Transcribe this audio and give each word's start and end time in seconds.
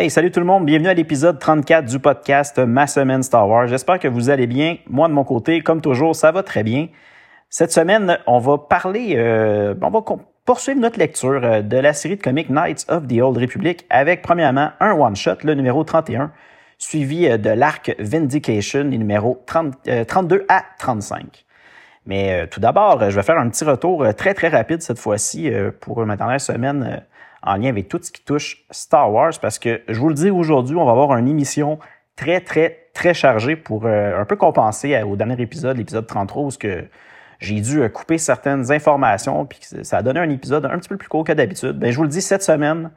Hey, 0.00 0.08
salut 0.08 0.30
tout 0.30 0.40
le 0.40 0.46
monde, 0.46 0.64
bienvenue 0.64 0.88
à 0.88 0.94
l'épisode 0.94 1.38
34 1.38 1.84
du 1.84 1.98
podcast 1.98 2.58
Ma 2.58 2.86
semaine 2.86 3.22
Star 3.22 3.46
Wars. 3.46 3.66
J'espère 3.66 3.98
que 3.98 4.08
vous 4.08 4.30
allez 4.30 4.46
bien. 4.46 4.78
Moi, 4.88 5.08
de 5.08 5.12
mon 5.12 5.24
côté, 5.24 5.60
comme 5.60 5.82
toujours, 5.82 6.16
ça 6.16 6.32
va 6.32 6.42
très 6.42 6.62
bien. 6.62 6.88
Cette 7.50 7.70
semaine, 7.70 8.16
on 8.26 8.38
va 8.38 8.56
parler, 8.56 9.12
euh, 9.16 9.74
on 9.82 9.90
va 9.90 10.02
poursuivre 10.46 10.80
notre 10.80 10.98
lecture 10.98 11.44
euh, 11.44 11.60
de 11.60 11.76
la 11.76 11.92
série 11.92 12.16
de 12.16 12.22
comics 12.22 12.48
Knights 12.48 12.86
of 12.88 13.08
the 13.08 13.20
Old 13.20 13.36
Republic 13.36 13.84
avec, 13.90 14.22
premièrement, 14.22 14.70
un 14.80 14.92
one-shot, 14.92 15.44
le 15.44 15.52
numéro 15.52 15.84
31, 15.84 16.32
suivi 16.78 17.26
euh, 17.26 17.36
de 17.36 17.50
l'arc 17.50 17.94
Vindication, 17.98 18.84
les 18.84 18.96
numéros 18.96 19.44
32 19.44 20.46
à 20.48 20.62
35. 20.78 21.44
Mais 22.06 22.46
tout 22.46 22.60
d'abord, 22.60 23.10
je 23.10 23.14
vais 23.14 23.22
faire 23.22 23.38
un 23.38 23.50
petit 23.50 23.64
retour 23.64 24.14
très, 24.14 24.32
très 24.32 24.48
rapide 24.48 24.80
cette 24.80 24.98
fois-ci 24.98 25.52
pour 25.80 26.06
ma 26.06 26.16
dernière 26.16 26.40
semaine 26.40 27.02
en 27.42 27.56
lien 27.56 27.68
avec 27.68 27.88
tout 27.88 27.98
ce 28.02 28.10
qui 28.10 28.22
touche 28.24 28.64
Star 28.70 29.12
Wars 29.12 29.32
parce 29.40 29.58
que 29.58 29.82
je 29.88 29.98
vous 29.98 30.08
le 30.08 30.14
dis 30.14 30.30
aujourd'hui, 30.30 30.76
on 30.76 30.84
va 30.84 30.92
avoir 30.92 31.16
une 31.16 31.28
émission 31.28 31.78
très, 32.16 32.40
très, 32.40 32.88
très 32.92 33.14
chargée 33.14 33.56
pour 33.56 33.86
euh, 33.86 34.20
un 34.20 34.24
peu 34.24 34.36
compenser 34.36 35.02
au 35.02 35.16
dernier 35.16 35.40
épisode, 35.40 35.76
l'épisode 35.76 36.06
33, 36.06 36.42
où 36.42 36.50
que 36.58 36.84
j'ai 37.38 37.60
dû 37.60 37.82
euh, 37.82 37.88
couper 37.88 38.18
certaines 38.18 38.70
informations, 38.70 39.46
puis 39.46 39.60
ça 39.82 39.98
a 39.98 40.02
donné 40.02 40.20
un 40.20 40.28
épisode 40.28 40.66
un 40.66 40.78
petit 40.78 40.88
peu 40.88 40.98
plus 40.98 41.08
court 41.08 41.24
que 41.24 41.32
d'habitude. 41.32 41.78
Ben, 41.78 41.90
je 41.90 41.96
vous 41.96 42.02
le 42.02 42.10
dis, 42.10 42.20
cette 42.20 42.42
semaine, 42.42 42.90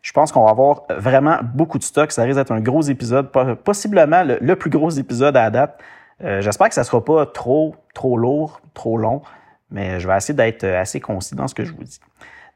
je 0.00 0.12
pense 0.12 0.32
qu'on 0.32 0.44
va 0.44 0.50
avoir 0.50 0.82
vraiment 0.90 1.38
beaucoup 1.54 1.78
de 1.78 1.84
stock. 1.84 2.10
Ça 2.10 2.22
risque 2.22 2.38
d'être 2.38 2.52
un 2.52 2.60
gros 2.60 2.82
épisode, 2.82 3.30
possiblement 3.62 4.24
le, 4.24 4.56
plus 4.56 4.70
gros 4.70 4.90
épisode 4.90 5.36
à 5.36 5.50
date. 5.50 5.78
Euh, 6.24 6.40
j'espère 6.40 6.68
que 6.68 6.74
ça 6.74 6.80
ne 6.80 6.86
sera 6.86 7.04
pas 7.04 7.26
trop, 7.26 7.76
trop 7.94 8.16
lourd, 8.16 8.60
trop 8.74 8.96
long, 8.96 9.22
mais 9.70 10.00
je 10.00 10.08
vais 10.08 10.16
essayer 10.16 10.34
d'être 10.34 10.64
assez 10.64 11.00
concis 11.00 11.34
dans 11.34 11.46
ce 11.46 11.54
que 11.54 11.64
je 11.64 11.72
vous 11.72 11.84
dis. 11.84 12.00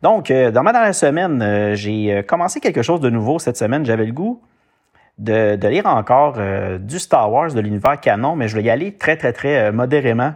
Donc, 0.02 0.30
euh, 0.30 0.50
dans 0.50 0.62
ma 0.62 0.72
dernière 0.72 0.94
semaine, 0.94 1.41
euh, 1.42 1.75
j'ai 1.75 2.12
euh, 2.12 2.22
commencé 2.22 2.61
quelque 2.61 2.83
chose 2.83 3.00
de 3.00 3.08
nouveau 3.08 3.39
cette 3.39 3.56
semaine. 3.56 3.84
J'avais 3.86 4.05
le 4.05 4.12
goût 4.12 4.42
de, 5.19 5.66
lire 5.66 5.86
encore 5.86 6.39
du 6.78 6.98
Star 6.98 7.33
Wars, 7.33 7.55
de 7.55 7.61
l'univers 7.61 7.98
canon, 7.98 8.36
mais 8.36 8.48
je 8.48 8.56
vais 8.56 8.62
y 8.62 8.69
aller 8.69 8.92
très, 8.92 9.17
très, 9.17 9.33
très 9.33 9.72
modérément, 9.72 10.34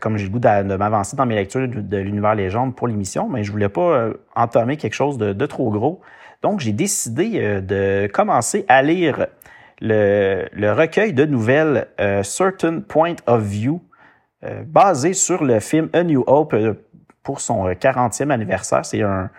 comme 0.00 0.16
j'ai 0.16 0.24
le 0.24 0.30
goût 0.32 0.40
de, 0.40 0.76
m'avancer 0.76 1.16
dans 1.16 1.24
mes 1.24 1.36
lectures 1.36 1.68
de, 1.68 1.96
l'univers 1.98 2.34
légende 2.34 2.74
pour 2.74 2.88
l'émission, 2.88 3.28
mais 3.28 3.44
je 3.44 3.52
voulais 3.52 3.68
pas 3.68 4.08
entamer 4.34 4.76
quelque 4.76 4.94
chose 4.94 5.18
de, 5.18 5.46
trop 5.46 5.70
gros. 5.70 6.00
Donc, 6.42 6.58
j'ai 6.58 6.72
décidé 6.72 7.60
de 7.60 8.08
commencer 8.12 8.64
à 8.66 8.82
lire 8.82 9.28
le, 9.80 10.48
le 10.52 10.72
recueil 10.72 11.12
de 11.12 11.24
nouvelles 11.24 11.86
Certain 12.24 12.80
Point 12.80 13.14
of 13.28 13.44
View, 13.44 13.80
basé 14.64 15.12
sur 15.12 15.44
le 15.44 15.60
film 15.60 15.90
A 15.92 16.02
New 16.02 16.24
Hope 16.26 16.56
pour 17.26 17.40
son 17.40 17.68
40e 17.68 18.30
euh, 18.30 18.34
anniversaire. 18.34 18.86
C'est 18.86 19.02
un, 19.02 19.30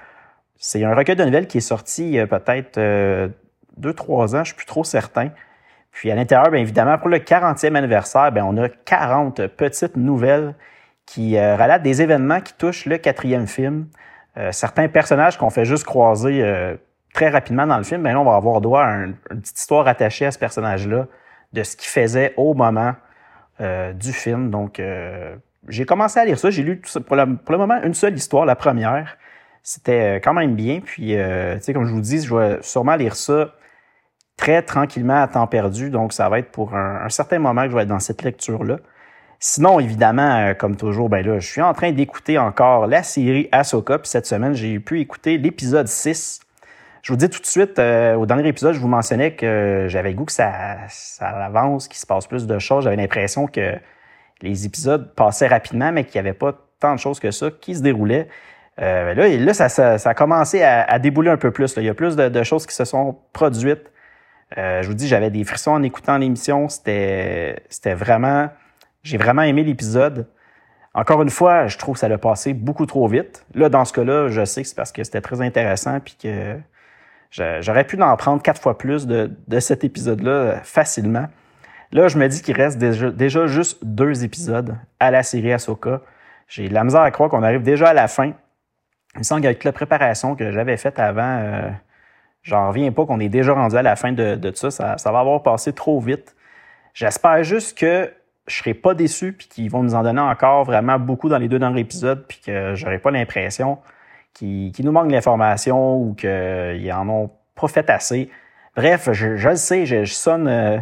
c'est 0.58 0.84
un 0.84 0.94
recueil 0.94 1.16
de 1.16 1.24
nouvelles 1.24 1.48
qui 1.48 1.60
est 1.60 1.62
sorti 1.62 2.20
peut-être 2.30 2.78
euh, 2.78 3.30
deux, 3.78 3.94
trois 3.94 4.36
ans, 4.36 4.40
je 4.40 4.48
suis 4.48 4.56
plus 4.56 4.66
trop 4.66 4.84
certain. 4.84 5.30
Puis 5.92 6.12
à 6.12 6.16
l'intérieur, 6.16 6.52
bien 6.52 6.60
évidemment, 6.60 6.98
pour 6.98 7.08
le 7.08 7.20
40e 7.20 7.76
anniversaire, 7.76 8.34
on 8.36 8.58
a 8.58 8.68
40 8.68 9.48
petites 9.48 9.96
nouvelles 9.96 10.54
qui 11.06 11.38
euh, 11.38 11.56
relatent 11.56 11.82
des 11.82 12.02
événements 12.02 12.42
qui 12.42 12.54
touchent 12.56 12.86
le 12.86 12.98
quatrième 12.98 13.48
film. 13.48 13.88
certains 14.52 14.90
personnages 14.90 15.38
qu'on 15.38 15.50
fait 15.50 15.66
juste 15.66 15.86
croiser 15.86 16.44
très 17.14 17.30
rapidement 17.30 17.66
dans 17.66 17.78
le 17.78 17.84
film, 17.84 18.04
bien 18.04 18.14
là, 18.14 18.20
on 18.20 18.26
va 18.26 18.36
avoir 18.36 18.60
droit 18.60 18.84
à 18.84 19.06
une 19.06 19.16
petite 19.16 19.58
histoire 19.58 19.88
attachée 19.88 20.26
à 20.26 20.32
ce 20.32 20.38
personnage-là, 20.38 21.08
de 21.54 21.64
ce 21.64 21.76
qu'il 21.78 21.88
faisait 21.88 22.34
au 22.36 22.54
moment 22.54 22.94
du 23.60 24.12
film. 24.14 24.52
Donc, 24.52 24.80
j'ai 25.68 25.86
commencé 25.86 26.20
à 26.20 26.26
lire 26.26 26.40
ça. 26.40 26.50
J'ai 26.50 26.64
lu 26.64 26.82
pour, 27.06 27.16
le 27.16 27.58
moment 27.58 27.82
une 27.84 27.94
seule 27.94 28.16
histoire, 28.16 28.46
la 28.46 28.56
première. 28.56 29.18
C'était 29.64 30.18
euh, 30.18 30.20
quand 30.24 30.34
même 30.34 30.56
bien. 30.56 30.80
Puis, 30.84 31.18
euh, 31.18 31.56
tu 31.56 31.64
sais, 31.64 31.74
comme 31.74 31.86
je 31.86 31.92
vous 31.92 32.02
dis, 32.02 32.22
je 32.22 32.36
vais 32.36 32.60
sûrement 32.62 32.96
lire 32.96 33.16
ça 33.16 33.54
très 34.38 34.62
tranquillement 34.62 35.22
à 35.22 35.28
temps 35.28 35.48
perdu. 35.48 35.90
Donc, 35.90 36.14
ça 36.14 36.30
va 36.30 36.40
être 36.40 36.52
pour 36.52 36.76
un, 36.76 37.10
certain 37.10 37.40
moment 37.40 37.64
que 37.64 37.72
je 37.72 37.76
vais 37.76 37.84
être 37.84 37.90
dans 37.90 38.00
cette 38.00 38.24
lecture-là. 38.24 38.78
Sinon, 39.40 39.80
évidemment, 39.80 40.38
euh, 40.38 40.54
comme 40.54 40.78
toujours, 40.78 41.10
ben 41.10 41.26
là, 41.26 41.40
je 41.40 41.48
suis 41.48 41.62
en 41.62 41.74
train 41.74 41.92
d'écouter 41.92 42.38
encore 42.38 42.88
la 42.88 43.04
série 43.04 43.50
Ahsoka. 43.52 44.00
Puis 44.00 44.10
cette 44.10 44.26
semaine, 44.26 44.54
j'ai 44.54 44.80
pu 44.80 45.00
écouter 45.00 45.38
l'épisode 45.38 45.88
6. 45.88 46.40
Je 47.04 47.14
vous 47.14 47.18
dis 47.18 47.30
tout 47.30 47.40
de 47.40 47.46
suite, 47.46 47.80
au 47.80 48.26
dernier 48.26 48.48
épisode, 48.48 48.74
je 48.74 48.80
vous 48.80 48.88
mentionnais 48.88 49.34
que 49.34 49.86
j'avais 49.88 50.10
le 50.10 50.16
goût 50.16 50.26
que 50.26 50.32
ça, 50.32 50.78
ça 50.90 51.30
avance, 51.30 51.88
qu'il 51.88 51.98
se 51.98 52.06
passe 52.06 52.28
plus 52.28 52.48
de 52.48 52.60
choses. 52.60 52.84
J'avais 52.84 52.98
l'impression 52.98 53.48
que 53.48 53.78
les 54.42 54.66
épisodes 54.66 55.14
passaient 55.16 55.48
rapidement, 55.48 55.92
mais 55.92 56.04
qu'il 56.04 56.22
n'y 56.22 56.28
avait 56.28 56.38
pas 56.38 56.54
tant 56.80 56.94
de 56.94 57.00
choses 57.00 57.20
que 57.20 57.32
ça 57.32 57.50
qui 57.52 57.76
se 57.76 57.82
déroulaient. 57.82 58.28
Euh, 58.80 59.14
là, 59.16 59.28
là 59.28 59.54
ça, 59.54 59.96
a 60.04 60.14
commencé 60.14 60.62
à, 60.62 61.00
débouler 61.00 61.30
un 61.30 61.38
peu 61.38 61.52
plus. 61.52 61.74
Il 61.78 61.84
y 61.84 61.90
a 61.90 61.94
plus 61.94 62.16
de, 62.16 62.44
choses 62.44 62.66
qui 62.66 62.76
se 62.76 62.86
sont 62.86 63.18
produites. 63.34 63.92
Euh, 64.58 64.82
je 64.82 64.88
vous 64.88 64.94
dis, 64.94 65.08
j'avais 65.08 65.30
des 65.30 65.44
frissons 65.44 65.72
en 65.72 65.84
écoutant 65.84 66.18
l'émission. 66.18 66.70
C'était, 66.70 67.64
c'était 67.70 67.96
vraiment, 67.96 68.50
j'ai 69.04 69.18
vraiment 69.18 69.42
aimé 69.42 69.64
l'épisode. 69.64 70.28
Encore 70.94 71.22
une 71.22 71.30
fois, 71.30 71.68
je 71.68 71.78
trouve 71.78 71.96
que 71.96 72.00
ça 72.00 72.08
l'a 72.08 72.18
passé 72.18 72.54
beaucoup 72.54 72.86
trop 72.86 73.08
vite. 73.08 73.46
Là, 73.54 73.70
dans 73.70 73.86
ce 73.86 73.94
cas-là, 73.94 74.30
je 74.30 74.46
sais 74.46 74.62
que 74.62 74.68
c'est 74.68 74.76
parce 74.76 74.92
que 74.92 75.04
c'était 75.04 75.22
très 75.22 75.42
intéressant 75.42 76.00
puis 76.00 76.18
que 76.22 76.58
j'aurais 77.32 77.84
pu 77.84 78.02
en 78.02 78.16
prendre 78.16 78.42
quatre 78.42 78.62
fois 78.62 78.78
plus 78.78 79.06
de, 79.06 79.32
de 79.48 79.60
cet 79.60 79.84
épisode-là 79.84 80.62
facilement. 80.64 81.28
Là, 81.92 82.08
je 82.08 82.18
me 82.18 82.28
dis 82.28 82.42
qu'il 82.42 82.56
reste 82.56 82.78
déjà, 82.78 83.48
juste 83.48 83.84
deux 83.84 84.24
épisodes 84.24 84.76
à 85.00 85.12
la 85.12 85.24
série 85.24 85.54
Ahsoka. 85.54 86.02
J'ai 86.48 86.68
de 86.68 86.74
la 86.74 86.84
misère 86.84 87.02
à 87.02 87.12
croire 87.12 87.30
qu'on 87.30 87.44
arrive 87.44 87.64
déjà 87.64 87.90
à 87.90 87.94
la 87.94 88.08
fin. 88.08 88.34
Il 89.16 89.20
me 89.20 89.24
semble 89.24 89.42
qu'avec 89.42 89.64
la 89.64 89.72
préparation 89.72 90.36
que 90.36 90.52
j'avais 90.52 90.78
faite 90.78 91.00
avant, 91.00 91.40
euh, 91.42 91.70
j'en 92.44 92.70
reviens 92.70 92.92
pas 92.92 93.06
qu'on 93.06 93.20
est 93.20 93.30
déjà 93.30 93.54
rendu 93.54 93.76
à 93.76 93.82
la 93.82 93.96
fin 93.96 94.12
de, 94.12 94.36
de 94.36 94.52
ça. 94.54 94.70
ça. 94.70 95.12
va 95.12 95.20
avoir 95.20 95.44
passé 95.44 95.74
trop 95.74 96.00
vite. 96.00 96.36
J'espère 96.94 97.44
juste 97.44 97.78
que 97.78 98.12
je 98.48 98.56
serai 98.56 98.74
pas 98.74 98.94
déçu 98.94 99.34
puis 99.34 99.48
qu'ils 99.48 99.70
vont 99.70 99.84
nous 99.84 99.96
en 99.96 100.04
donner 100.04 100.22
encore 100.22 100.64
vraiment 100.66 101.00
beaucoup 101.00 101.30
dans 101.30 101.38
les 101.38 101.48
deux 101.48 101.60
derniers 101.60 101.82
épisodes 101.82 102.26
puis 102.28 102.40
que 102.46 102.76
j'aurai 102.76 103.00
pas 103.00 103.12
l'impression 103.12 103.80
qu'il 104.34 104.74
nous 104.84 104.92
manque 104.92 105.12
l'information 105.12 105.98
ou 105.98 106.14
qu'ils 106.14 106.92
en 106.94 107.10
ont 107.10 107.32
pas 107.56 107.68
fait 107.68 107.90
assez. 107.90 108.30
Bref, 108.76 109.10
je, 109.12 109.38
je 109.38 109.50
le 109.50 109.56
sais, 109.56 109.86
je, 109.86 110.04
sonne... 110.06 110.48
Euh, 110.48 110.78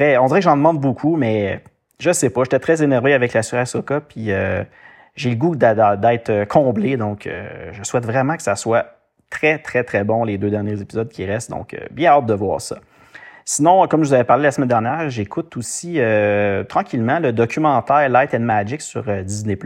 on 0.00 0.26
dirait 0.26 0.40
que 0.40 0.44
j'en 0.44 0.56
demande 0.56 0.80
beaucoup, 0.80 1.16
mais 1.16 1.62
je 1.98 2.12
sais 2.12 2.30
pas. 2.30 2.44
J'étais 2.44 2.58
très 2.58 2.82
énervé 2.82 3.12
avec 3.12 3.32
la 3.32 3.42
série 3.42 3.62
Ahsoka, 3.62 4.00
puis 4.00 4.32
euh, 4.32 4.62
j'ai 5.16 5.30
le 5.30 5.36
goût 5.36 5.56
d'être 5.56 6.44
comblé. 6.44 6.96
Donc, 6.96 7.26
euh, 7.26 7.70
je 7.72 7.82
souhaite 7.82 8.06
vraiment 8.06 8.36
que 8.36 8.42
ça 8.42 8.56
soit 8.56 8.86
très, 9.30 9.58
très, 9.58 9.84
très 9.84 10.04
bon 10.04 10.24
les 10.24 10.38
deux 10.38 10.50
derniers 10.50 10.80
épisodes 10.80 11.08
qui 11.08 11.24
restent. 11.24 11.50
Donc, 11.50 11.74
euh, 11.74 11.78
bien 11.90 12.12
hâte 12.12 12.26
de 12.26 12.34
voir 12.34 12.60
ça. 12.60 12.78
Sinon, 13.44 13.86
comme 13.88 14.04
je 14.04 14.08
vous 14.08 14.14
avais 14.14 14.24
parlé 14.24 14.44
la 14.44 14.52
semaine 14.52 14.68
dernière, 14.68 15.08
j'écoute 15.08 15.56
aussi 15.56 15.98
tranquillement 16.68 17.18
le 17.18 17.32
documentaire 17.32 18.06
Light 18.10 18.34
and 18.34 18.40
Magic 18.40 18.82
sur 18.82 19.04
Disney+. 19.24 19.58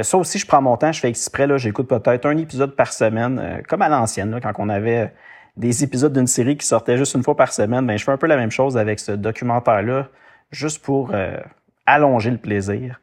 ça 0.00 0.16
aussi, 0.16 0.38
je 0.38 0.46
prends 0.46 0.62
mon 0.62 0.74
temps, 0.78 0.90
je 0.90 1.00
fais 1.00 1.10
exprès, 1.10 1.46
j'écoute 1.58 1.86
peut-être 1.86 2.24
un 2.24 2.38
épisode 2.38 2.74
par 2.74 2.94
semaine, 2.94 3.62
comme 3.68 3.82
à 3.82 3.90
l'ancienne, 3.90 4.40
quand 4.42 4.52
on 4.56 4.70
avait 4.70 5.12
des 5.58 5.82
épisodes 5.82 6.12
d'une 6.12 6.28
série 6.28 6.56
qui 6.56 6.66
sortaient 6.66 6.96
juste 6.96 7.14
une 7.14 7.24
fois 7.24 7.36
par 7.36 7.52
semaine, 7.52 7.86
ben, 7.86 7.98
je 7.98 8.04
fais 8.04 8.12
un 8.12 8.16
peu 8.16 8.28
la 8.28 8.36
même 8.36 8.50
chose 8.50 8.78
avec 8.78 9.00
ce 9.00 9.12
documentaire-là, 9.12 10.08
juste 10.52 10.82
pour 10.82 11.10
euh, 11.12 11.36
allonger 11.84 12.30
le 12.30 12.38
plaisir. 12.38 13.00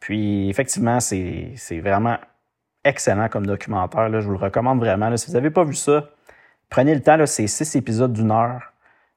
Puis 0.00 0.48
effectivement, 0.48 1.00
c'est 1.00 1.80
vraiment 1.82 2.16
excellent 2.84 3.28
comme 3.28 3.46
documentaire. 3.46 4.08
Là. 4.08 4.20
Je 4.20 4.26
vous 4.26 4.32
le 4.32 4.38
recommande 4.38 4.78
vraiment. 4.78 5.14
Si 5.16 5.26
vous 5.26 5.34
n'avez 5.34 5.50
pas 5.50 5.64
vu 5.64 5.74
ça, 5.74 6.08
prenez 6.70 6.94
le 6.94 7.02
temps. 7.02 7.18
C'est 7.26 7.46
six 7.46 7.76
épisodes 7.76 8.12
d'une 8.12 8.30
heure. 8.30 8.72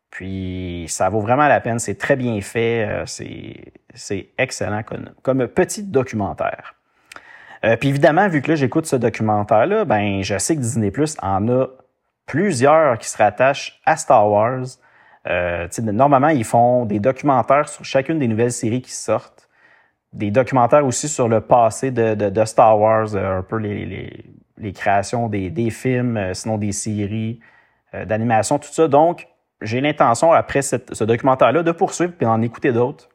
Puis 0.10 0.86
ça 0.90 1.08
vaut 1.08 1.22
vraiment 1.22 1.48
la 1.48 1.62
peine. 1.62 1.80
C'est 1.80 1.98
très 1.98 2.18
bien 2.18 2.42
fait. 2.42 2.86
Euh, 2.86 3.04
c'est 3.06 4.30
excellent 4.38 4.84
comme, 4.84 5.12
comme, 5.22 5.48
petit 5.48 5.84
documentaire. 5.84 6.76
Euh, 7.64 7.78
puis 7.78 7.90
évidemment, 7.90 8.28
vu 8.28 8.42
que 8.42 8.50
là, 8.50 8.56
j'écoute 8.56 8.86
ce 8.88 8.96
documentaire-là, 8.96 9.86
ben 9.86 10.24
je 10.24 10.38
sais 10.40 10.56
que 10.56 10.62
Disney 10.62 10.92
Plus 10.92 11.16
en 11.22 11.48
a 11.48 11.68
plusieurs 12.26 12.98
qui 12.98 13.10
se 13.10 13.18
rattachent 13.18 13.82
à 13.86 13.98
Star 13.98 14.30
Wars. 14.30 14.66
Euh, 15.28 15.68
normalement, 15.80 16.30
ils 16.30 16.44
font 16.44 16.86
des 16.86 17.00
documentaires 17.00 17.70
sur 17.70 17.86
chacune 17.86 18.20
des 18.20 18.28
nouvelles 18.28 18.52
séries 18.52 18.82
qui 18.82 18.94
sortent. 18.94 19.50
Des 20.14 20.32
documentaires 20.32 20.86
aussi 20.86 21.08
sur 21.08 21.30
le 21.30 21.42
passé 21.42 21.92
de, 21.92 22.16
de, 22.16 22.46
Star 22.46 22.78
Wars, 22.80 23.16
euh, 23.16 23.40
un 23.40 23.44
peu 23.44 23.58
les, 23.58 24.26
les 24.58 24.74
créations 24.74 25.30
des, 25.30 25.70
films, 25.70 26.34
sinon 26.34 26.58
des 26.58 26.72
séries, 26.72 27.40
d'animation, 27.94 28.60
tout 28.60 28.72
ça. 28.72 28.88
Donc, 28.88 29.28
j'ai 29.62 29.80
l'intention, 29.82 30.32
après 30.32 30.62
ce 30.62 31.04
documentaire-là, 31.04 31.64
de 31.64 31.72
poursuivre 31.72 32.14
et 32.20 32.26
d'en 32.26 32.42
écouter 32.42 32.72
d'autres 32.72 33.10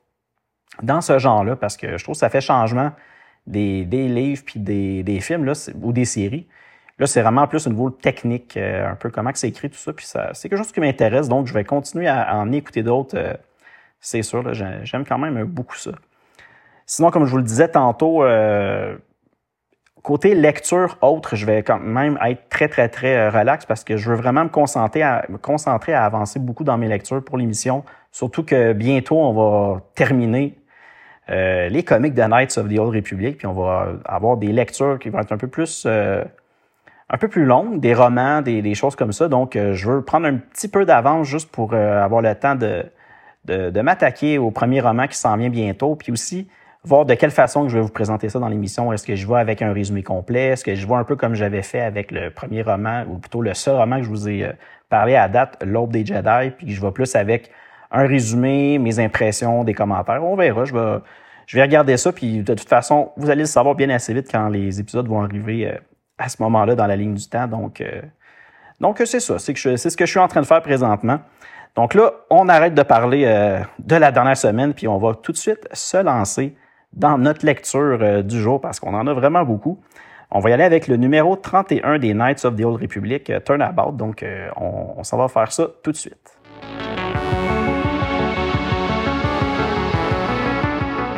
dans 0.83 1.01
ce 1.01 1.19
genre-là, 1.19 1.57
parce 1.57 1.77
que 1.77 1.97
je 1.97 2.03
trouve 2.05 2.15
que 2.15 2.19
ça 2.19 2.29
fait 2.29 2.41
changement 2.41 2.93
des, 3.47 3.85
livres 3.85 4.43
puis 4.45 4.61
des, 4.61 5.21
films 5.21 5.45
là, 5.45 5.53
ou 5.81 5.93
des 5.93 6.05
séries. 6.05 6.47
Là, 6.99 7.07
c'est 7.07 7.23
vraiment 7.23 7.47
plus 7.47 7.67
au 7.67 7.71
niveau 7.71 7.91
technique, 7.91 8.57
un 8.57 8.97
peu 8.97 9.11
comment 9.11 9.31
c'est 9.35 9.49
écrit, 9.49 9.69
tout 9.69 9.77
ça. 9.77 9.93
Puis 9.93 10.07
ça, 10.07 10.31
c'est 10.33 10.49
quelque 10.49 10.59
chose 10.59 10.73
qui 10.73 10.81
m'intéresse, 10.81 11.29
donc 11.29 11.47
je 11.47 11.53
vais 11.53 11.65
continuer 11.65 12.09
à, 12.09 12.37
en 12.37 12.51
écouter 12.53 12.83
d'autres. 12.83 13.39
c'est 14.01 14.23
sûr, 14.23 14.55
j'aime 14.55 15.05
quand 15.05 15.19
même 15.19 15.45
beaucoup 15.45 15.77
ça. 15.77 15.93
Sinon, 16.87 17.11
comme 17.11 17.27
je 17.27 17.33
vous 17.33 17.39
le 17.39 17.43
disais 17.43 17.69
tantôt, 17.69 18.23
euh, 18.23 18.97
côté 20.03 20.37
lecture 20.37 20.97
autre, 21.03 21.35
je 21.35 21.45
vais 21.45 21.65
quand 21.65 21.81
même 21.81 22.17
être 22.25 22.49
très, 22.49 22.69
très, 22.69 22.89
très 22.89 23.17
euh, 23.17 23.31
relax 23.31 23.67
parce 23.67 23.83
que 23.83 23.97
je 23.97 24.09
veux 24.09 24.15
vraiment 24.15 24.45
me 24.45 24.49
concentrer 24.49 25.03
à, 25.03 25.27
me 25.29 25.37
concentrer 25.37 25.95
à 25.95 26.05
avancer 26.05 26.39
beaucoup 26.39 26.63
dans 26.63 26.79
mes 26.79 26.87
lectures 26.87 27.25
pour 27.25 27.39
l'émission. 27.39 27.85
Surtout 28.13 28.45
que 28.45 28.73
bientôt, 28.73 29.19
on 29.19 29.33
va 29.33 29.81
terminer 29.97 30.57
euh, 31.29 31.69
les 31.69 31.83
comics 31.83 32.15
de 32.15 32.23
Knights 32.23 32.57
of 32.57 32.69
the 32.69 32.79
Old 32.79 32.95
Republic, 32.95 33.39
puis 33.39 33.49
on 33.49 33.53
va 33.53 33.95
avoir 34.05 34.37
des 34.37 34.53
lectures 34.53 35.01
qui 35.01 35.09
vont 35.09 35.19
être 35.19 35.33
un 35.33 35.39
peu 35.39 35.49
plus 35.49 35.89
un 37.09 37.19
peu 37.19 37.29
plus 37.29 37.45
longues, 37.45 37.81
des 37.81 37.95
romans, 37.95 38.43
des, 38.43 38.75
choses 38.75 38.97
comme 38.97 39.13
ça. 39.13 39.29
Donc, 39.29 39.57
je 39.57 39.89
veux 39.89 40.03
prendre 40.03 40.27
un 40.27 40.37
petit 40.37 40.67
peu 40.67 40.85
d'avance 40.85 41.29
juste 41.29 41.51
pour 41.51 41.73
avoir 41.73 42.21
le 42.21 42.35
temps 42.35 42.57
de, 42.57 42.85
de, 43.47 43.81
m'attaquer 43.81 44.39
au 44.39 44.51
premier 44.51 44.81
roman 44.81 45.07
qui 45.07 45.17
s'en 45.17 45.37
vient 45.37 45.51
bientôt, 45.51 45.95
puis 45.95 46.13
aussi 46.13 46.49
voir 46.85 47.05
de 47.05 47.15
quelle 47.15 47.31
façon 47.31 47.65
que 47.65 47.69
je 47.69 47.79
vais 47.79 47.83
vous 47.83 47.91
présenter 47.91 48.29
ça 48.29 48.39
dans 48.39 48.49
l'émission. 48.49 48.93
Est-ce 48.93 49.07
que 49.07 49.17
je 49.17 49.27
vois 49.27 49.41
avec 49.41 49.61
un 49.61 49.73
résumé 49.73 50.03
complet? 50.03 50.49
Est-ce 50.49 50.65
que 50.65 50.75
je 50.75 50.87
vois 50.87 50.99
un 50.99 51.05
peu 51.05 51.17
comme 51.17 51.35
j'avais 51.35 51.63
fait 51.63 51.81
avec 51.81 52.13
le 52.13 52.31
premier 52.31 52.63
roman, 52.63 53.05
ou 53.09 53.19
plutôt 53.19 53.43
le 53.43 53.55
seul 53.55 53.77
roman 53.77 53.99
que 53.99 54.05
je 54.05 54.09
vous 54.09 54.29
ai 54.29 54.45
euh, 54.45 54.53
parlé 54.89 55.17
à 55.17 55.29
date, 55.29 55.57
L'Aube 55.65 55.91
des 55.91 56.07
Jedi, 56.07 56.51
puis 56.57 56.73
je 56.73 56.81
vois 56.81 56.95
plus 56.95 57.17
avec 57.17 57.51
un 57.91 58.07
résumé, 58.07 58.79
mes 58.79 59.01
impressions, 59.01 59.65
des 59.65 59.75
commentaires. 59.75 60.23
On 60.23 60.37
verra. 60.37 60.65
Je 60.65 60.75
vais, 60.75 60.99
je 61.47 61.57
vais 61.57 61.63
regarder 61.63 61.97
ça, 61.97 62.13
puis 62.13 62.39
de 62.43 62.55
toute 62.55 62.69
façon, 62.69 63.11
vous 63.17 63.31
allez 63.31 63.43
le 63.43 63.47
savoir 63.47 63.75
bien 63.75 63.91
assez 63.91 64.15
vite 64.15 64.29
quand 64.31 64.49
les 64.49 64.79
épisodes 64.81 65.09
vont 65.09 65.23
arriver 65.23 65.69
euh, 65.69 65.77
à 66.19 66.29
ce 66.29 66.43
moment-là 66.43 66.75
dans 66.75 66.87
la 66.87 66.97
ligne 66.97 67.15
du 67.15 67.29
temps. 67.29 67.47
Donc, 67.47 67.81
euh, 67.81 68.03
donc 68.81 69.03
c'est 69.05 69.21
ça. 69.21 69.39
C'est 69.39 69.55
ce 69.55 69.97
que 69.97 70.07
je 70.07 70.11
suis 70.11 70.21
en 70.21 70.29
train 70.29 70.41
de 70.41 70.47
faire 70.47 70.63
présentement. 70.63 71.21
Donc 71.75 71.95
là, 71.95 72.13
on 72.31 72.49
arrête 72.49 72.75
de 72.75 72.83
parler 72.83 73.25
de 73.79 73.97
la 73.97 74.11
dernière 74.11 74.37
semaine, 74.37 74.73
puis 74.73 74.89
on 74.89 74.97
va 74.97 75.15
tout 75.15 75.33
de 75.33 75.37
suite 75.37 75.69
se 75.73 75.99
lancer 75.99 76.57
dans 76.97 77.19
notre 77.19 77.45
lecture 77.45 77.99
euh, 78.01 78.23
du 78.23 78.41
jour 78.41 78.61
parce 78.61 78.81
qu'on 78.81 78.95
en 78.95 79.07
a 79.07 79.13
vraiment 79.13 79.45
beaucoup. 79.45 79.79
On 80.31 80.41
va 80.41 80.51
y 80.51 80.53
aller 80.53 80.65
avec 80.65 80.89
le 80.89 80.97
numéro 80.97 81.37
31 81.37 81.99
des 81.99 82.13
Knights 82.15 82.45
of 82.45 82.57
the 82.57 82.65
Old 82.65 82.81
Republic, 82.81 83.31
euh, 83.31 83.39
Turnabout. 83.41 83.93
Donc, 83.93 84.23
euh, 84.23 84.49
on, 84.57 84.95
on 84.97 85.05
s'en 85.05 85.19
va 85.19 85.29
faire 85.29 85.53
ça 85.53 85.69
tout 85.83 85.93
de 85.93 85.97
suite. 85.97 86.36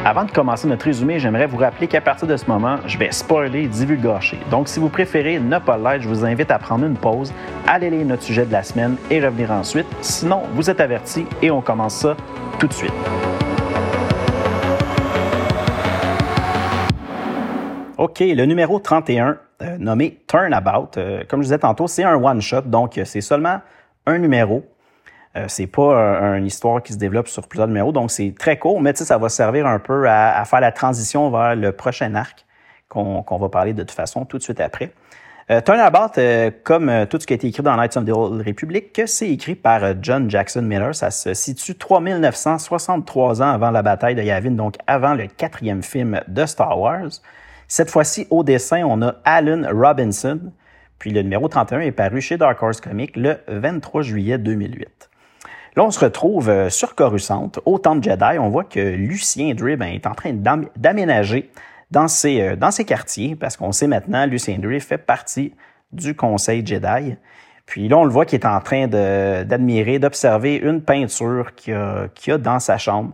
Avant 0.09 0.25
de 0.25 0.31
commencer 0.31 0.67
notre 0.67 0.87
résumé, 0.87 1.19
j'aimerais 1.19 1.47
vous 1.47 1.59
rappeler 1.59 1.87
qu'à 1.87 2.01
partir 2.01 2.27
de 2.27 2.35
ce 2.35 2.47
moment, 2.47 2.79
je 2.87 2.97
vais 2.97 3.13
spoiler 3.13 3.65
et 3.65 3.67
divulgacher. 3.67 4.39
Donc, 4.51 4.67
si 4.67 4.81
vous 4.81 4.89
préférez 4.89 5.39
ne 5.39 5.59
pas 5.59 5.77
l'être, 5.77 6.01
je 6.01 6.09
vous 6.09 6.25
invite 6.25 6.51
à 6.51 6.59
prendre 6.59 6.87
une 6.87 6.97
pause, 6.97 7.31
aller 7.67 7.91
lire 7.91 8.07
notre 8.07 8.23
sujet 8.23 8.47
de 8.47 8.53
la 8.53 8.63
semaine 8.63 8.97
et 9.11 9.23
revenir 9.23 9.53
ensuite. 9.53 9.87
Sinon, 10.01 10.45
vous 10.55 10.71
êtes 10.71 10.81
avertis 10.81 11.27
et 11.43 11.51
on 11.51 11.61
commence 11.61 11.97
ça 11.97 12.17
tout 12.59 12.67
de 12.67 12.73
suite. 12.73 12.95
OK, 17.99 18.21
le 18.21 18.47
numéro 18.47 18.79
31, 18.79 19.37
euh, 19.61 19.77
nommé 19.77 20.23
Turnabout, 20.27 20.97
euh, 20.97 21.25
comme 21.29 21.41
je 21.41 21.49
disais 21.49 21.59
tantôt, 21.59 21.87
c'est 21.87 22.05
un 22.05 22.15
one-shot, 22.15 22.63
donc 22.63 22.97
euh, 22.97 23.05
c'est 23.05 23.21
seulement 23.21 23.61
un 24.07 24.17
numéro. 24.17 24.65
C'est 25.47 25.67
pas 25.67 26.37
une 26.37 26.47
histoire 26.47 26.83
qui 26.83 26.93
se 26.93 26.99
développe 26.99 27.29
sur 27.29 27.47
plusieurs 27.47 27.69
numéros, 27.69 27.93
donc 27.93 28.11
c'est 28.11 28.35
très 28.39 28.59
court, 28.59 28.81
mais 28.81 28.95
ça 28.95 29.19
va 29.19 29.29
servir 29.29 29.67
un 29.67 29.79
peu 29.79 30.09
à, 30.09 30.45
faire 30.45 30.61
la 30.61 30.73
transition 30.73 31.31
vers 31.31 31.55
le 31.55 31.73
prochain 31.73 32.15
arc 32.15 32.45
qu'on 32.89 33.39
va 33.39 33.49
parler 33.49 33.75
de 33.75 33.83
toute 33.83 33.93
façon 33.93 34.25
tout 34.25 34.39
de 34.39 34.43
suite 34.43 34.61
après. 34.61 34.93
Turnabout, 35.65 36.21
comme 36.63 37.07
tout 37.09 37.19
ce 37.19 37.27
qui 37.27 37.33
a 37.33 37.37
été 37.37 37.47
écrit 37.47 37.63
dans 37.63 37.75
Knights 37.75 37.97
of 37.97 38.05
the 38.05 38.11
Old 38.11 38.47
Republic, 38.47 39.01
c'est 39.07 39.31
écrit 39.31 39.55
par 39.55 39.81
John 40.03 40.31
Jackson 40.31 40.63
Miller. 40.63 40.95
Ça 40.95 41.11
se 41.11 41.33
situe 41.33 41.75
3963 41.75 43.41
ans 43.43 43.51
avant 43.51 43.71
la 43.71 43.81
bataille 43.81 44.15
de 44.15 44.23
Yavin, 44.23 44.51
donc 44.51 44.77
avant 44.87 45.15
le 45.15 45.27
quatrième 45.27 45.83
film 45.83 46.21
de 46.29 46.45
Star 46.45 46.79
Wars. 46.79 47.21
Cette 47.67 47.91
fois-ci, 47.91 48.27
au 48.31 48.45
dessin, 48.45 48.83
on 48.85 49.03
a 49.03 49.17
Alan 49.25 49.63
Robinson. 49.71 50.41
Puis 50.99 51.13
le 51.13 51.23
numéro 51.23 51.49
31 51.49 51.81
est 51.81 51.93
paru 51.93 52.21
chez 52.21 52.37
Dark 52.37 52.63
Horse 52.63 52.81
Comics 52.81 53.17
le 53.17 53.37
23 53.47 54.03
juillet 54.03 54.39
2008. 54.39 55.08
Là, 55.79 55.85
on 55.85 55.93
se 55.93 56.01
retrouve 56.01 56.49
euh, 56.49 56.71
sur 56.71 56.97
Coruscant, 56.97 57.53
au 57.65 57.79
Temple 57.79 58.03
Jedi. 58.03 58.37
On 58.41 58.49
voit 58.49 58.65
que 58.65 58.81
Lucien 58.81 59.55
Dre 59.55 59.81
est 59.81 60.09
en 60.09 60.15
train 60.15 60.33
d'aménager 60.75 61.53
dans 61.93 62.09
ses, 62.09 62.41
euh, 62.41 62.57
dans 62.57 62.73
ses 62.73 62.85
quartiers, 62.85 63.37
parce 63.37 63.57
qu'on 63.57 63.71
sait 63.71 63.87
maintenant, 63.87 64.27
Lucien 64.27 64.59
Dre 64.59 64.81
fait 64.81 64.99
partie 64.99 65.55
du 65.93 66.17
Conseil 66.17 66.67
Jedi. 66.67 67.15
Puis 67.65 67.87
là, 67.87 67.97
on 67.97 68.03
le 68.03 68.11
voit 68.11 68.27
qu'il 68.27 68.41
est 68.41 68.45
en 68.45 68.59
train 68.59 68.89
d'admirer, 68.89 70.01
d'observer 70.01 70.57
une 70.57 70.83
peinture 70.83 71.55
qu'il 71.55 71.75
a, 71.75 72.09
a, 72.27 72.39
dans 72.39 72.59
sa 72.59 72.77
chambre. 72.77 73.13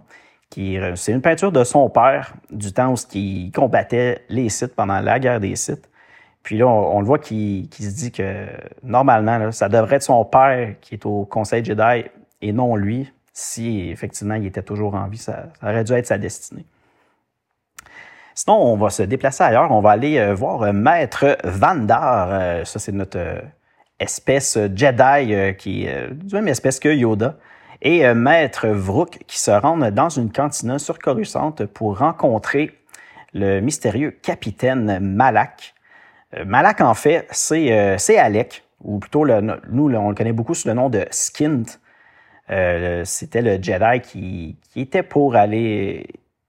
Euh, 0.56 0.96
c'est 0.96 1.12
une 1.12 1.20
peinture 1.20 1.52
de 1.52 1.64
son 1.64 1.90
père 1.90 2.32
du 2.50 2.72
temps 2.72 2.94
où 2.94 2.96
il 3.12 3.52
combattait 3.52 4.24
les 4.30 4.48
Sith 4.48 4.74
pendant 4.74 5.00
la 5.00 5.18
guerre 5.18 5.38
des 5.38 5.54
Sith. 5.54 5.86
Puis 6.42 6.56
là, 6.56 6.66
on, 6.66 7.00
le 7.00 7.06
voit 7.06 7.18
qu'il 7.18 7.68
se 7.70 7.94
dit 7.94 8.10
que 8.10 8.46
normalement, 8.82 9.52
ça 9.52 9.68
devrait 9.68 9.96
être 9.96 10.02
son 10.02 10.24
père 10.24 10.76
qui 10.80 10.94
est 10.94 11.04
au 11.04 11.26
Conseil 11.26 11.62
Jedi 11.62 12.04
et 12.44 12.52
non 12.52 12.76
lui, 12.76 13.12
si 13.32 13.90
effectivement 13.90 14.34
il 14.34 14.46
était 14.46 14.62
toujours 14.62 14.94
en 14.94 15.08
vie. 15.08 15.18
Ça, 15.18 15.46
aurait 15.62 15.84
dû 15.84 15.92
être 15.92 16.06
sa 16.06 16.18
destinée. 16.18 16.64
Sinon, 18.34 18.56
on 18.56 18.76
va 18.76 18.90
se 18.90 19.02
déplacer 19.02 19.44
ailleurs. 19.44 19.70
On 19.70 19.80
va 19.80 19.90
aller 19.90 20.18
euh, 20.18 20.34
voir 20.34 20.62
euh, 20.62 20.72
Maître 20.72 21.38
Vandar. 21.44 22.66
ça, 22.66 22.78
c'est 22.78 22.92
notre 22.92 23.42
espèce 23.98 24.58
Jedi 24.74 25.56
qui 25.56 25.86
est 25.86 26.10
du 26.12 26.34
même 26.34 26.48
espèce 26.48 26.80
que 26.80 26.88
Yoda 26.88 27.36
et 27.84 28.06
euh, 28.06 28.14
Maître 28.14 28.66
Vrook 28.68 29.18
qui 29.26 29.38
se 29.38 29.50
rendent 29.50 29.90
dans 29.90 30.08
une 30.08 30.32
cantina 30.32 30.78
sur 30.78 30.98
Coruscant 30.98 31.52
pour 31.72 31.98
rencontrer 31.98 32.72
le 33.34 33.60
mystérieux 33.60 34.10
capitaine 34.10 34.98
Malak. 35.00 35.74
Euh, 36.36 36.44
Malak, 36.46 36.80
en 36.80 36.94
fait, 36.94 37.28
euh, 37.52 37.96
c'est 37.98 38.18
Alec, 38.18 38.64
ou 38.82 38.98
plutôt, 38.98 39.26
nous, 39.26 39.94
on 39.94 40.08
le 40.08 40.14
connaît 40.14 40.32
beaucoup 40.32 40.54
sous 40.54 40.66
le 40.68 40.74
nom 40.74 40.88
de 40.88 41.04
Skint. 41.10 41.64
C'était 42.48 43.42
le 43.42 43.62
Jedi 43.62 44.00
qui, 44.00 44.56
était 44.76 45.02
pour 45.02 45.36
aller... 45.36 46.06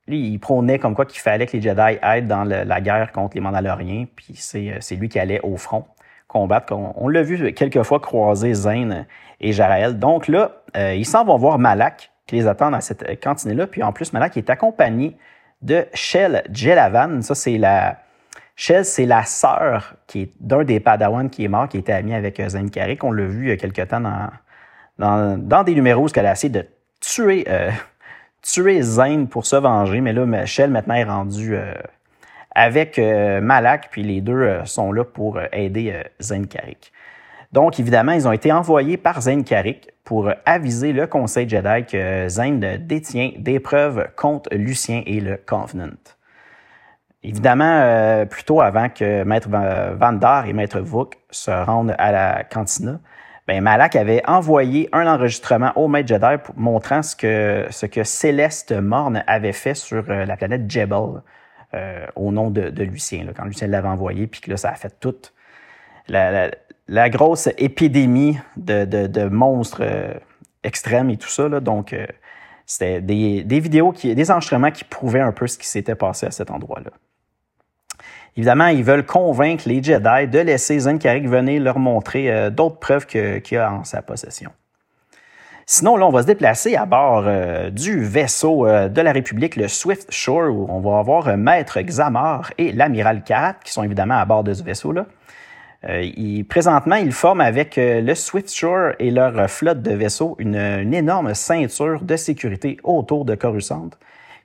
Lui, 0.07 0.19
il 0.19 0.39
prônait 0.39 0.77
comme 0.77 0.93
quoi 0.93 1.05
qu'il 1.05 1.19
fallait 1.19 1.47
que 1.47 1.57
les 1.57 1.61
Jedi 1.61 1.97
aident 2.03 2.27
dans 2.27 2.43
la 2.43 2.81
guerre 2.81 3.11
contre 3.11 3.35
les 3.35 3.41
Mandaloriens, 3.41 4.05
puis 4.15 4.35
c'est 4.35 4.95
lui 4.95 5.09
qui 5.09 5.19
allait 5.19 5.41
au 5.41 5.57
front 5.57 5.85
combattre. 6.35 6.73
On, 6.73 7.07
l'a 7.07 7.23
vu 7.23 7.53
quelques 7.53 7.83
fois 7.83 7.99
croiser 7.99 8.53
Zane 8.53 9.05
et 9.39 9.53
Jarael. 9.53 9.97
Donc 9.97 10.27
là, 10.27 10.51
euh, 10.75 10.93
ils 10.93 11.05
s'en 11.05 11.23
vont 11.23 11.37
voir 11.37 11.57
Malak, 11.59 12.11
qui 12.27 12.35
les 12.35 12.47
attend 12.47 12.71
dans 12.71 12.81
cette 12.81 13.21
cantine-là. 13.23 13.67
Puis 13.67 13.81
en 13.83 13.93
plus, 13.93 14.11
Malak 14.11 14.35
est 14.35 14.49
accompagné 14.49 15.15
de 15.61 15.85
Shell 15.93 16.43
Jelavan. 16.51 17.21
Ça, 17.21 17.35
c'est 17.35 17.57
la. 17.57 17.99
Shell, 18.57 18.85
c'est 18.85 19.05
la 19.05 19.23
sœur 19.23 19.95
d'un 20.39 20.63
des 20.63 20.79
Padawans 20.79 21.29
qui 21.29 21.43
est 21.43 21.49
mort, 21.49 21.67
qui 21.67 21.77
était 21.77 21.91
ami 21.91 22.13
avec 22.13 22.39
euh, 22.39 22.49
Zane 22.49 22.69
Carrick. 22.69 23.03
On 23.03 23.11
l'a 23.11 23.25
vu 23.25 23.45
il 23.45 23.49
y 23.49 23.51
a 23.51 23.57
quelques 23.57 23.87
temps 23.87 23.99
dans, 23.99 24.29
dans, 24.97 25.63
des 25.63 25.75
numéros 25.75 26.05
où 26.05 26.09
elle 26.15 26.25
a 26.25 26.31
essayé 26.31 26.51
de 26.51 26.65
tuer, 26.99 27.45
euh, 27.49 27.71
tuer 28.41 28.81
Zane 28.81 29.27
pour 29.27 29.45
se 29.45 29.55
venger. 29.55 30.01
Mais 30.01 30.13
là, 30.13 30.45
Shell 30.45 30.71
maintenant 30.71 30.95
est 30.95 31.03
rendu 31.03 31.55
avec 32.51 32.97
Malak, 32.97 33.89
puis 33.91 34.03
les 34.03 34.21
deux 34.21 34.61
sont 34.65 34.91
là 34.91 35.03
pour 35.03 35.39
aider 35.51 36.03
Zane 36.21 36.47
Carrick. 36.47 36.93
Donc, 37.51 37.79
évidemment, 37.79 38.11
ils 38.11 38.27
ont 38.27 38.31
été 38.31 38.51
envoyés 38.51 38.97
par 38.97 39.21
Zane 39.21 39.43
Carrick 39.43 39.91
pour 40.03 40.29
aviser 40.45 40.93
le 40.93 41.07
Conseil 41.07 41.49
Jedi 41.49 41.85
que 41.85 42.27
Zane 42.29 42.59
détient 42.59 43.31
des 43.37 43.59
preuves 43.59 44.09
contre 44.15 44.53
Lucien 44.53 45.03
et 45.05 45.19
le 45.19 45.37
Covenant. 45.37 45.95
Évidemment, 47.23 47.79
euh, 47.81 48.25
plutôt 48.25 48.61
avant 48.61 48.87
que 48.89 49.23
Maître 49.23 49.49
Vandar 49.49 50.45
et 50.45 50.53
Maître 50.53 50.79
Vuk 50.79 51.17
se 51.31 51.49
rendent 51.49 51.95
à 51.97 52.11
la 52.11 52.43
cantina, 52.43 52.99
ben 53.47 53.61
Malak 53.61 53.95
avait 53.95 54.23
envoyé 54.27 54.89
un 54.91 55.05
enregistrement 55.07 55.71
au 55.75 55.87
Maître 55.87 56.07
Jedi 56.07 56.41
montrant 56.55 57.03
ce 57.03 57.15
que, 57.15 57.67
ce 57.69 57.85
que 57.85 58.03
Céleste 58.03 58.71
Morne 58.71 59.23
avait 59.27 59.53
fait 59.53 59.75
sur 59.75 60.03
euh, 60.09 60.25
la 60.25 60.35
planète 60.35 60.69
Jebel 60.69 61.21
euh, 61.75 62.05
au 62.15 62.31
nom 62.31 62.51
de, 62.51 62.83
Lucien, 62.83 63.25
quand 63.35 63.43
Lucien 63.43 63.67
l'avait 63.67 63.87
envoyé, 63.87 64.27
puis 64.27 64.39
que 64.39 64.51
là, 64.51 64.55
ça 64.55 64.69
a 64.69 64.75
fait 64.75 64.97
toute 64.99 65.33
la, 66.07 66.51
grosse 67.09 67.49
épidémie 67.57 68.37
de, 68.55 69.27
monstres 69.27 69.81
euh, 69.81 70.13
extrêmes 70.63 71.09
et 71.09 71.17
tout 71.17 71.27
ça. 71.27 71.49
Donc, 71.59 71.91
euh, 71.91 72.05
c'était 72.65 73.01
des, 73.01 73.59
vidéos, 73.59 73.91
qui, 73.91 74.13
des 74.15 74.31
enregistrements 74.31 74.71
qui 74.71 74.85
prouvaient 74.85 75.19
un 75.19 75.33
peu 75.33 75.47
ce 75.47 75.57
qui 75.57 75.67
s'était 75.67 75.95
passé 75.95 76.27
à 76.27 76.31
cet 76.31 76.49
endroit-là. 76.49 76.91
Évidemment, 78.37 78.67
ils 78.67 78.83
veulent 78.83 79.05
convaincre 79.05 79.63
les 79.65 79.81
Jedi 79.81 80.27
de 80.27 80.39
laisser 80.39 80.77
Zenkarik 80.77 81.27
venir 81.27 81.61
leur 81.61 81.79
montrer 81.79 82.29
euh, 82.29 82.49
d'autres 82.49 82.79
preuves 82.79 83.05
qu'il 83.05 83.57
a 83.57 83.71
en 83.71 83.85
sa 83.85 84.01
possession. 84.01 84.51
Sinon, 85.65 85.95
là, 85.95 86.05
on 86.05 86.11
va 86.11 86.21
se 86.21 86.27
déplacer 86.27 86.75
à 86.75 86.85
bord 86.85 87.23
euh, 87.25 87.69
du 87.69 88.03
vaisseau 88.03 88.67
euh, 88.67 88.89
de 88.89 89.01
la 89.01 89.13
République, 89.13 89.55
le 89.55 89.69
Swift 89.69 90.11
Shore, 90.11 90.53
où 90.53 90.67
on 90.69 90.81
va 90.81 90.99
avoir 90.99 91.37
Maître 91.37 91.79
Xamar 91.79 92.51
et 92.57 92.73
l'Amiral 92.73 93.23
Karat, 93.23 93.55
qui 93.63 93.71
sont 93.71 93.83
évidemment 93.83 94.15
à 94.15 94.25
bord 94.25 94.43
de 94.43 94.53
ce 94.53 94.63
vaisseau-là. 94.63 95.05
présentement, 96.49 96.97
ils 96.97 97.13
forment 97.13 97.41
avec 97.41 97.77
le 97.77 98.13
Swift 98.15 98.53
Shore 98.53 98.91
et 98.99 99.11
leur 99.11 99.49
flotte 99.49 99.81
de 99.81 99.93
vaisseaux 99.93 100.35
une, 100.39 100.93
énorme 100.93 101.33
ceinture 101.33 102.01
de 102.01 102.17
sécurité 102.17 102.77
autour 102.83 103.23
de 103.23 103.35
Coruscant. 103.35 103.91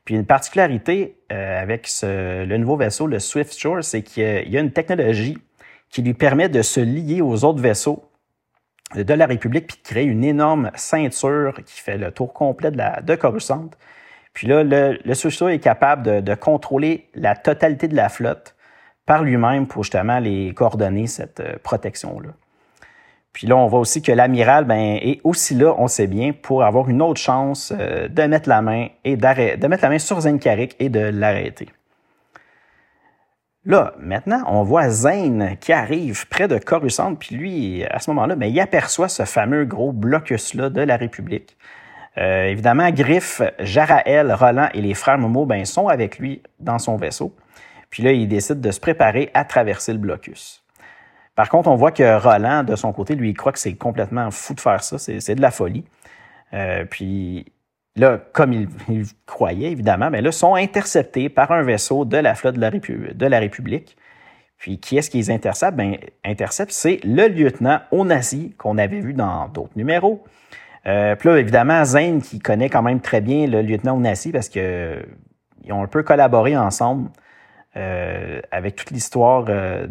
Puis 0.04 0.14
une 0.14 0.26
particularité 0.26 1.18
euh, 1.30 1.60
avec 1.60 1.88
le 2.02 2.56
nouveau 2.56 2.76
vaisseau, 2.76 3.06
le 3.06 3.18
Swift 3.18 3.56
Shore, 3.56 3.84
c'est 3.84 4.02
qu'il 4.02 4.48
y 4.48 4.56
a 4.56 4.60
une 4.60 4.72
technologie 4.72 5.38
qui 5.90 6.02
lui 6.02 6.14
permet 6.14 6.48
de 6.48 6.62
se 6.62 6.80
lier 6.80 7.20
aux 7.20 7.44
autres 7.44 7.60
vaisseaux 7.60 8.04
de 8.94 9.14
la 9.14 9.26
République 9.26 9.66
puis 9.68 9.76
de 9.76 9.88
créer 9.88 10.04
une 10.04 10.24
énorme 10.24 10.70
ceinture 10.74 11.60
qui 11.64 11.80
fait 11.80 11.98
le 11.98 12.10
tour 12.10 12.32
complet 12.32 12.70
de, 12.70 12.78
la, 12.78 13.00
de 13.00 13.14
Coruscant. 13.14 13.70
Puis 14.32 14.46
là, 14.46 14.62
le, 14.62 14.98
le 15.04 15.14
Swift 15.14 15.36
Shore 15.36 15.50
est 15.50 15.58
capable 15.58 16.02
de, 16.02 16.20
de, 16.20 16.34
contrôler 16.34 17.08
la 17.14 17.34
totalité 17.36 17.88
de 17.88 17.96
la 17.96 18.08
flotte 18.08 18.54
par 19.06 19.22
lui-même 19.22 19.66
pour 19.66 19.82
justement 19.84 20.18
les 20.18 20.54
coordonner 20.54 21.06
cette 21.06 21.40
euh, 21.40 21.56
protection-là. 21.62 22.30
Puis 23.32 23.46
là, 23.46 23.56
on 23.56 23.66
voit 23.66 23.78
aussi 23.78 24.02
que 24.02 24.12
l'amiral 24.12 24.64
ben, 24.64 24.98
est 25.00 25.20
aussi 25.22 25.54
là, 25.54 25.74
on 25.78 25.86
sait 25.86 26.08
bien, 26.08 26.32
pour 26.32 26.64
avoir 26.64 26.88
une 26.88 27.00
autre 27.00 27.20
chance 27.20 27.72
euh, 27.78 28.08
de 28.08 28.22
mettre 28.24 28.48
la 28.48 28.60
main 28.60 28.88
et 29.04 29.16
de 29.16 29.66
mettre 29.66 29.82
la 29.82 29.88
main 29.88 29.98
sur 29.98 30.20
Zenkarik 30.20 30.74
et 30.80 30.88
de 30.88 31.00
l'arrêter. 31.00 31.68
Là, 33.64 33.92
maintenant, 34.00 34.42
on 34.46 34.62
voit 34.62 34.88
Zane 34.88 35.56
qui 35.60 35.72
arrive 35.72 36.26
près 36.28 36.48
de 36.48 36.58
Coruscant, 36.58 37.14
puis 37.14 37.36
lui, 37.36 37.84
à 37.84 37.98
ce 37.98 38.10
moment-là, 38.10 38.34
ben, 38.34 38.46
il 38.46 38.58
aperçoit 38.58 39.08
ce 39.08 39.24
fameux 39.24 39.64
gros 39.64 39.92
blocus-là 39.92 40.70
de 40.70 40.80
la 40.80 40.96
République. 40.96 41.56
Euh, 42.18 42.46
évidemment, 42.46 42.90
Griff, 42.90 43.42
Jaraël, 43.60 44.32
Roland 44.32 44.68
et 44.74 44.80
les 44.80 44.94
frères 44.94 45.18
Momo 45.18 45.46
ben, 45.46 45.64
sont 45.64 45.88
avec 45.88 46.18
lui 46.18 46.42
dans 46.58 46.78
son 46.78 46.96
vaisseau. 46.96 47.34
Puis 47.90 48.02
là, 48.02 48.12
il 48.12 48.26
décide 48.28 48.60
de 48.60 48.70
se 48.70 48.80
préparer 48.80 49.30
à 49.34 49.44
traverser 49.44 49.92
le 49.92 49.98
blocus. 49.98 50.64
Par 51.40 51.48
contre, 51.48 51.70
on 51.70 51.74
voit 51.74 51.90
que 51.90 52.18
Roland, 52.18 52.64
de 52.64 52.76
son 52.76 52.92
côté, 52.92 53.14
lui, 53.14 53.30
il 53.30 53.34
croit 53.34 53.52
que 53.52 53.58
c'est 53.58 53.72
complètement 53.72 54.30
fou 54.30 54.52
de 54.52 54.60
faire 54.60 54.84
ça. 54.84 54.98
C'est 54.98 55.34
de 55.34 55.40
la 55.40 55.50
folie. 55.50 55.86
Euh, 56.52 56.84
puis 56.84 57.46
là, 57.96 58.20
comme 58.34 58.52
il, 58.52 58.68
croyait, 59.24 59.72
évidemment, 59.72 60.10
mais 60.10 60.20
là, 60.20 60.32
sont 60.32 60.54
interceptés 60.54 61.30
par 61.30 61.50
un 61.50 61.62
vaisseau 61.62 62.04
de 62.04 62.18
la 62.18 62.34
flotte 62.34 62.56
de 62.56 63.26
la, 63.26 63.38
République. 63.38 63.96
Puis 64.58 64.78
qui 64.80 64.98
est-ce 64.98 65.08
qu'ils 65.08 65.32
interceptent? 65.32 65.78
Ben, 65.78 65.96
intercepte, 66.26 66.72
c'est 66.72 67.00
le 67.04 67.26
lieutenant 67.28 67.80
Onassi 67.90 68.54
qu'on 68.58 68.76
avait 68.76 69.00
vu 69.00 69.14
dans 69.14 69.48
d'autres 69.48 69.72
numéros. 69.76 70.22
Euh, 70.86 71.16
puis 71.16 71.30
là, 71.30 71.38
évidemment, 71.38 71.82
Zane, 71.86 72.20
qui 72.20 72.38
connaît 72.38 72.68
quand 72.68 72.82
même 72.82 73.00
très 73.00 73.22
bien 73.22 73.46
le 73.46 73.62
lieutenant 73.62 73.96
Onassi 73.96 74.30
parce 74.30 74.50
qu'ils 74.50 75.06
ont 75.70 75.82
un 75.82 75.88
peu 75.88 76.02
collaboré 76.02 76.54
ensemble 76.54 77.08
euh, 77.78 78.42
avec 78.50 78.76
toute 78.76 78.90
l'histoire 78.90 79.44
de, 79.44 79.88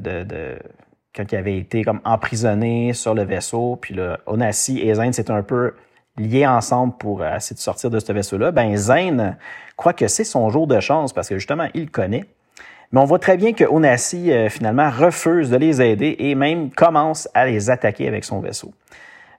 quand 1.16 1.32
il 1.32 1.36
avait 1.36 1.58
été 1.58 1.84
comme 1.84 2.02
emprisonné 2.06 2.94
sur 2.94 3.14
le 3.14 3.24
vaisseau, 3.24 3.78
puis 3.82 3.96
là, 3.96 4.20
Onassi 4.26 4.80
et 4.80 4.94
Zane 4.94 5.14
s'étaient 5.14 5.32
un 5.32 5.44
peu 5.44 5.74
liés 6.18 6.46
ensemble 6.46 6.94
pour 6.98 7.26
essayer 7.26 7.56
de 7.56 7.62
sortir 7.62 7.90
de 7.90 8.00
ce 8.00 8.12
vaisseau-là, 8.12 8.52
ben 8.52 8.76
Zane 8.76 9.38
croit 9.78 9.94
que 9.94 10.08
c'est 10.08 10.24
son 10.24 10.50
jour 10.50 10.68
de 10.68 10.80
chance 10.80 11.14
parce 11.14 11.30
que 11.30 11.38
justement, 11.38 11.68
il 11.74 11.90
connaît. 11.90 12.26
Mais 12.92 13.00
on 13.00 13.06
voit 13.06 13.20
très 13.20 13.38
bien 13.38 13.54
que 13.54 13.64
Onassi, 13.64 14.32
euh, 14.32 14.50
finalement, 14.50 14.90
refuse 14.90 15.52
de 15.52 15.58
les 15.58 15.82
aider 15.82 16.16
et 16.20 16.34
même 16.34 16.72
commence 16.72 17.30
à 17.36 17.46
les 17.46 17.70
attaquer 17.70 18.08
avec 18.08 18.24
son 18.26 18.40
vaisseau. 18.40 18.74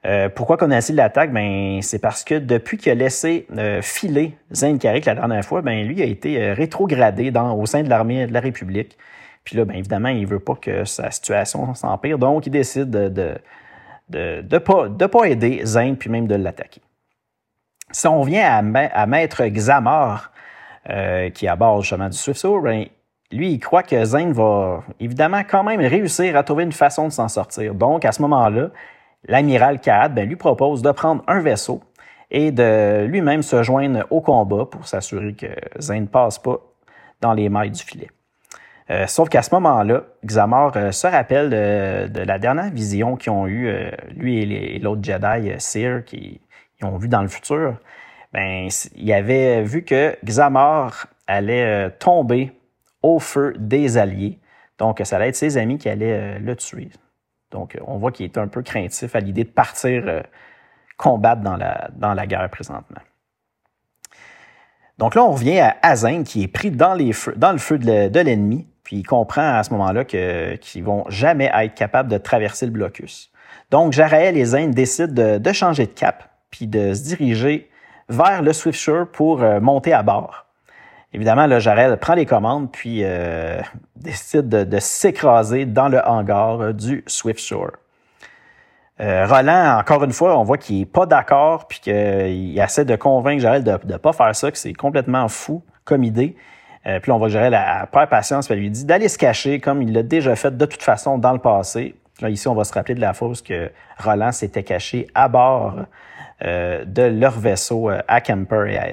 Euh, 0.06 0.28
pourquoi 0.28 0.62
Onassi 0.62 0.92
l'attaque? 0.92 1.32
Ben, 1.32 1.82
c'est 1.82 1.98
parce 1.98 2.22
que 2.22 2.36
depuis 2.36 2.78
qu'il 2.78 2.92
a 2.92 2.94
laissé 2.94 3.46
euh, 3.58 3.82
filer 3.82 4.36
Zane 4.54 4.78
Carrick 4.78 5.04
la 5.04 5.16
dernière 5.16 5.44
fois, 5.44 5.62
ben, 5.62 5.84
lui 5.84 6.00
a 6.00 6.04
été 6.06 6.52
rétrogradé 6.52 7.32
au 7.56 7.66
sein 7.66 7.82
de 7.82 7.88
l'armée 7.88 8.26
de 8.26 8.32
la 8.32 8.40
République. 8.40 8.96
Puis 9.44 9.56
là, 9.56 9.64
bien 9.64 9.76
évidemment, 9.76 10.09
il 10.09 10.26
veut 10.26 10.40
pas 10.40 10.54
que 10.54 10.85
sa 10.85 11.11
situation 11.11 11.75
s'empire, 11.75 12.18
donc 12.18 12.47
il 12.47 12.50
décide 12.50 12.90
de 12.90 13.09
de, 13.09 13.35
de, 14.11 14.42
de, 14.42 14.59
pas, 14.59 14.88
de 14.88 15.06
pas 15.06 15.25
aider 15.25 15.62
Zane, 15.64 15.97
puis 15.97 16.11
même 16.11 16.26
de 16.26 16.35
l'attaquer. 16.35 16.82
Si 17.92 18.06
on 18.06 18.23
vient 18.23 18.73
à, 18.75 19.06
Maître 19.06 19.44
Xamar, 19.47 20.32
euh, 20.88 21.30
qui 21.30 21.47
bord 21.59 21.82
justement 21.82 22.09
du 22.09 22.16
Swift 22.16 22.44
ben, 22.62 22.87
lui, 23.32 23.52
il 23.52 23.59
croit 23.59 23.82
que 23.82 24.04
Zane 24.04 24.32
va 24.32 24.82
évidemment 24.99 25.42
quand 25.49 25.62
même 25.62 25.80
réussir 25.80 26.37
à 26.37 26.42
trouver 26.42 26.64
une 26.64 26.73
façon 26.73 27.06
de 27.06 27.12
s'en 27.12 27.28
sortir. 27.28 27.75
Donc, 27.75 28.04
à 28.04 28.12
ce 28.12 28.23
moment-là, 28.23 28.70
l'amiral 29.25 29.80
Kaad 29.80 30.14
ben, 30.14 30.28
lui 30.28 30.37
propose 30.37 30.82
de 30.82 30.90
prendre 30.90 31.23
un 31.26 31.40
vaisseau 31.40 31.80
et 32.30 32.52
de 32.52 33.04
lui-même 33.06 33.42
se 33.42 33.62
joindre 33.62 34.06
au 34.11 34.20
combat 34.20 34.66
pour 34.66 34.87
s'assurer 34.87 35.35
que 35.35 35.49
Zane 35.80 36.02
ne 36.02 36.06
passe 36.06 36.38
pas 36.38 36.59
dans 37.20 37.32
les 37.32 37.49
mailles 37.49 37.70
du 37.70 37.82
filet. 37.82 38.09
Euh, 38.90 39.06
sauf 39.06 39.28
qu'à 39.28 39.42
ce 39.42 39.54
moment-là, 39.54 40.02
Xamar 40.25 40.76
euh, 40.76 40.90
se 40.90 41.06
rappelle 41.06 41.50
de, 41.50 42.23
la 42.23 42.38
dernière 42.40 42.70
vision 42.70 43.16
qu'ils 43.16 43.30
ont 43.30 43.47
eue, 43.47 43.68
euh, 43.68 43.90
lui 44.16 44.40
et 44.40 44.78
l'autre 44.80 45.02
Jedi, 45.04 45.52
Seer, 45.59 46.04
qui 46.04 46.40
ont 46.82 46.97
vu 46.97 47.06
dans 47.06 47.23
le 47.23 47.28
futur. 47.28 47.76
Ben, 48.32 48.68
il 48.97 49.12
avait 49.12 49.62
vu 49.62 49.85
que 49.85 50.16
Xamar 50.25 51.06
allait 51.26 51.90
tomber 51.99 52.52
au 53.02 53.18
feu 53.18 53.54
des 53.59 53.97
Alliés. 53.97 54.38
Donc, 54.78 55.00
ça 55.04 55.16
allait 55.16 55.28
être 55.28 55.37
ses 55.37 55.56
amis 55.56 55.78
qui 55.78 55.88
allaient 55.88 56.38
le 56.38 56.56
tuer. 56.56 56.88
Donc, 57.50 57.76
on 57.87 57.99
voit 57.99 58.12
qu'il 58.12 58.25
est 58.25 58.38
un 58.38 58.49
peu 58.49 58.62
craintif 58.62 59.14
à 59.14 59.20
l'idée 59.20 59.44
de 59.44 59.50
partir 59.50 60.23
combattre 60.97 61.42
dans 61.42 61.56
la, 61.56 61.90
dans 61.97 62.14
la 62.14 62.26
guerre 62.26 62.49
présentement. 62.50 63.00
Donc 64.99 65.14
là, 65.14 65.25
on 65.25 65.32
revient 65.32 65.59
à 65.59 65.76
Azin 65.82 66.23
qui 66.23 66.44
est 66.44 66.49
pris 66.49 66.70
dans, 66.70 66.94
les 66.94 67.12
dans 67.37 67.52
le 67.52 67.59
feu 67.59 67.78
de 67.78 68.20
l'ennemi. 68.20 68.69
Puis 68.90 68.97
il 68.97 69.02
comprend 69.04 69.54
à 69.54 69.62
ce 69.62 69.70
moment-là 69.70 70.04
qu'ils 70.04 70.59
ne 70.82 70.85
vont 70.85 71.04
jamais 71.09 71.49
être 71.54 71.75
capables 71.75 72.09
de 72.09 72.18
traverser 72.18 72.66
le 72.66 72.73
blocus. 72.73 73.30
Donc, 73.70 73.92
Jaraël 73.92 74.37
et 74.37 74.44
Zane 74.44 74.73
décident 74.73 75.38
de, 75.38 75.52
changer 75.52 75.87
de 75.87 75.92
cap, 75.92 76.28
puis 76.50 76.66
de 76.66 76.92
se 76.92 77.04
diriger 77.04 77.70
vers 78.09 78.42
le 78.42 78.52
Swift 78.52 78.90
pour 79.12 79.44
euh, 79.44 79.61
monter 79.61 79.92
à 79.92 80.02
bord. 80.02 80.47
Évidemment, 81.12 81.47
là, 81.47 81.61
Jarel 81.61 81.99
prend 81.99 82.14
les 82.14 82.26
commandes, 82.26 82.73
puis 82.73 83.02
euh, 83.04 83.61
décide 83.94 84.49
de, 84.49 84.78
s'écraser 84.80 85.66
dans 85.66 85.88
le 85.88 86.04
hangar 86.04 86.61
euh, 86.61 86.73
du 86.73 87.04
Swift 87.06 87.49
Roland, 88.99 89.78
encore 89.78 90.02
une 90.02 90.12
fois, 90.12 90.37
on 90.37 90.42
voit 90.42 90.59
qu'il 90.59 90.80
n'est 90.80 90.85
pas 90.85 91.06
d'accord, 91.06 91.68
puis 91.68 91.78
qu'il 91.78 92.59
essaie 92.59 92.85
de 92.85 92.97
convaincre 92.97 93.40
Jarel 93.40 93.62
de 93.62 93.78
ne 93.85 93.97
pas 93.99 94.12
faire 94.12 94.35
ça, 94.35 94.50
que 94.50 94.59
c'est 94.59 94.73
complètement 94.73 95.28
fou 95.28 95.62
comme 95.85 96.02
idée. 96.02 96.35
Euh, 96.87 96.99
puis 97.00 97.12
on 97.12 97.18
va 97.18 97.28
gérer 97.28 97.50
la 97.50 97.87
peur 97.87 98.08
patience, 98.08 98.50
elle 98.50 98.58
lui 98.58 98.70
dit 98.70 98.84
d'aller 98.84 99.08
se 99.08 99.18
cacher 99.18 99.60
comme 99.60 99.82
il 99.82 99.92
l'a 99.92 100.02
déjà 100.02 100.34
fait 100.34 100.56
de 100.56 100.66
toute 100.66 100.82
façon 100.82 101.18
dans 101.18 101.32
le 101.32 101.38
passé. 101.38 101.94
Là, 102.20 102.30
ici, 102.30 102.49
on 102.49 102.54
va 102.54 102.64
se 102.64 102.72
rappeler 102.72 102.94
de 102.94 103.00
la 103.00 103.12
fois 103.12 103.32
que 103.44 103.70
Roland 103.99 104.32
s'était 104.32 104.62
caché 104.62 105.06
à 105.14 105.28
bord 105.28 105.76
euh, 106.42 106.84
de 106.84 107.02
leur 107.02 107.38
vaisseau 107.38 107.90
euh, 107.90 108.00
à 108.08 108.20
Kemper 108.20 108.66
et 108.68 108.78
à 108.78 108.88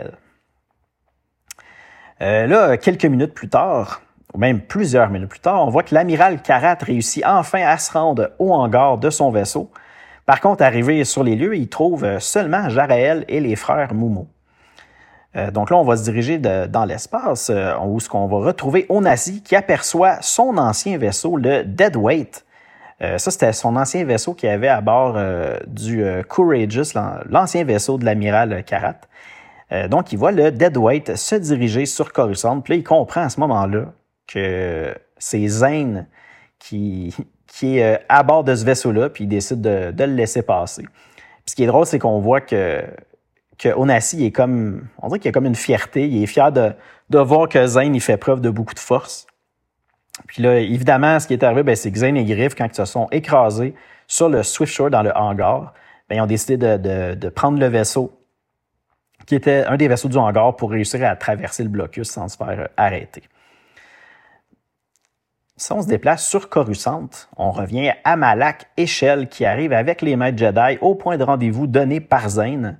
elle. 2.20 2.50
là, 2.50 2.77
quelques 2.77 3.06
minutes 3.06 3.34
plus 3.34 3.50
tard, 3.50 4.01
ou 4.34 4.38
même 4.38 4.62
plusieurs 4.62 5.10
minutes 5.10 5.29
plus 5.29 5.39
tard, 5.39 5.65
on 5.65 5.70
voit 5.70 5.84
que 5.84 5.96
l'amiral 5.96 6.41
Karat 6.41 6.77
réussit 6.82 7.24
enfin 7.25 7.65
à 7.65 7.77
se 7.77 7.91
rendre 7.91 8.32
au 8.39 8.53
hangar 8.53 8.98
de 8.98 9.10
son 9.10 9.29
vaisseau. 9.29 9.72
Par 10.25 10.41
contre, 10.41 10.63
arrivé 10.63 11.06
sur 11.06 11.24
les 11.24 11.36
lieux, 11.36 11.56
il 11.56 11.70
trouve 11.70 12.20
seulement 12.20 12.67
Jaraël 12.67 13.24
et 13.29 13.39
les 13.39 13.56
frères 13.56 13.94
Moumo. 13.94 14.27
Euh, 15.38 15.51
donc 15.51 15.70
là, 15.70 15.77
on 15.77 15.84
va 15.84 15.98
se 15.98 16.03
diriger 16.03 16.38
dans 16.39 16.86
l'espace 16.86 17.50
euh, 17.50 17.77
où 17.86 18.00
ce 18.00 18.10
qu'on 18.10 18.27
va 18.27 18.38
retrouver 18.38 18.86
Onasi 18.89 19.44
qui 19.44 19.56
aperçoit 19.56 20.22
son 20.22 20.58
ancien 20.58 20.98
vaisseau, 20.98 21.38
le 21.38 21.63
Deadweight. 21.63 22.46
Euh, 23.01 23.17
ça, 23.20 23.29
c'était 23.29 23.53
son 23.53 23.75
ancien 23.75 24.03
vaisseau 24.06 24.34
qui 24.34 24.48
avait 24.48 24.67
à 24.67 24.82
bord 24.82 25.20
du 25.67 26.03
Courageous, 26.27 26.98
l'ancien 27.29 27.63
vaisseau 27.63 27.98
de 27.98 28.06
l'amiral 28.06 28.63
Karat. 28.63 29.01
donc, 29.89 30.12
il 30.12 30.17
voit 30.17 30.32
le 30.32 30.51
Deadweight 30.51 31.15
se 31.15 31.36
diriger 31.36 31.86
sur 31.86 32.12
Coruscant. 32.12 32.62
Puis 32.62 32.74
là, 32.74 32.77
il 32.79 32.84
comprend 32.84 33.22
à 33.22 33.29
ce 33.29 33.39
moment-là 33.41 33.94
que 34.25 34.96
c'est 35.20 35.48
Zane 35.48 36.08
qui, 36.60 37.13
est 37.62 38.00
à 38.10 38.24
bord 38.24 38.44
de 38.44 38.56
ce 38.56 38.65
vaisseau-là, 38.65 39.10
puis 39.10 39.25
il 39.25 39.27
décide 39.27 39.62
de, 39.62 39.91
de 39.91 40.03
le 40.03 40.13
laisser 40.13 40.41
passer. 40.41 40.84
Puis 40.84 41.51
ce 41.51 41.56
qui 41.56 41.63
est 41.63 41.67
drôle, 41.67 41.86
c'est 41.86 42.00
qu'on 42.00 42.20
voit 42.20 42.41
que 42.41 42.84
que 43.58 43.70
Onassi 43.70 44.26
est 44.26 44.32
comme, 44.32 44.88
on 45.02 45.08
dirait 45.08 45.20
qu'il 45.20 45.30
a 45.30 45.32
comme 45.32 45.46
une 45.46 45.56
fierté. 45.56 46.08
Il 46.08 46.24
est 46.24 46.28
fier 46.28 46.52
de, 46.52 46.74
de 47.10 47.20
voir 47.20 47.50
que 47.50 47.66
Zane, 47.66 47.96
il 47.96 48.02
fait 48.02 48.18
preuve 48.18 48.42
de 48.42 48.50
beaucoup 48.50 48.74
de 48.74 48.80
force. 48.80 49.28
Puis 50.28 50.42
là, 50.42 50.60
évidemment, 50.60 51.20
ce 51.20 51.28
qui 51.28 51.34
est 51.34 51.44
arrivé, 51.44 51.64
ben, 51.64 51.76
c'est 51.76 51.92
que 51.92 52.00
Zane 52.00 52.18
et 52.18 52.26
Griff, 52.26 52.56
quand 52.56 52.68
ils 52.68 52.76
se 52.76 52.86
sont 52.86 53.08
écrasés 53.12 53.76
sur 54.08 54.30
le 54.30 54.44
Swift 54.44 54.74
Shore 54.74 54.90
dans 54.90 55.04
le 55.04 55.16
hangar, 55.16 55.74
ben, 56.10 56.16
ils 56.16 56.22
ont 56.22 56.28
décidé 56.28 56.58
de, 56.58 56.78
de, 56.78 57.16
de, 57.16 57.30
prendre 57.30 57.60
le 57.60 57.68
vaisseau, 57.68 58.20
qui 59.26 59.36
était 59.36 59.66
un 59.66 59.78
des 59.78 59.88
vaisseaux 59.88 60.10
du 60.10 60.18
hangar, 60.18 60.56
pour 60.56 60.72
réussir 60.72 61.04
à 61.04 61.16
traverser 61.16 61.64
le 61.64 61.70
blocus 61.70 62.10
sans 62.10 62.28
se 62.28 62.38
faire 62.38 62.70
arrêter. 62.78 63.24
Si 65.60 65.72
on 65.72 65.82
se 65.82 65.88
déplace 65.88 66.28
sur 66.28 66.50
Coruscant, 66.50 67.10
on 67.36 67.50
revient 67.50 67.92
à 68.04 68.16
Malak 68.16 68.68
Echel 68.78 69.28
qui 69.28 69.44
arrive 69.44 69.74
avec 69.74 70.04
les 70.04 70.16
maîtres 70.16 70.38
Jedi 70.38 70.78
au 70.82 70.94
point 70.94 71.18
de 71.18 71.24
rendez-vous 71.24 71.66
donné 71.66 72.00
par 72.00 72.30
Zane. 72.30 72.78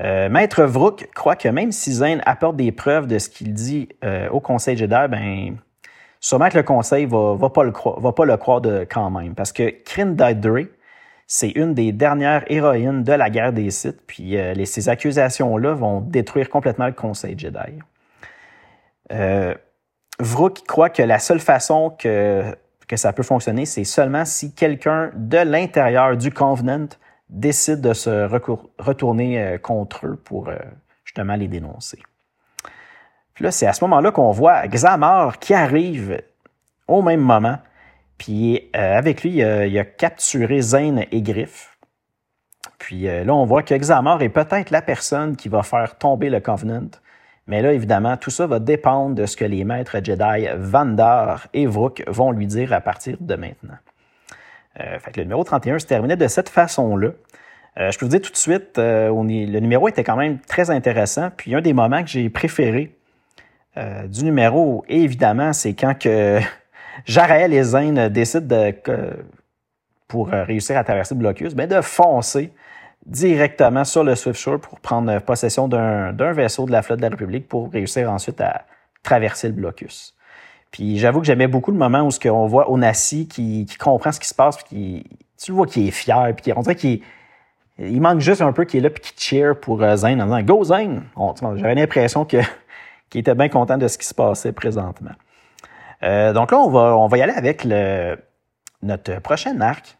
Euh, 0.00 0.28
Maître 0.28 0.62
Vrook 0.62 1.08
croit 1.14 1.36
que 1.36 1.48
même 1.48 1.72
si 1.72 1.92
Zane 1.92 2.22
apporte 2.24 2.56
des 2.56 2.72
preuves 2.72 3.06
de 3.06 3.18
ce 3.18 3.28
qu'il 3.28 3.52
dit 3.52 3.88
euh, 4.04 4.28
au 4.30 4.40
Conseil 4.40 4.76
Jedi, 4.76 4.94
ben, 5.08 5.56
sûrement 6.20 6.48
que 6.48 6.56
le 6.56 6.62
Conseil 6.62 7.04
va, 7.04 7.34
va, 7.34 7.50
pas, 7.50 7.64
le 7.64 7.72
croire, 7.72 8.60
quand 8.90 9.10
même. 9.10 9.34
Parce 9.34 9.52
que 9.52 9.74
Kryn 9.84 10.14
Dre, 10.14 10.66
c'est 11.26 11.50
une 11.50 11.74
des 11.74 11.92
dernières 11.92 12.44
héroïnes 12.50 13.04
de 13.04 13.12
la 13.12 13.28
guerre 13.30 13.52
des 13.52 13.70
Sith, 13.70 14.00
puis 14.06 14.36
euh, 14.36 14.54
ces 14.64 14.88
accusations-là 14.88 15.74
vont 15.74 16.00
détruire 16.00 16.48
complètement 16.48 16.86
le 16.86 16.92
Conseil 16.92 17.38
Jedi. 17.38 17.78
Vrook 20.18 20.66
croit 20.66 20.90
que 20.90 21.02
la 21.02 21.18
seule 21.18 21.40
façon 21.40 21.90
que, 21.98 22.44
que 22.86 22.96
ça 22.96 23.12
peut 23.12 23.22
fonctionner, 23.22 23.64
c'est 23.66 23.84
seulement 23.84 24.24
si 24.24 24.52
quelqu'un 24.52 25.10
de 25.14 25.38
l'intérieur 25.38 26.16
du 26.16 26.30
Covenant 26.30 26.88
décide 27.30 27.80
de 27.80 27.94
se 27.94 28.28
retourner 28.78 29.40
euh, 29.40 29.58
contre 29.58 30.06
eux 30.06 30.16
pour 30.16 30.48
euh, 30.48 30.56
justement 31.04 31.36
les 31.36 31.48
dénoncer. 31.48 31.98
Puis 33.34 33.44
là, 33.44 33.50
c'est 33.50 33.66
à 33.66 33.72
ce 33.72 33.82
moment-là 33.84 34.12
qu'on 34.12 34.32
voit 34.32 34.66
Xamar 34.66 35.38
qui 35.38 35.54
arrive 35.54 36.20
au 36.88 37.02
même 37.02 37.20
moment. 37.20 37.58
Puis 38.18 38.68
euh, 38.76 38.98
avec 38.98 39.22
lui, 39.22 39.38
il 39.38 39.78
a, 39.78 39.84
capturé 39.84 40.60
Zane 40.60 41.04
et 41.10 41.22
Griff. 41.22 41.78
Puis 42.78 43.02
là, 43.02 43.34
on 43.34 43.44
voit 43.44 43.62
que 43.62 43.74
Xamar 43.74 44.22
est 44.22 44.30
peut-être 44.30 44.70
la 44.70 44.82
personne 44.82 45.36
qui 45.36 45.48
va 45.48 45.62
faire 45.62 45.96
tomber 45.96 46.28
le 46.30 46.40
Covenant 46.40 46.88
mais 47.50 47.62
là, 47.62 47.72
évidemment, 47.72 48.16
tout 48.16 48.30
ça 48.30 48.46
va 48.46 48.60
dépendre 48.60 49.16
de 49.16 49.26
ce 49.26 49.36
que 49.36 49.44
les 49.44 49.64
maîtres 49.64 49.96
Jedi 50.04 50.46
Vandar 50.56 51.48
et 51.52 51.66
Vrook 51.66 52.04
vont 52.06 52.30
lui 52.30 52.46
dire 52.46 52.72
à 52.72 52.80
partir 52.80 53.16
de 53.18 53.34
maintenant. 53.34 53.74
Euh, 54.80 54.98
fait 54.98 55.16
le 55.16 55.24
numéro 55.24 55.44
31 55.44 55.78
se 55.78 55.86
terminait 55.86 56.16
de 56.16 56.28
cette 56.28 56.48
façon-là. 56.48 57.10
Euh, 57.78 57.90
je 57.90 57.98
peux 57.98 58.06
vous 58.06 58.10
dire 58.10 58.20
tout 58.20 58.32
de 58.32 58.36
suite, 58.36 58.78
euh, 58.78 59.08
le 59.08 59.60
numéro 59.60 59.88
était 59.88 60.04
quand 60.04 60.16
même 60.16 60.38
très 60.40 60.70
intéressant. 60.70 61.30
Puis 61.36 61.54
un 61.54 61.60
des 61.60 61.72
moments 61.72 62.02
que 62.02 62.08
j'ai 62.08 62.28
préféré 62.30 62.96
du 64.08 64.24
numéro, 64.24 64.84
évidemment, 64.88 65.54
c'est 65.54 65.72
quand 65.72 65.94
que 65.98 66.38
et 67.08 67.62
Zane 67.62 68.08
décident 68.08 68.46
de, 68.46 68.74
pour 70.06 70.28
réussir 70.28 70.76
à 70.76 70.84
traverser 70.84 71.14
le 71.14 71.20
blocus, 71.20 71.54
ben 71.54 71.66
de 71.66 71.80
foncer 71.80 72.52
directement 73.06 73.84
sur 73.84 74.04
le 74.04 74.16
Swift 74.16 74.38
Shore 74.38 74.60
pour 74.60 74.80
prendre 74.80 75.18
possession 75.20 75.68
d'un 75.68 76.32
vaisseau 76.32 76.66
de 76.66 76.72
la 76.72 76.82
flotte 76.82 76.98
de 76.98 77.04
la 77.04 77.10
République 77.10 77.48
pour 77.48 77.72
réussir 77.72 78.10
ensuite 78.10 78.40
à 78.42 78.66
traverser 79.02 79.48
le 79.48 79.54
blocus. 79.54 80.14
Puis 80.70 80.98
j'avoue 80.98 81.20
que 81.20 81.26
j'aimais 81.26 81.48
beaucoup 81.48 81.72
le 81.72 81.78
moment 81.78 82.02
où 82.02 82.28
on 82.28 82.46
voit 82.46 82.70
Onassi 82.70 83.26
qui, 83.26 83.66
qui 83.66 83.76
comprend 83.76 84.12
ce 84.12 84.20
qui 84.20 84.28
se 84.28 84.34
passe, 84.34 84.56
puis 84.56 84.66
qui, 84.66 85.04
tu 85.38 85.50
le 85.50 85.56
vois 85.56 85.66
qu'il 85.66 85.88
est 85.88 85.90
fier, 85.90 86.34
puis 86.36 86.52
on 86.54 86.60
dirait 86.60 86.76
qu'il 86.76 87.00
il 87.78 88.00
manque 88.00 88.20
juste 88.20 88.42
un 88.42 88.52
peu 88.52 88.64
qu'il 88.64 88.80
est 88.80 88.82
là 88.82 88.90
puis 88.90 89.00
qu'il 89.00 89.18
cheer 89.18 89.58
pour 89.58 89.82
euh, 89.82 89.96
Zane 89.96 90.20
en 90.20 90.26
disant 90.26 90.42
Go 90.42 90.64
Zane! 90.64 91.04
J'avais 91.56 91.74
l'impression 91.74 92.24
qu'il 92.26 92.44
était 93.14 93.34
bien 93.34 93.48
content 93.48 93.78
de 93.78 93.88
ce 93.88 93.96
qui 93.96 94.06
se 94.06 94.14
passait 94.14 94.52
présentement. 94.52 95.12
Euh, 96.02 96.32
donc 96.32 96.50
là, 96.50 96.58
on 96.58 96.70
va, 96.70 96.96
on 96.96 97.08
va 97.08 97.18
y 97.18 97.22
aller 97.22 97.32
avec 97.32 97.64
le, 97.64 98.18
notre 98.82 99.20
prochain 99.20 99.60
arc, 99.60 99.96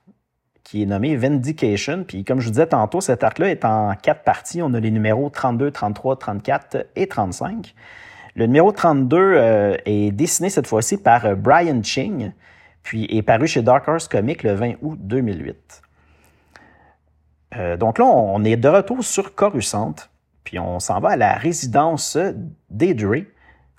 qui 0.62 0.82
est 0.82 0.86
nommé 0.86 1.16
Vindication. 1.16 2.04
Puis 2.04 2.24
comme 2.24 2.40
je 2.40 2.46
vous 2.46 2.52
disais 2.52 2.66
tantôt, 2.66 3.00
cet 3.00 3.24
arc-là 3.24 3.50
est 3.50 3.64
en 3.64 3.94
quatre 3.94 4.22
parties. 4.22 4.62
On 4.62 4.72
a 4.74 4.80
les 4.80 4.90
numéros 4.90 5.30
32, 5.30 5.70
33, 5.70 6.16
34 6.16 6.86
et 6.96 7.06
35. 7.06 7.74
Le 8.40 8.46
numéro 8.46 8.72
32 8.72 9.18
euh, 9.18 9.76
est 9.84 10.12
dessiné 10.12 10.48
cette 10.48 10.66
fois-ci 10.66 10.96
par 10.96 11.26
euh, 11.26 11.34
Brian 11.34 11.82
Ching, 11.82 12.32
puis 12.82 13.06
est 13.10 13.20
paru 13.20 13.46
chez 13.46 13.60
Dark 13.60 13.86
Horse 13.86 14.08
Comics 14.08 14.42
le 14.44 14.54
20 14.54 14.76
août 14.80 14.98
2008. 14.98 15.82
Euh, 17.56 17.76
donc 17.76 17.98
là, 17.98 18.06
on 18.06 18.42
est 18.44 18.56
de 18.56 18.66
retour 18.66 19.04
sur 19.04 19.34
Coruscant, 19.34 19.94
puis 20.42 20.58
on 20.58 20.80
s'en 20.80 21.00
va 21.00 21.10
à 21.10 21.16
la 21.16 21.34
résidence 21.34 22.16
d'Edre, 22.70 23.26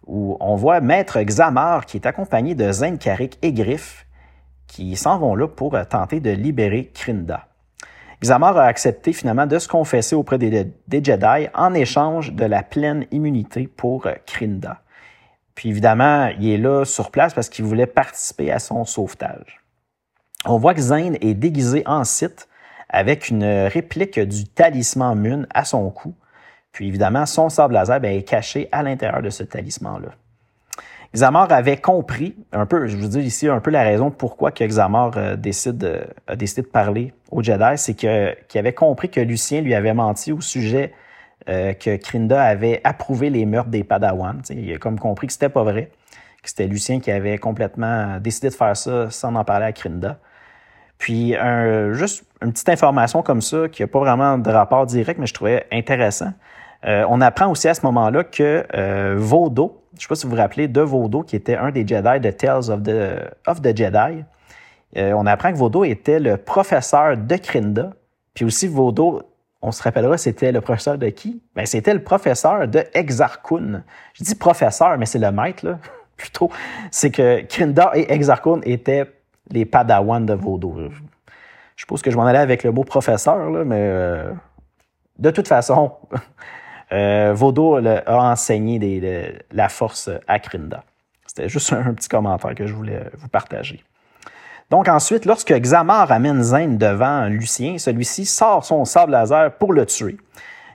où 0.06 0.38
on 0.40 0.56
voit 0.58 0.80
Maître 0.80 1.20
Xamar 1.20 1.88
qui 1.88 1.98
est 1.98 2.06
accompagné 2.06 2.54
de 2.54 2.72
Zane 2.72 3.00
Carrick 3.00 3.40
et 3.42 3.54
Griff, 3.54 4.06
qui 4.68 4.96
s'en 4.96 5.18
vont 5.18 5.34
là 5.34 5.48
pour 5.48 5.76
tenter 5.90 6.20
de 6.20 6.30
libérer 6.30 6.92
Krinda. 6.94 7.48
Xamar 8.22 8.56
a 8.58 8.66
accepté 8.66 9.14
finalement 9.14 9.48
de 9.48 9.58
se 9.58 9.68
confesser 9.68 10.16
auprès 10.16 10.38
des, 10.38 10.72
Jedi 10.92 11.48
en 11.56 11.74
échange 11.74 12.34
de 12.34 12.46
la 12.46 12.62
pleine 12.62 13.08
immunité 13.12 13.68
pour 13.68 14.06
euh, 14.06 14.14
Krinda. 14.26 14.82
Puis 15.56 15.70
évidemment, 15.70 16.30
il 16.40 16.50
est 16.50 16.58
là 16.58 16.86
sur 16.86 17.12
place 17.12 17.34
parce 17.34 17.50
qu'il 17.50 17.66
voulait 17.66 17.88
participer 17.88 18.52
à 18.52 18.60
son 18.60 18.86
sauvetage. 18.86 19.62
On 20.46 20.58
voit 20.58 20.74
que 20.74 20.82
Zane 20.82 21.18
est 21.22 21.34
déguisé 21.34 21.84
en 21.86 22.04
Sith 22.04 22.48
avec 22.90 23.30
une 23.30 23.44
réplique 23.44 24.20
du 24.20 24.46
talisman 24.46 25.16
Mun 25.16 25.48
à 25.54 25.66
son 25.66 25.90
cou. 25.90 26.14
Puis 26.72 26.88
évidemment, 26.88 27.26
son 27.26 27.50
sable 27.50 27.74
laser 27.74 28.00
ben, 28.00 28.18
est 28.18 28.24
caché 28.24 28.70
à 28.72 28.84
l'intérieur 28.84 29.22
de 29.22 29.30
ce 29.30 29.44
talisman-là. 29.44 30.10
Xamar 31.14 31.52
avait 31.52 31.78
compris 31.78 32.36
un 32.54 32.66
peu, 32.66 32.88
je 32.88 32.96
vous 32.96 33.08
dis 33.08 33.20
ici 33.20 33.50
un 33.50 33.60
peu 33.60 33.70
la 33.70 33.84
raison 33.84 34.12
pourquoi 34.12 34.52
que 34.52 34.64
Xamar 34.64 35.12
euh, 35.18 35.36
décide, 35.36 36.08
a 36.28 36.36
décidé 36.38 36.62
de 36.62 36.68
parler 36.68 37.14
au 37.32 37.44
Jedi, 37.44 37.78
c'est 37.78 37.96
qu'il 37.96 38.60
avait 38.60 38.74
compris 38.74 39.10
que 39.10 39.20
Lucien 39.20 39.62
lui 39.62 39.76
avait 39.76 39.94
menti 39.94 40.32
au 40.32 40.40
sujet 40.40 40.94
euh, 41.50 41.74
que 41.74 41.98
Krinda 41.98 42.42
avait 42.42 42.80
approuvé 42.86 43.30
les 43.30 43.46
meurtres 43.46 43.70
des 43.70 43.84
Padawans. 43.84 44.42
il 44.52 44.74
a 44.74 44.78
comme 44.78 45.00
compris 45.00 45.28
que 45.28 45.34
c'était 45.34 45.50
pas 45.50 45.64
vrai, 45.64 45.92
que 46.44 46.50
c'était 46.50 46.68
Lucien 46.68 47.02
qui 47.02 47.12
avait 47.12 47.38
complètement 47.38 48.18
décidé 48.20 48.50
de 48.50 48.54
faire 48.54 48.78
ça 48.78 49.10
sans 49.10 49.36
en 49.36 49.44
parler 49.44 49.66
à 49.66 49.74
Krinda. 49.74 50.18
Puis 50.98 51.36
juste 51.94 52.24
une 52.44 52.54
petite 52.54 52.70
information 52.70 53.24
comme 53.24 53.42
ça, 53.42 53.68
qui 53.70 53.82
n'a 53.82 53.88
pas 53.88 54.00
vraiment 54.00 54.38
de 54.38 54.50
rapport 54.52 54.86
direct, 54.86 55.20
mais 55.20 55.26
je 55.26 55.34
trouvais 55.34 55.66
intéressant. 55.72 56.32
Euh, 56.86 57.06
on 57.10 57.22
apprend 57.22 57.48
aussi 57.48 57.68
à 57.68 57.74
ce 57.74 57.86
moment-là 57.86 58.24
que 58.24 58.66
euh, 58.74 59.16
Vaudo, 59.18 59.84
je 59.94 59.98
ne 59.98 60.02
sais 60.02 60.08
pas 60.08 60.16
si 60.16 60.26
vous 60.26 60.32
vous 60.32 60.38
rappelez 60.38 60.68
de 60.68 60.82
Vaudo, 60.82 61.22
qui 61.22 61.36
était 61.36 61.56
un 61.56 61.72
des 61.72 61.88
Jedi 61.88 62.20
de 62.20 62.32
Tales 62.32 62.72
of 62.72 62.84
the, 62.84 63.48
of 63.48 63.62
the 63.62 63.76
Jedi, 63.76 64.24
euh, 64.98 65.14
on 65.14 65.26
apprend 65.26 65.52
que 65.52 65.58
Vaudo 65.58 65.84
était 65.84 66.20
le 66.20 66.38
professeur 66.38 67.18
de 67.18 67.36
Krinda. 67.36 67.92
Puis 68.34 68.46
aussi, 68.46 68.68
Vaudo, 68.68 69.22
on 69.62 69.72
se 69.72 69.84
rappellera, 69.84 70.18
c'était 70.18 70.52
le 70.52 70.60
professeur 70.62 70.98
de 70.98 71.08
qui? 71.10 71.42
Ben, 71.56 71.66
c'était 71.66 71.94
le 71.94 72.04
professeur 72.04 72.68
de 72.68 72.84
Exarchun. 72.94 73.84
Je 74.14 74.24
dis 74.24 74.36
professeur, 74.36 74.98
mais 74.98 75.06
c'est 75.06 75.20
le 75.20 75.32
maître, 75.32 75.66
là, 75.66 75.78
plutôt. 76.18 76.50
C'est 76.90 77.12
que 77.12 77.42
Krinda 77.42 77.92
et 77.94 78.12
Exarchun 78.12 78.62
étaient 78.64 79.06
les 79.50 79.66
padawans 79.66 80.22
de 80.22 80.34
Vaudo. 80.34 80.76
Je 81.76 81.82
suppose 81.84 82.02
que 82.02 82.10
je 82.10 82.18
m'en 82.18 82.26
allais 82.26 82.40
avec 82.40 82.64
le 82.64 82.72
mot 82.72 82.84
professeur, 82.84 83.50
là, 83.50 83.64
mais 83.64 84.24
de 85.20 85.30
toute 85.30 85.48
façon, 85.48 85.94
Euh, 86.94 87.32
Vaudo 87.34 87.76
a 87.76 88.32
enseigné 88.32 89.40
la 89.52 89.70
force 89.70 90.10
à 90.28 90.40
Krinda. 90.40 90.84
C'était 91.26 91.48
juste 91.48 91.72
un, 91.72 91.94
petit 91.94 92.10
commentaire 92.10 92.54
que 92.56 92.68
je 92.68 92.74
voulais 92.74 93.04
vous 93.18 93.30
partager. 93.30 93.84
Donc 94.70 94.88
ensuite, 94.88 95.26
lorsque 95.26 95.54
Xamar 95.54 96.12
amène 96.12 96.44
Zane 96.44 96.78
devant 96.78 97.26
Lucien, 97.26 97.78
celui-ci 97.78 98.26
sort 98.26 98.66
son 98.66 98.86
sable 98.86 99.12
laser 99.14 99.54
pour 99.54 99.74
le 99.74 99.86
tuer. 99.86 100.18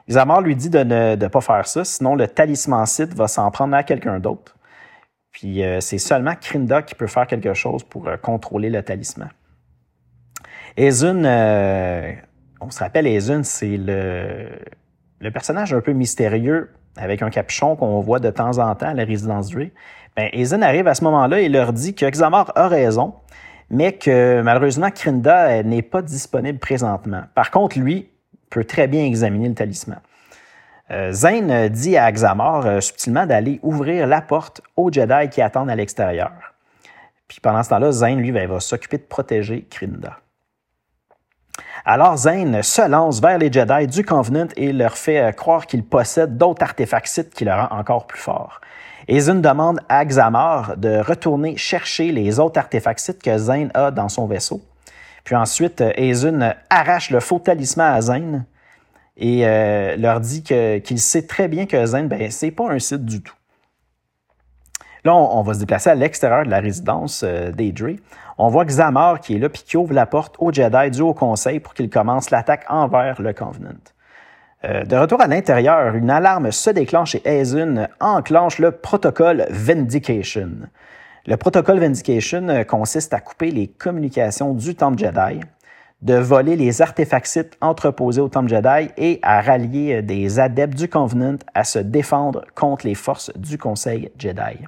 Xamar 0.09 0.41
lui 0.41 0.55
dit 0.55 0.71
de 0.71 0.85
ne 0.85 1.29
pas 1.29 1.41
faire 1.41 1.67
ça, 1.67 1.85
sinon 1.85 2.15
le 2.15 2.29
talisman 2.29 2.87
Sith 2.87 3.13
va 3.15 3.29
s'en 3.29 3.51
prendre 3.51 3.75
à 3.75 3.83
quelqu'un 3.83 4.19
d'autre. 4.19 4.57
Puis 5.33 5.63
euh, 5.63 5.81
c'est 5.81 5.99
seulement 5.99 6.35
Krinda 6.35 6.83
qui 6.83 6.95
peut 6.95 7.07
faire 7.07 7.27
quelque 7.27 7.53
chose 7.53 7.83
pour 7.85 8.09
euh, 8.09 8.17
contrôler 8.17 8.71
le 8.71 8.83
talisman. 8.83 9.29
Ezun, 10.79 11.25
on 12.61 12.71
se 12.71 12.79
rappelle, 12.79 13.07
Ezun, 13.07 13.43
c'est 13.43 13.77
le, 13.79 14.49
le 15.21 15.31
personnage 15.31 15.73
un 15.73 15.81
peu 15.81 15.93
mystérieux 15.93 16.71
avec 16.97 17.23
un 17.23 17.31
capuchon 17.31 17.77
qu'on 17.77 18.01
voit 18.01 18.21
de 18.21 18.31
temps 18.31 18.59
en 18.59 18.75
temps 18.75 18.89
à 18.89 18.95
la 18.95 19.05
résidence 19.05 19.51
Dre, 19.51 19.67
ben, 20.17 20.31
arrive 20.63 20.89
à 20.89 20.95
ce 20.95 21.05
moment-là 21.05 21.41
et 21.41 21.49
leur 21.49 21.73
dit 21.73 21.95
que 21.95 22.09
Xamar 22.09 22.53
a 22.55 22.69
raison, 22.69 23.15
mais 23.71 23.93
que 23.93 24.41
malheureusement 24.43 24.91
Krinda 24.91 25.63
n'est 25.63 25.83
pas 25.83 26.03
disponible 26.03 26.59
présentement. 26.59 27.25
Par 27.35 27.51
contre, 27.51 27.79
lui 27.79 28.09
peut 28.49 28.65
très 28.65 28.87
bien 28.87 29.05
examiner 29.05 29.49
le 29.49 29.55
talisman. 29.55 30.01
Euh, 30.91 31.11
Zane 31.13 31.69
dit 31.69 31.97
à 31.97 32.11
Xamar 32.13 32.65
euh, 32.65 32.81
subtilement 32.81 33.27
d'aller 33.27 33.59
ouvrir 33.63 34.07
la 34.07 34.21
porte 34.21 34.63
aux 34.77 34.91
Jedi 34.91 35.29
qui 35.31 35.43
attendent 35.43 35.69
à 35.69 35.75
l'extérieur. 35.75 36.31
Puis 37.27 37.41
pendant 37.41 37.63
ce 37.63 37.71
temps-là, 37.71 37.91
Zane, 37.91 38.21
lui, 38.21 38.31
ben, 38.31 38.49
va 38.49 38.61
s'occuper 38.61 38.99
de 38.99 39.03
protéger 39.03 39.67
Krinda. 39.69 40.21
Alors 41.89 42.17
Zane 42.17 42.65
se 42.65 42.83
lance 42.89 43.21
vers 43.21 43.39
les 43.39 43.53
Jedi 43.53 43.87
du 43.87 44.05
Covenant 44.05 44.49
et 44.57 44.73
leur 44.73 44.99
fait 44.99 45.21
euh, 45.21 45.31
croire 45.31 45.69
qu'il 45.69 45.85
possède 45.85 46.37
d'autres 46.37 46.65
artefacts 46.65 47.31
qui 47.33 47.45
le 47.45 47.53
rend 47.53 47.69
encore 47.71 48.09
plus 48.09 48.19
fort. 48.19 48.61
Ezun 49.07 49.37
demande 49.37 49.79
à 49.89 50.05
Xamar 50.05 50.77
de 50.77 50.99
retourner 50.99 51.57
chercher 51.57 52.11
les 52.11 52.41
autres 52.41 52.59
artefacts 52.59 53.23
que 53.23 53.39
Zane 53.39 53.71
a 53.73 53.93
dans 53.93 54.09
son 54.09 54.27
vaisseau. 54.27 54.61
Puis 55.23 55.37
ensuite, 55.37 55.81
Ezun 55.97 56.55
arrache 56.71 57.11
le 57.11 57.21
faux 57.21 57.39
talisman 57.39 57.95
à 57.95 58.01
Zane 58.01 58.47
et 59.17 59.47
euh, 59.47 59.95
leur 59.97 60.19
dit 60.19 60.43
qu'il 60.43 60.99
sait 60.99 61.29
très 61.29 61.47
bien 61.47 61.67
que 61.67 61.87
Zane, 61.87 62.09
ben, 62.09 62.33
c'est 62.33 62.51
pas 62.51 62.69
un 62.69 62.81
site 62.81 63.05
du 63.05 63.23
tout. 63.23 63.37
Là, 65.07 65.15
on, 65.15 65.43
va 65.43 65.55
se 65.55 65.61
déplacer 65.61 65.89
à 65.89 65.95
l'extérieur 65.95 66.45
de 66.45 66.51
la 66.51 66.59
résidence 66.59 67.23
euh, 67.25 67.53
On 68.39 68.49
voit 68.49 68.65
Xamar 68.65 69.21
qui 69.21 69.37
est 69.37 69.39
là, 69.39 69.49
puis 69.49 69.63
qui 69.63 69.77
ouvre 69.77 69.95
la 69.95 70.05
porte 70.05 70.35
au 70.41 70.53
Jedi 70.53 70.91
du 70.91 71.01
Haut 71.01 71.15
Conseil 71.15 71.61
pour 71.61 71.75
qu'il 71.75 71.89
commence 71.89 72.31
l'attaque 72.31 72.65
envers 72.69 73.23
le 73.23 73.33
Covenant. 73.33 73.79
Euh, 74.65 74.83
de 74.83 74.97
retour 74.97 75.21
à 75.21 75.29
l'intérieur, 75.29 75.95
une 75.95 76.11
alarme 76.11 76.51
se 76.51 76.71
déclenche 76.71 77.15
et 77.15 77.23
Aizun 77.25 77.87
enclenche 78.01 78.59
le 78.59 78.73
protocole 78.73 79.47
Vindication. 79.49 80.51
Le 81.25 81.37
protocole 81.37 81.79
Vindication 81.79 82.49
euh, 82.49 82.65
consiste 82.65 83.15
à 83.15 83.21
couper 83.21 83.53
les 83.53 83.69
communications 83.69 84.55
du 84.55 84.75
Temple 84.75 84.99
Jedi, 84.99 85.39
de 86.03 86.15
voler 86.15 86.57
les 86.57 86.83
artefacts 86.83 87.57
entreposés 87.61 88.21
au 88.21 88.29
Temple 88.29 88.49
Jedi 88.49 88.91
et 88.97 89.21
à 89.23 89.41
rallier 89.41 89.99
euh, 89.99 90.03
des 90.03 90.41
adeptes 90.41 90.77
du 90.77 90.89
Covenant 90.89 91.37
à 91.55 91.63
se 91.63 91.79
défendre 91.79 92.45
contre 92.57 92.89
les 92.89 92.97
forces 92.97 93.31
du 93.37 93.57
Conseil 93.57 94.11
Jedi. 94.19 94.67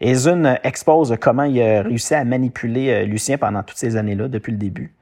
Aizun 0.00 0.56
expose 0.62 1.16
comment 1.20 1.44
il 1.44 1.60
a 1.62 1.82
réussi 1.82 2.14
à 2.14 2.24
manipuler 2.24 3.04
Lucien 3.04 3.38
pendant 3.38 3.62
toutes 3.62 3.78
ces 3.78 3.96
années-là, 3.96 4.28
depuis 4.28 4.52
le 4.52 4.58
début. 4.58 4.94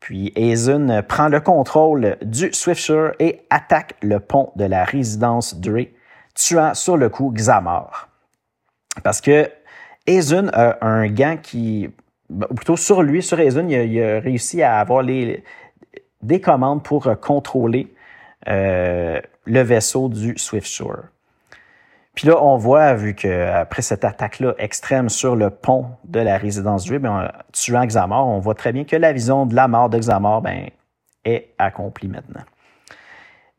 Puis 0.00 0.32
Aizun 0.34 1.02
prend 1.02 1.28
le 1.28 1.40
contrôle 1.40 2.16
du 2.22 2.52
Swiftsure 2.52 3.12
et 3.20 3.42
attaque 3.50 3.94
le 4.02 4.18
pont 4.18 4.50
de 4.56 4.64
la 4.64 4.84
résidence 4.84 5.60
Dre, 5.60 5.86
tuant 6.34 6.74
sur 6.74 6.96
le 6.96 7.08
coup 7.08 7.30
Xamar. 7.30 8.08
Parce 9.04 9.20
que 9.20 9.48
Aizun 10.06 10.48
a 10.52 10.84
un 10.84 11.06
gant 11.06 11.36
qui, 11.40 11.88
ben, 12.28 12.48
ou 12.50 12.54
plutôt 12.54 12.76
sur 12.76 13.02
lui, 13.02 13.22
sur 13.22 13.38
Aizun, 13.38 13.68
il, 13.68 14.02
a, 14.02 14.18
réussi 14.18 14.60
à 14.62 14.80
avoir 14.80 15.02
les, 15.02 15.44
des 16.20 16.40
commandes 16.40 16.82
pour 16.82 17.08
contrôler 17.20 17.94
euh, 18.48 19.20
le 19.44 19.60
vaisseau 19.60 20.08
du 20.08 20.36
Swiftsure. 20.36 21.04
Puis 22.14 22.28
là, 22.28 22.42
on 22.42 22.58
voit, 22.58 22.94
vu 22.94 23.14
qu'après 23.14 23.80
cette 23.80 24.04
attaque-là 24.04 24.54
extrême 24.58 25.08
sur 25.08 25.34
le 25.34 25.48
pont 25.50 25.86
de 26.04 26.20
la 26.20 26.36
résidence 26.36 26.84
du 26.84 26.98
ben, 26.98 27.32
tuant 27.52 27.86
Xamar, 27.86 28.26
on 28.26 28.38
voit 28.38 28.54
très 28.54 28.72
bien 28.72 28.84
que 28.84 28.96
la 28.96 29.12
vision 29.12 29.46
de 29.46 29.54
la 29.54 29.66
mort 29.66 29.88
de 29.88 29.98
Xamar 29.98 30.42
ben, 30.42 30.68
est 31.24 31.54
accomplie 31.58 32.08
maintenant. 32.08 32.42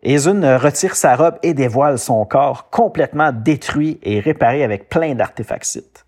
Ezun 0.03 0.57
retire 0.57 0.95
sa 0.95 1.15
robe 1.15 1.39
et 1.43 1.53
dévoile 1.53 1.97
son 1.97 2.25
corps 2.25 2.69
complètement 2.69 3.31
détruit 3.31 3.99
et 4.03 4.19
réparé 4.19 4.63
avec 4.63 4.89
plein 4.89 5.15
d'artefacts. 5.15 6.05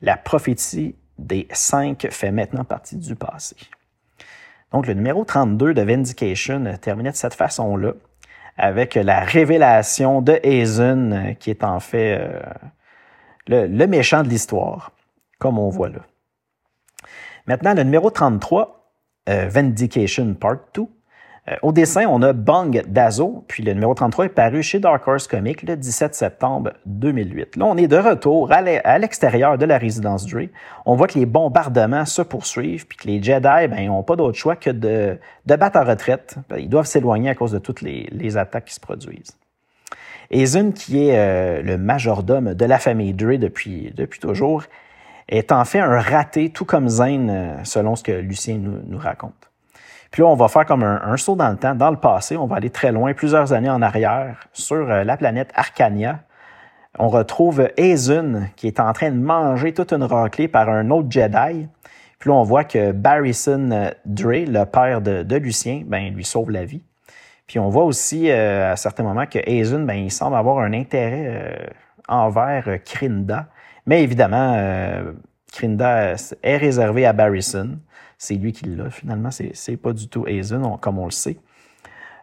La 0.00 0.16
prophétie 0.16 0.96
des 1.18 1.48
cinq 1.52 2.06
fait 2.10 2.30
maintenant 2.30 2.64
partie 2.64 2.96
du 2.96 3.16
passé. 3.16 3.56
Donc, 4.72 4.86
le 4.86 4.94
numéro 4.94 5.24
32 5.24 5.74
de 5.74 5.82
Vindication 5.82 6.64
terminait 6.80 7.10
de 7.10 7.16
cette 7.16 7.34
façon-là 7.34 7.92
avec 8.56 8.94
la 8.94 9.20
révélation 9.20 10.22
de 10.22 10.38
Hazen, 10.44 11.12
euh, 11.12 11.32
qui 11.34 11.50
est 11.50 11.64
en 11.64 11.80
fait 11.80 12.18
euh, 12.20 12.40
le, 13.46 13.86
méchant 13.86 14.22
de 14.22 14.28
l'histoire, 14.28 14.92
comme 15.38 15.58
on 15.58 15.68
voit 15.68 15.88
là. 15.88 16.00
Maintenant, 17.46 17.74
le 17.74 17.82
numéro 17.82 18.10
33, 18.10 18.92
euh, 19.28 19.48
Vindication 19.48 20.34
Part 20.34 20.58
2, 20.74 20.82
euh, 21.48 21.56
au 21.62 21.72
dessin, 21.72 22.06
on 22.08 22.22
a 22.22 22.32
Bang 22.32 22.84
Dazo, 22.86 23.44
puis 23.48 23.64
le 23.64 23.72
numéro 23.72 23.94
33 23.94 24.26
est 24.26 24.28
paru 24.28 24.62
chez 24.62 24.78
Dark 24.78 25.06
Horse 25.08 25.26
Comics 25.26 25.62
le 25.64 25.76
17 25.76 26.14
septembre 26.14 26.72
2008. 26.86 27.56
Là, 27.56 27.64
on 27.66 27.76
est 27.76 27.88
de 27.88 27.96
retour 27.96 28.52
à 28.52 28.98
l'extérieur 28.98 29.58
de 29.58 29.64
la 29.64 29.76
résidence 29.76 30.24
Dre. 30.26 30.42
On 30.86 30.94
voit 30.94 31.08
que 31.08 31.18
les 31.18 31.26
bombardements 31.26 32.04
se 32.04 32.22
poursuivent, 32.22 32.86
puis 32.86 32.96
que 32.96 33.08
les 33.08 33.20
Jedi 33.20 33.68
ben, 33.68 33.86
n'ont 33.86 34.04
pas 34.04 34.14
d'autre 34.14 34.38
choix 34.38 34.54
que 34.54 34.70
de, 34.70 35.18
de 35.46 35.56
battre 35.56 35.80
en 35.80 35.84
retraite. 35.84 36.36
Ils 36.56 36.68
doivent 36.68 36.86
s'éloigner 36.86 37.30
à 37.30 37.34
cause 37.34 37.50
de 37.50 37.58
toutes 37.58 37.80
les, 37.80 38.08
les, 38.12 38.36
attaques 38.36 38.66
qui 38.66 38.74
se 38.74 38.80
produisent. 38.80 39.36
Ezun, 40.30 40.70
qui 40.70 41.08
est 41.08 41.18
euh, 41.18 41.60
le 41.60 41.76
majordome 41.76 42.54
de 42.54 42.64
la 42.64 42.78
famille 42.78 43.14
Dre 43.14 43.36
depuis, 43.36 43.92
depuis 43.96 44.20
toujours, 44.20 44.62
est 45.28 45.50
en 45.50 45.64
fait 45.64 45.80
un 45.80 46.00
raté, 46.00 46.50
tout 46.50 46.64
comme 46.64 46.88
Zane, 46.88 47.30
euh, 47.30 47.64
selon 47.64 47.96
ce 47.96 48.04
que 48.04 48.12
Lucien 48.12 48.58
nous 48.58 48.98
raconte. 48.98 49.51
Puis 50.12 50.20
là, 50.20 50.28
on 50.28 50.34
va 50.34 50.48
faire 50.48 50.66
comme 50.66 50.82
un, 50.84 51.16
saut 51.16 51.36
dans 51.36 51.48
le 51.48 51.56
temps, 51.56 51.74
dans 51.74 51.90
le 51.90 51.96
passé. 51.96 52.36
On 52.36 52.46
va 52.46 52.56
aller 52.56 52.68
très 52.68 52.92
loin, 52.92 53.14
plusieurs 53.14 53.54
années 53.54 53.70
en 53.70 53.80
arrière, 53.80 54.46
sur 54.52 54.90
euh, 54.90 55.04
la 55.04 55.16
planète 55.16 55.50
Arcania. 55.54 56.20
On 56.98 57.08
retrouve 57.08 57.70
Aizun 57.78 58.48
qui 58.54 58.66
est 58.66 58.78
en 58.78 58.92
train 58.92 59.10
de 59.10 59.18
manger 59.18 59.72
toute 59.72 59.90
une 59.94 60.02
raclée 60.02 60.48
par 60.48 60.68
un 60.68 60.90
autre 60.90 61.10
Jedi. 61.10 61.66
Puis 62.18 62.28
là, 62.28 62.36
on 62.36 62.42
voit 62.42 62.64
que 62.64 62.92
Barrison 62.92 63.70
euh, 63.70 63.90
Dre, 64.04 64.44
le 64.46 64.64
père 64.64 65.00
de, 65.00 65.36
Lucien, 65.36 65.82
ben, 65.86 66.14
lui 66.14 66.24
sauve 66.24 66.50
la 66.50 66.66
vie. 66.66 66.82
Puis 67.46 67.58
on 67.58 67.70
voit 67.70 67.84
aussi 67.84 68.30
euh, 68.30 68.70
à 68.72 68.76
certains 68.76 69.04
moments 69.04 69.26
que 69.26 69.38
Aizun, 69.46 69.84
ben, 69.84 69.94
il 69.94 70.10
semble 70.10 70.36
avoir 70.36 70.58
un 70.58 70.74
intérêt 70.74 71.72
envers 72.06 72.68
Krinda. 72.84 73.46
Mais 73.86 74.02
évidemment, 74.02 74.60
Krinda 75.52 76.16
est 76.42 76.56
réservé 76.58 77.06
à 77.06 77.14
Barrison 77.14 77.78
c'est 78.22 78.34
lui 78.34 78.52
qui 78.52 78.66
l'a. 78.66 78.88
Finalement, 78.88 79.30
c'est 79.32 79.76
pas 79.76 79.92
du 79.92 80.06
tout 80.06 80.24
Hazen, 80.28 80.64
comme 80.80 80.98
on 81.00 81.06
le 81.06 81.10
sait. 81.10 81.38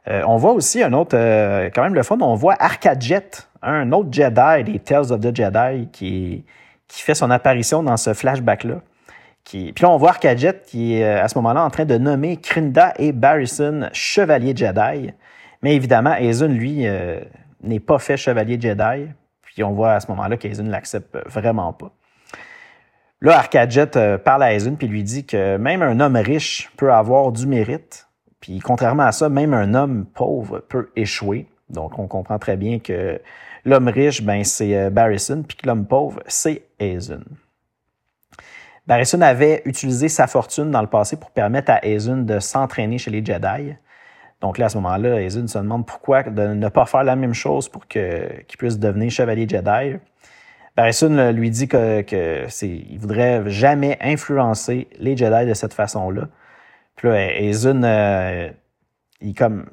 Euh, 0.08 0.22
on 0.26 0.38
voit 0.38 0.54
aussi 0.54 0.82
un 0.82 0.94
autre, 0.94 1.18
euh, 1.18 1.70
quand 1.76 1.84
même 1.84 1.94
le 1.94 2.04
fun, 2.04 2.18
on 2.22 2.36
voit 2.36 2.56
Arcajet, 2.58 3.30
un 3.62 3.92
autre 3.92 4.08
Jedi 4.10 4.64
des 4.64 4.80
Tales 4.80 5.12
of 5.12 5.20
the 5.20 5.36
Jedi 5.36 5.90
qui, 5.92 6.46
fait 6.88 7.16
son 7.16 7.30
apparition 7.30 7.84
dans 7.84 7.98
ce 7.98 8.14
flashback-là. 8.14 8.76
Puis 9.44 9.74
là, 9.82 9.90
on 9.90 9.98
voit 9.98 10.12
Arcajet 10.12 10.62
qui 10.66 10.96
est 10.96 11.04
euh, 11.04 11.22
à 11.22 11.28
ce 11.28 11.38
moment-là 11.38 11.66
en 11.66 11.70
train 11.70 11.86
de 11.86 11.98
nommer 11.98 12.38
Krinda 12.38 12.94
et 12.98 13.12
Barrison 13.12 13.90
chevaliers 13.92 14.56
Jedi. 14.56 15.12
Mais 15.62 15.76
évidemment, 15.76 16.12
Hazen, 16.12 16.54
lui, 16.54 16.86
n'est 17.62 17.80
pas 17.82 18.00
fait 18.00 18.16
chevalier 18.16 18.58
Jedi. 18.58 19.10
Puis 19.42 19.66
on 19.66 19.72
voit 19.72 19.96
à 19.96 20.00
ce 20.00 20.08
moment-là 20.08 20.38
qu'Hazen 20.38 20.70
l'accepte 20.70 21.18
vraiment 21.28 21.74
pas. 21.74 21.92
Là, 23.22 23.38
Arcajet 23.38 23.98
euh, 23.98 24.18
parle 24.18 24.44
à 24.44 24.54
Ezun 24.54 24.76
puis 24.76 24.88
lui 24.88 25.04
dit 25.04 25.26
que 25.26 25.58
même 25.58 25.82
un 25.82 26.00
homme 26.00 26.16
riche 26.16 26.72
peut 26.78 26.94
avoir 26.94 27.34
du 27.34 27.48
mérite. 27.48 28.08
Puis 28.40 28.60
contrairement 28.60 29.04
à 29.04 29.12
ça, 29.12 29.28
même 29.28 29.54
un 29.54 29.74
homme 29.74 30.06
pauvre 30.06 30.60
peut 30.60 30.90
échouer. 30.96 31.48
Donc 31.70 32.00
on 32.00 32.08
comprend 32.08 32.40
très 32.40 32.56
bien 32.56 32.80
que 32.80 33.20
l'homme 33.66 33.90
riche, 33.90 34.24
ben 34.24 34.46
c'est 34.46 34.78
euh, 34.78 34.90
Barrison, 34.90 35.44
puis 35.46 35.58
que 35.58 35.68
l'homme 35.68 35.86
pauvre, 35.86 36.22
c'est 36.28 36.64
Ezun. 36.80 37.24
Barrison 38.88 39.22
avait 39.22 39.62
utilisé 39.66 40.08
sa 40.08 40.26
fortune 40.26 40.72
dans 40.72 40.82
le 40.82 40.88
passé 40.88 41.18
pour 41.18 41.32
permettre 41.32 41.72
à 41.72 41.86
Ezun 41.86 42.20
de 42.20 42.40
s'entraîner 42.40 42.98
chez 42.98 43.12
les 43.12 43.24
Jedi. 43.24 43.76
Donc 44.40 44.58
là, 44.58 44.68
à 44.68 44.70
ce 44.70 44.78
moment-là, 44.78 45.22
Ezun 45.22 45.46
se 45.46 45.60
demande 45.60 45.86
pourquoi 45.86 46.24
de 46.24 46.54
ne 46.54 46.70
pas 46.70 46.86
faire 46.86 47.04
la 47.04 47.18
même 47.18 47.34
chose 47.34 47.68
pour 47.68 47.86
qu'il 47.86 48.46
puisse 48.58 48.80
devenir 48.80 49.12
chevalier 49.12 49.48
Jedi. 49.48 49.98
Harrison 50.80 51.32
lui 51.32 51.50
dit 51.50 51.68
que, 51.68 52.02
que 52.02 52.98
voudrait 52.98 53.50
jamais 53.50 53.98
influencer 54.02 54.88
les 54.98 55.18
Jedi 55.18 55.46
de 55.46 55.54
cette 55.54 55.74
façon-là. 55.74 56.30
Puis 56.96 57.10
là, 57.10 57.34
Ezun, 57.42 57.84
euh, 57.84 58.50
il 59.20 59.34
comme, 59.34 59.65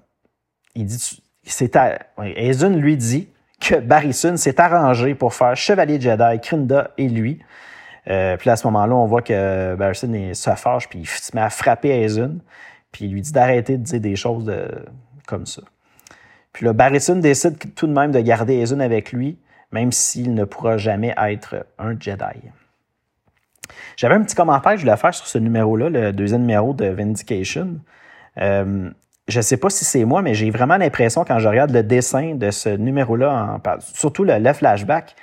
il 0.75 0.87
dit, 0.87 1.23
c'est, 1.45 1.77
lui 1.77 2.97
dit 2.97 3.29
que 3.61 3.77
Barrison 3.77 4.37
s'est 4.37 4.61
arrangé 4.61 5.14
pour 5.14 5.33
faire 5.33 5.57
Chevalier 5.57 6.01
Jedi, 6.01 6.40
Krinda 6.40 6.90
et 6.99 7.09
lui. 7.09 7.40
Euh, 8.09 8.37
puis 8.37 8.49
là, 8.49 8.55
à 8.55 8.57
ce 8.57 8.66
moment-là, 8.66 8.95
on 8.97 9.07
voit 9.07 9.23
que 9.23 9.77
Barrison 9.77 10.12
se 10.35 10.51
fâche, 10.51 10.88
puis 10.88 11.01
il 11.01 11.07
se 11.07 11.35
met 11.35 11.42
à 11.42 11.51
frapper 11.51 12.03
Ezun, 12.03 12.38
puis 12.90 13.05
il 13.05 13.12
lui 13.12 13.21
dit 13.23 13.33
d'arrêter 13.33 13.77
de 13.77 13.83
dire 13.83 14.01
des 14.01 14.16
choses 14.16 14.53
comme 15.27 15.47
ça. 15.47 15.62
Puis 16.53 16.64
là, 16.64 16.73
Barrison 16.73 17.16
décide 17.16 17.59
tout 17.75 17.87
de 17.87 17.92
même 17.92 18.11
de 18.11 18.21
garder 18.21 18.55
Ezun 18.55 18.81
avec 18.81 19.12
lui, 19.12 19.38
même 19.77 19.93
s'il 19.93 20.33
ne 20.33 20.45
pourra 20.45 20.79
jamais 20.79 21.15
être 21.19 21.67
un 21.79 21.93
Jedi. 22.01 22.41
J'avais 23.97 24.15
un 24.15 24.23
petit 24.23 24.35
commentaire 24.35 24.73
que 24.73 24.79
je 24.79 24.85
voulais 24.85 24.97
faire 24.97 25.12
sur 25.12 25.27
ce 25.27 25.37
numéro-là, 25.37 25.91
le 25.91 26.12
deuxième 26.12 26.43
numéro 26.43 26.73
de 26.73 26.87
Vindication. 26.87 27.81
Euh, 28.39 28.89
je 29.29 29.39
ne 29.39 29.43
sais 29.43 29.59
pas 29.59 29.69
si 29.69 29.85
c'est 29.85 30.07
moi, 30.07 30.23
mais 30.23 30.33
j'ai 30.33 30.51
vraiment 30.51 30.79
l'impression 30.79 31.25
quand 31.27 31.39
je 31.41 31.49
regarde 31.49 31.73
le 31.73 31.83
dessin 31.83 32.37
de 32.37 32.51
ce 32.51 32.71
numéro-là, 32.71 33.61
surtout 33.81 34.25
le, 34.25 34.53
flashback, 34.55 35.15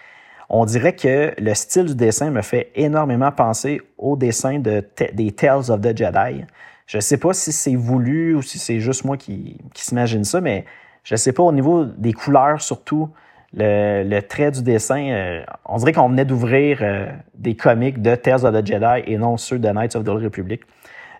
on 0.49 0.65
dirait 0.65 0.95
que 0.95 1.33
le 1.35 1.53
style 1.55 1.85
du 1.85 1.95
dessin 1.95 2.29
me 2.29 2.43
fait 2.43 2.71
énormément 2.75 3.31
penser 3.31 3.81
au 3.97 4.15
dessin 4.15 4.59
de, 4.59 4.85
des 5.13 5.31
Tales 5.31 5.71
of 5.71 5.81
the 5.81 5.97
Jedi. 5.97 6.45
Je 6.85 6.97
ne 6.97 7.01
sais 7.01 7.17
pas 7.17 7.33
si 7.33 7.51
c'est 7.51 7.75
voulu 7.75 8.35
ou 8.35 8.43
si 8.43 8.59
c'est 8.59 8.79
juste 8.79 9.03
moi 9.03 9.17
qui, 9.17 9.57
qui 9.73 9.83
s'imagine 9.83 10.25
ça, 10.25 10.41
mais 10.41 10.65
je 11.03 11.15
ne 11.15 11.17
sais 11.17 11.33
pas 11.33 11.41
au 11.41 11.51
niveau 11.51 11.85
des 11.85 12.13
couleurs 12.13 12.61
surtout 12.61 13.09
le, 13.55 14.19
trait 14.21 14.51
du 14.51 14.63
dessin, 14.63 15.09
euh, 15.09 15.43
on 15.65 15.77
dirait 15.77 15.93
qu'on 15.93 16.09
venait 16.09 16.25
d'ouvrir 16.25 16.79
euh, 16.81 17.07
des 17.35 17.55
comics 17.55 18.01
de 18.01 18.15
Tales 18.15 18.45
of 18.45 18.53
the 18.53 18.65
Jedi 18.65 19.03
et 19.05 19.17
non 19.17 19.37
ceux 19.37 19.59
de 19.59 19.69
Knights 19.69 19.95
of 19.95 20.03
the 20.03 20.09
Old 20.09 20.23
Republic. 20.23 20.61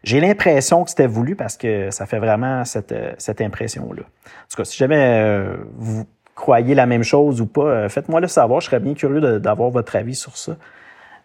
J'ai 0.04 0.20
l'impression 0.20 0.84
que 0.84 0.90
c'était 0.90 1.08
voulu 1.08 1.36
parce 1.36 1.56
que 1.56 1.90
ça 1.92 2.06
fait 2.06 2.20
vraiment 2.20 2.66
cette, 2.66 2.92
euh, 2.92 3.14
cette 3.18 3.40
impression-là. 3.40 4.02
En 4.02 4.50
tout 4.50 4.58
cas, 4.58 4.66
si 4.66 4.78
jamais 4.78 5.46
vous 5.78 6.06
croyez 6.36 6.76
la 6.76 6.86
même 6.86 7.04
chose 7.04 7.40
ou 7.40 7.46
pas, 7.46 7.88
faites-moi 7.88 8.20
le 8.20 8.28
savoir. 8.28 8.60
Je 8.60 8.66
serais 8.66 8.80
bien 8.80 8.96
curieux 8.96 9.40
d'avoir 9.40 9.70
votre 9.70 9.96
avis 9.96 10.16
sur 10.16 10.36
ça. 10.36 10.58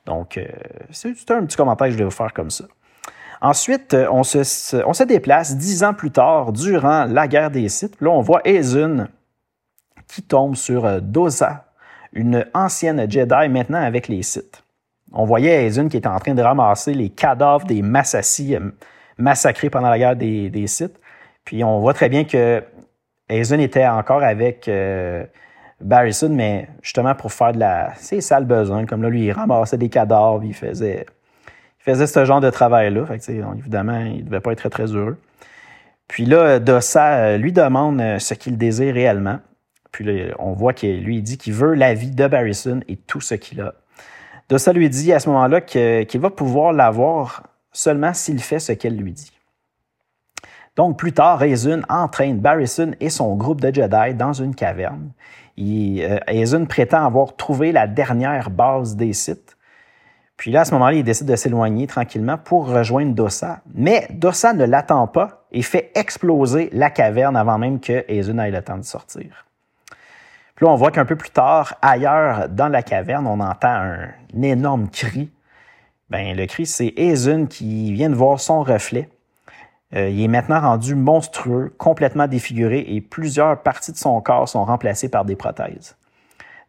Donc, 0.06 0.38
c'est 0.90 1.30
un 1.30 1.44
petit 1.44 1.56
commentaire 1.56 1.88
que 1.88 1.92
je 1.92 1.98
vais 1.98 2.04
vous 2.04 2.10
faire 2.10 2.32
comme 2.32 2.50
ça. 2.50 2.64
Ensuite, 3.40 3.96
on 4.10 4.22
se, 4.22 4.76
on 4.84 4.92
se 4.92 5.04
déplace 5.04 5.56
dix 5.56 5.82
ans 5.82 5.94
plus 5.94 6.10
tard, 6.10 6.52
durant 6.52 7.04
la 7.04 7.28
guerre 7.28 7.50
des 7.50 7.68
Sith. 7.68 8.00
Là, 8.00 8.10
on 8.10 8.20
voit 8.20 8.40
Ezun 8.44 9.08
qui 10.08 10.22
tombe 10.22 10.56
sur 10.56 10.84
euh, 10.84 11.00
Dosa, 11.00 11.66
une 12.12 12.46
ancienne 12.54 13.10
Jedi 13.10 13.48
maintenant 13.48 13.82
avec 13.82 14.08
les 14.08 14.22
Sith. 14.22 14.62
On 15.12 15.24
voyait 15.24 15.66
Aizun 15.66 15.88
qui 15.88 15.96
était 15.96 16.08
en 16.08 16.18
train 16.18 16.34
de 16.34 16.42
ramasser 16.42 16.92
les 16.92 17.08
cadavres 17.10 17.66
des 17.66 17.82
Massassi 17.82 18.54
euh, 18.54 18.70
massacrés 19.16 19.70
pendant 19.70 19.90
la 19.90 19.98
guerre 19.98 20.16
des, 20.16 20.66
Sith. 20.66 20.98
Puis 21.44 21.64
on 21.64 21.80
voit 21.80 21.94
très 21.94 22.08
bien 22.08 22.24
que 22.24 22.62
Aizun 23.28 23.58
était 23.58 23.86
encore 23.86 24.22
avec 24.22 24.68
euh, 24.68 25.24
Barrison, 25.80 26.30
mais 26.30 26.68
justement 26.82 27.14
pour 27.14 27.32
faire 27.32 27.52
de 27.52 27.58
la. 27.58 27.92
C'est 27.96 28.20
sale 28.20 28.44
besoin. 28.44 28.86
Comme 28.86 29.02
là, 29.02 29.08
lui, 29.08 29.26
il 29.26 29.32
ramassait 29.32 29.78
des 29.78 29.88
cadavres, 29.88 30.44
il 30.44 30.54
faisait, 30.54 31.06
il 31.80 31.82
faisait 31.82 32.06
ce 32.06 32.24
genre 32.24 32.40
de 32.40 32.50
travail-là. 32.50 33.04
Évidemment, 33.58 34.00
il 34.00 34.18
ne 34.18 34.22
devait 34.22 34.40
pas 34.40 34.52
être 34.52 34.58
très, 34.58 34.70
très 34.70 34.86
heureux. 34.86 35.18
Puis 36.06 36.24
là, 36.24 36.58
Dossa 36.58 37.14
euh, 37.16 37.36
lui 37.36 37.52
demande 37.52 38.02
ce 38.18 38.34
qu'il 38.34 38.56
désire 38.56 38.94
réellement. 38.94 39.40
Puis 39.92 40.04
là, 40.04 40.34
on 40.38 40.52
voit 40.52 40.72
qu'il 40.72 41.02
lui 41.02 41.22
dit 41.22 41.38
qu'il 41.38 41.54
veut 41.54 41.74
la 41.74 41.94
vie 41.94 42.10
de 42.10 42.26
Barrison 42.26 42.80
et 42.88 42.96
tout 42.96 43.20
ce 43.20 43.34
qu'il 43.34 43.60
a. 43.60 43.74
Dossa 44.48 44.72
lui 44.72 44.88
dit 44.88 45.12
à 45.12 45.20
ce 45.20 45.28
moment-là 45.28 45.60
qu'il 45.60 46.20
va 46.20 46.30
pouvoir 46.30 46.72
l'avoir 46.72 47.42
seulement 47.72 48.14
s'il 48.14 48.40
fait 48.40 48.58
ce 48.58 48.72
qu'elle 48.72 48.96
lui 48.96 49.12
dit. 49.12 49.32
Donc, 50.76 50.96
plus 50.96 51.12
tard, 51.12 51.42
Aizun 51.42 51.82
entraîne 51.88 52.38
Barrison 52.38 52.92
et 53.00 53.10
son 53.10 53.34
groupe 53.34 53.60
de 53.60 53.74
Jedi 53.74 54.14
dans 54.14 54.32
une 54.32 54.54
caverne. 54.54 55.10
Euh, 55.58 56.64
prétend 56.68 57.04
avoir 57.04 57.34
trouvé 57.34 57.72
la 57.72 57.86
dernière 57.88 58.48
base 58.48 58.94
des 58.94 59.12
Sith. 59.12 59.56
Puis 60.36 60.52
là, 60.52 60.60
à 60.60 60.64
ce 60.64 60.72
moment-là, 60.74 60.94
il 60.94 61.02
décide 61.02 61.26
de 61.26 61.34
s'éloigner 61.34 61.88
tranquillement 61.88 62.38
pour 62.38 62.68
rejoindre 62.68 63.12
Dossa. 63.12 63.60
Mais 63.74 64.06
Dossa 64.10 64.52
ne 64.52 64.64
l'attend 64.64 65.08
pas 65.08 65.46
et 65.50 65.62
fait 65.62 65.90
exploser 65.96 66.70
la 66.72 66.90
caverne 66.90 67.36
avant 67.36 67.58
même 67.58 67.80
que 67.80 68.04
Aizun 68.06 68.38
ait 68.38 68.52
le 68.52 68.62
temps 68.62 68.78
de 68.78 68.84
sortir. 68.84 69.47
Là, 70.60 70.68
on 70.68 70.74
voit 70.74 70.90
qu'un 70.90 71.04
peu 71.04 71.14
plus 71.14 71.30
tard, 71.30 71.74
ailleurs 71.82 72.48
dans 72.48 72.68
la 72.68 72.82
caverne, 72.82 73.26
on 73.26 73.38
entend 73.38 73.68
un, 73.68 74.08
énorme 74.42 74.88
cri. 74.88 75.30
Ben, 76.10 76.36
le 76.36 76.46
cri, 76.46 76.66
c'est 76.66 76.92
Aizun 76.96 77.46
qui 77.46 77.92
vient 77.92 78.10
de 78.10 78.14
voir 78.14 78.40
son 78.40 78.62
reflet. 78.62 79.08
Euh, 79.94 80.08
il 80.08 80.22
est 80.22 80.28
maintenant 80.28 80.60
rendu 80.60 80.94
monstrueux, 80.94 81.72
complètement 81.78 82.26
défiguré 82.26 82.84
et 82.88 83.00
plusieurs 83.00 83.62
parties 83.62 83.92
de 83.92 83.96
son 83.96 84.20
corps 84.20 84.48
sont 84.48 84.64
remplacées 84.64 85.08
par 85.08 85.24
des 85.24 85.36
prothèses. 85.36 85.96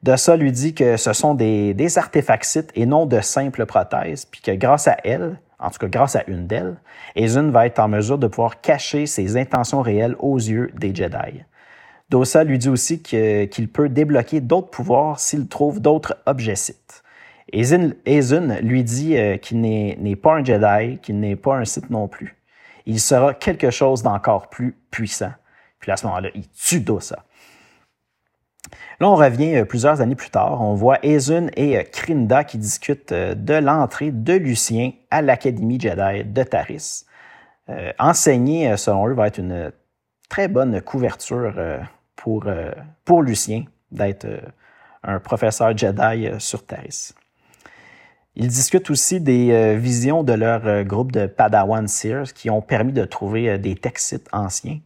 Dossa 0.04 0.38
lui 0.38 0.52
dit 0.52 0.74
que 0.74 0.96
ce 0.96 1.12
sont 1.12 1.34
des, 1.34 1.74
des 1.74 1.98
artefacts 1.98 2.72
et 2.76 2.86
non 2.86 3.06
de 3.06 3.20
simples 3.20 3.66
prothèses, 3.66 4.26
puis 4.26 4.42
que 4.42 4.52
grâce 4.52 4.88
à 4.88 4.98
elle, 5.04 5.40
en 5.60 5.70
tout 5.70 5.80
cas 5.80 5.88
grâce 5.88 6.16
à 6.16 6.24
une 6.28 6.48
d'elles, 6.48 6.78
Ezun 7.16 7.50
va 7.50 7.66
être 7.66 7.80
en 7.80 7.90
mesure 7.90 8.18
de 8.18 8.28
pouvoir 8.28 8.62
cacher 8.62 9.06
ses 9.06 9.36
intentions 9.36 9.82
réelles 9.82 10.16
aux 10.20 10.38
yeux 10.38 10.72
des 10.78 10.96
Jedi. 10.96 11.44
Dossa 12.10 12.44
lui 12.44 12.58
dit 12.58 12.70
aussi 12.70 13.02
qu'il 13.02 13.70
peut 13.70 13.88
débloquer 13.88 14.42
d'autres 14.42 14.70
pouvoirs 14.70 15.20
s'il 15.20 15.48
trouve 15.48 15.80
d'autres 15.80 16.18
objets 16.26 16.56
Sith. 16.56 17.04
Ezun 17.54 18.60
lui 18.62 18.84
dit 18.84 19.18
euh, 19.18 19.38
qu'il 19.38 19.62
n'est 19.62 20.16
pas 20.16 20.36
un 20.36 20.44
Jedi, 20.44 21.00
qu'il 21.00 21.20
n'est 21.20 21.36
pas 21.36 21.56
un 21.56 21.66
Sith 21.66 21.90
non 21.90 22.08
plus. 22.08 22.36
Il 22.86 23.00
sera 23.00 23.34
quelque 23.34 23.70
chose 23.70 24.02
d'encore 24.02 24.50
plus 24.50 24.76
puissant. 24.92 25.32
Puis 25.80 25.92
à 25.92 25.98
ce 25.98 26.06
moment-là, 26.08 26.30
il 26.34 26.50
tue 26.50 26.82
Dossa. 26.82 27.24
Là, 29.00 29.10
on 29.10 29.16
revient 29.16 29.58
euh, 29.58 29.66
plusieurs 29.66 30.02
années 30.02 30.16
plus 30.16 30.30
tard. 30.30 30.62
On 30.62 30.74
voit 30.74 31.00
Ezun 31.04 31.48
et 31.56 31.78
euh, 31.78 31.84
Krinda 31.84 32.44
qui 32.44 32.58
discutent 32.58 33.14
de 33.14 33.54
l'entrée 33.54 34.12
de 34.12 34.34
Lucien 34.34 34.92
à 35.12 35.22
l'Académie 35.22 35.80
Jedi 35.80 36.24
de 36.24 36.44
Taris. 36.44 37.06
enseigner, 38.00 38.76
selon 38.78 39.08
eux, 39.08 39.14
va 39.14 39.28
être 39.28 39.38
une 39.38 39.72
très 40.28 40.48
bonne 40.48 40.82
couverture 40.82 41.54
pour, 42.22 42.46
pour 43.06 43.24
Lucien 43.24 43.64
d'être 43.92 44.28
un 45.04 45.20
professeur 45.20 45.76
Jedi 45.78 46.30
sur 46.40 46.66
Taris. 46.66 47.14
Ils 48.36 48.48
discutent 48.48 48.90
aussi 48.90 49.22
des 49.22 49.76
visions 49.78 50.24
de 50.24 50.34
leur 50.34 50.84
groupe 50.84 51.12
de 51.12 51.26
Padawan 51.26 51.88
Sears 51.88 52.34
qui 52.34 52.50
ont 52.50 52.62
permis 52.62 52.94
de 52.94 53.06
trouver 53.06 53.58
des 53.58 53.76
textes 53.76 54.28
anciens. 54.32 54.80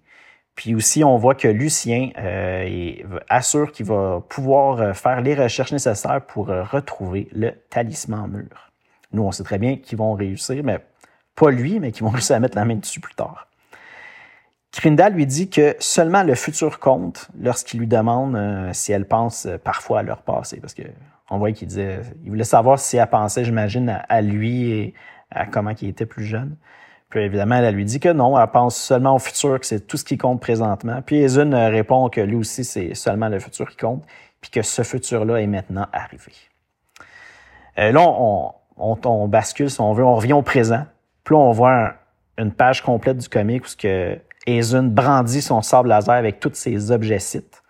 Puis 0.55 0.75
aussi, 0.75 1.03
on 1.03 1.17
voit 1.17 1.35
que 1.35 1.47
Lucien 1.47 2.11
euh, 2.17 2.97
assure 3.27 3.71
qu'il 3.71 3.87
va 3.87 4.23
pouvoir 4.29 4.79
euh, 4.79 4.93
faire 4.93 5.21
les 5.21 5.33
recherches 5.33 5.71
nécessaires 5.71 6.21
pour 6.25 6.49
euh, 6.49 6.63
retrouver 6.63 7.27
le 7.31 7.51
talisman 7.69 8.27
mur. 8.29 8.71
Nous, 9.11 9.23
on 9.23 9.31
sait 9.31 9.43
très 9.43 9.57
bien 9.57 9.77
qu'ils 9.77 9.97
vont 9.97 10.13
réussir, 10.13 10.63
mais 10.63 10.79
pas 11.35 11.49
lui, 11.49 11.79
mais 11.79 11.91
qu'ils 11.91 12.03
vont 12.03 12.09
réussir 12.11 12.35
à 12.35 12.39
mettre 12.39 12.55
la 12.55 12.65
main 12.65 12.75
dessus 12.75 12.99
plus 12.99 13.15
tard. 13.15 13.47
Krinda 14.73 15.09
lui 15.09 15.25
dit 15.25 15.49
que 15.49 15.75
seulement 15.79 16.23
le 16.23 16.35
futur 16.35 16.79
compte 16.79 17.29
lorsqu'il 17.39 17.79
lui 17.79 17.87
demande 17.87 18.37
si 18.73 18.91
elle 18.91 19.05
pense 19.05 19.47
parfois 19.63 19.99
à 19.99 20.03
leur 20.03 20.23
passé. 20.23 20.59
Parce 20.59 20.73
qu'on 20.73 21.37
voyait 21.37 21.53
qu'il 21.53 21.67
disait, 21.67 22.01
il 22.23 22.29
voulait 22.29 22.43
savoir 22.43 22.79
si 22.79 22.97
elle 22.97 23.07
pensait, 23.07 23.45
j'imagine, 23.45 24.01
à, 24.09 24.21
lui 24.21 24.71
et 24.71 24.93
à 25.29 25.45
comment 25.45 25.71
il 25.79 25.89
était 25.89 26.07
plus 26.07 26.25
jeune. 26.25 26.55
Puis 27.09 27.21
évidemment, 27.21 27.55
elle 27.55 27.75
lui 27.75 27.85
dit 27.85 27.99
que 27.99 28.09
non, 28.09 28.39
elle 28.39 28.47
pense 28.47 28.75
seulement 28.75 29.13
au 29.13 29.19
futur, 29.19 29.59
que 29.59 29.67
c'est 29.67 29.81
tout 29.81 29.97
ce 29.97 30.03
qui 30.03 30.17
compte 30.17 30.41
présentement. 30.41 31.03
Puis 31.05 31.17
Ezun 31.17 31.69
répond 31.69 32.09
que 32.09 32.21
lui 32.21 32.35
aussi, 32.35 32.63
c'est 32.63 32.95
seulement 32.95 33.29
le 33.29 33.37
futur 33.37 33.69
qui 33.69 33.77
compte, 33.77 34.03
puis 34.41 34.49
que 34.49 34.63
ce 34.63 34.81
futur-là 34.81 35.39
est 35.39 35.47
maintenant 35.47 35.85
arrivé. 35.93 36.31
Euh, 37.77 37.91
là, 37.91 38.01
on, 38.77 39.27
bascule, 39.27 39.69
si 39.69 39.79
on 39.79 39.93
veut, 39.93 40.03
on 40.03 40.15
revient 40.15 40.33
au 40.33 40.41
présent. 40.41 40.85
Puis 41.23 41.35
là, 41.35 41.41
on 41.41 41.51
voit 41.51 41.93
une 42.39 42.51
page 42.51 42.81
complète 42.81 43.17
du 43.17 43.29
comic 43.29 43.63
où 43.63 43.69
que 43.77 44.17
Ezun 44.45 44.83
brandit 44.83 45.41
son 45.41 45.61
sable 45.61 45.89
laser 45.89 46.15
avec 46.15 46.39
tous 46.39 46.53
ses 46.53 46.91
objets 46.91 47.19
sites. 47.19 47.63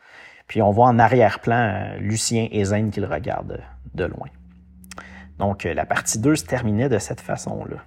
Puis 0.47 0.61
on 0.61 0.71
voit 0.71 0.87
en 0.87 0.99
arrière-plan 0.99 1.55
euh, 1.55 1.97
Lucien 1.99 2.47
et 2.51 2.65
Zen 2.65 2.91
qui 2.91 2.99
le 2.99 3.07
regardent 3.07 3.61
de 3.93 4.05
loin. 4.05 4.27
Donc, 5.39 5.65
euh, 5.65 5.73
la 5.73 5.85
partie 5.85 6.19
2 6.19 6.35
se 6.35 6.45
terminait 6.45 6.89
de 6.89 6.99
cette 6.99 7.21
façon-là. 7.21 7.77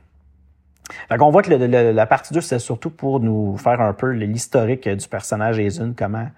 On 1.11 1.31
voit 1.31 1.43
que 1.43 1.53
la 1.53 2.07
partie 2.07 2.33
2, 2.33 2.41
c'est 2.41 2.59
surtout 2.59 2.91
pour 2.91 3.21
nous 3.21 3.57
faire 3.57 3.81
un 3.81 3.93
peu 3.93 4.11
l'historique 4.11 4.89
du 4.89 5.09
personnage 5.09 5.59
Ezun, 5.59 5.95
comment 5.97 6.29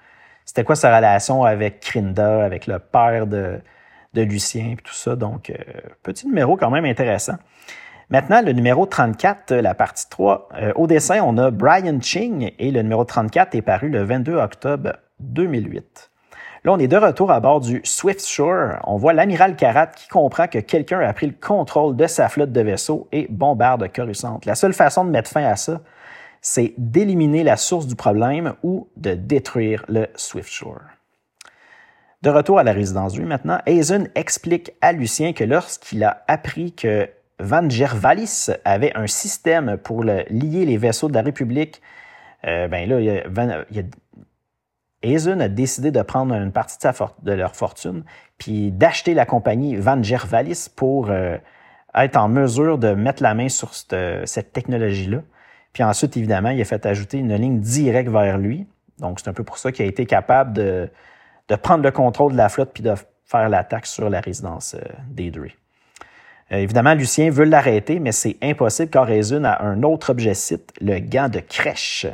c'était 0.49 0.65
quoi 0.65 0.77
sa 0.77 0.97
relation 0.97 1.45
avec 1.45 1.81
Krinda, 1.81 2.43
avec 2.43 2.67
le 2.67 2.79
père 2.79 3.27
de, 3.27 3.61
Lucien, 4.15 4.71
et 4.73 4.77
tout 4.77 4.95
ça. 4.95 5.15
Donc, 5.15 5.51
euh, 5.51 5.55
petit 6.03 6.27
numéro 6.27 6.57
quand 6.57 6.71
même 6.71 6.87
intéressant. 6.87 7.35
Maintenant, 8.11 8.41
le 8.41 8.53
numéro 8.53 8.87
34, 8.87 9.53
la 9.57 9.75
partie 9.75 10.09
3. 10.09 10.49
Euh, 10.55 10.73
au 10.77 10.87
dessin, 10.87 11.21
on 11.23 11.37
a 11.37 11.51
Brian 11.51 12.01
Ching 12.01 12.53
et 12.59 12.71
le 12.71 12.81
numéro 12.81 13.05
34 13.05 13.55
est 13.55 13.61
paru 13.61 13.91
le 13.91 14.03
22 14.03 14.37
octobre 14.37 14.95
2008. 15.21 16.11
Là, 16.65 16.73
on 16.73 16.79
est 16.79 16.89
de 16.89 16.97
retour 16.97 17.31
à 17.31 17.41
bord 17.41 17.61
du 17.61 17.83
Swift 17.85 18.27
Shore. 18.27 18.77
On 18.85 18.97
voit 18.97 19.13
l'amiral 19.13 19.57
Karat 19.57 19.89
qui 19.89 20.09
comprend 20.09 20.49
que 20.49 20.59
quelqu'un 20.59 21.01
a 21.01 21.13
pris 21.13 21.27
le 21.27 21.35
contrôle 21.39 21.97
de 21.97 22.07
sa 22.07 22.31
flotte 22.31 22.51
de 22.51 22.63
vaisseaux 22.63 23.09
et 23.13 23.27
bombarde 23.29 23.93
Coruscant. 23.93 24.41
La 24.47 24.55
seule 24.55 24.73
façon 24.73 25.05
de 25.05 25.11
mettre 25.11 25.31
fin 25.31 25.45
à 25.45 25.57
ça, 25.57 25.83
c'est 26.41 26.73
d'éliminer 26.79 27.45
la 27.45 27.59
source 27.59 27.87
du 27.87 27.95
problème 27.95 28.55
ou 28.63 28.89
de 28.97 29.13
détruire 29.13 29.85
le 29.87 30.07
Swift 30.15 30.51
Shore. 30.51 30.81
De 32.23 32.31
retour 32.31 32.59
à 32.59 32.65
la 32.65 32.73
résidence 32.73 33.15
8 33.15 33.27
maintenant, 33.27 33.59
Hazen 33.67 34.09
explique 34.15 34.73
à 34.81 34.93
Lucien 34.93 35.35
que 35.35 35.45
lorsqu'il 35.45 36.03
a 36.03 36.25
appris 36.27 36.73
que 36.73 37.09
Van 37.41 37.69
Gervalis 37.69 38.49
avait 38.65 38.93
un 38.97 39.07
système 39.07 39.77
pour 39.77 40.03
lier 40.03 40.65
les 40.65 40.77
vaisseaux 40.77 41.09
de 41.09 41.15
la 41.15 41.23
République, 41.23 41.81
euh, 42.47 42.69
ben 42.69 42.89
là, 42.89 43.01
il 45.03 45.41
a 45.41 45.49
décidé 45.49 45.91
de 45.91 46.03
prendre 46.03 46.35
une 46.35 46.53
partie 46.53 46.79
de, 47.23 47.33
leur 47.33 47.57
fortune 47.57 48.05
puis 48.39 48.71
d'acheter 48.71 49.15
la 49.15 49.27
compagnie 49.27 49.77
Van 49.77 50.03
Gervalis 50.03 50.69
pour 50.75 51.11
euh, 51.11 51.37
être 51.95 52.17
en 52.17 52.29
mesure 52.29 52.79
de 52.79 52.95
mettre 52.95 53.23
la 53.23 53.35
main 53.35 53.49
sur 53.49 53.75
cette, 53.75 54.53
technologie-là. 54.53 55.23
Puis 55.73 55.83
ensuite, 55.83 56.17
évidemment, 56.17 56.51
il 56.51 56.61
a 56.61 56.65
fait 56.65 56.87
ajouter 56.87 57.19
une 57.19 57.35
ligne 57.35 57.61
directe 57.61 58.11
vers 58.11 58.39
lui. 58.39 58.67
Donc, 58.99 59.21
c'est 59.21 59.29
un 59.29 59.33
peu 59.33 59.45
pour 59.45 59.59
ça 59.59 59.71
qu'il 59.73 59.85
a 59.85 59.89
été 59.89 60.07
capable 60.07 60.53
de, 60.53 60.91
prendre 61.63 61.83
le 61.83 61.91
contrôle 61.91 62.33
de 62.33 62.37
la 62.37 62.49
flotte 62.49 62.71
puis 62.73 62.83
de 62.83 62.95
faire 63.25 63.49
l'attaque 63.49 63.87
sur 63.87 64.09
la 64.11 64.21
résidence 64.21 64.75
euh. 64.75 64.81
Euh, 66.53 66.57
évidemment, 66.57 66.95
Lucien 66.95 67.31
veut 67.31 67.45
l'arrêter, 67.45 68.01
mais 68.01 68.13
c'est 68.13 68.37
impossible 68.43 68.91
car 68.91 69.09
Hazen 69.09 69.45
a 69.45 69.63
un 69.63 69.83
autre 69.83 70.11
objet 70.11 70.35
site, 70.35 70.73
le 70.81 70.99
gant 70.99 71.29
de 71.29 71.41
crèche. 71.41 72.07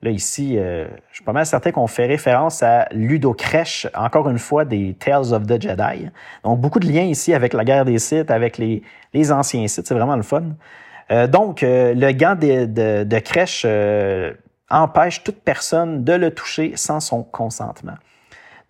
Là, 0.00 0.10
ici, 0.10 0.56
euh, 0.56 0.86
je 1.10 1.16
suis 1.16 1.24
pas 1.24 1.32
mal 1.32 1.44
certain 1.44 1.72
qu'on 1.72 1.88
fait 1.88 2.06
référence 2.06 2.62
à 2.62 2.86
Ludo 2.92 3.34
Crèche, 3.34 3.88
encore 3.94 4.28
une 4.30 4.38
fois, 4.38 4.64
des 4.64 4.94
Tales 4.94 5.32
of 5.32 5.44
the 5.44 5.60
Jedi. 5.60 6.08
Donc, 6.44 6.60
beaucoup 6.60 6.78
de 6.78 6.86
liens 6.86 7.02
ici 7.02 7.34
avec 7.34 7.52
la 7.52 7.64
guerre 7.64 7.84
des 7.84 7.98
Sith, 7.98 8.30
avec 8.30 8.58
les, 8.58 8.82
anciens 9.32 9.66
Sith. 9.66 9.86
C'est 9.88 9.94
vraiment 9.94 10.14
le 10.14 10.22
fun. 10.22 10.44
Euh, 11.10 11.26
donc, 11.26 11.64
euh, 11.64 11.94
le 11.94 12.12
gant 12.12 12.36
de, 12.36 12.66
de, 12.66 13.02
de 13.02 13.18
Crèche 13.18 13.66
empêche 14.70 15.24
toute 15.24 15.40
personne 15.42 16.04
de 16.04 16.12
le 16.12 16.30
toucher 16.30 16.72
sans 16.76 17.00
son 17.00 17.24
consentement. 17.24 17.96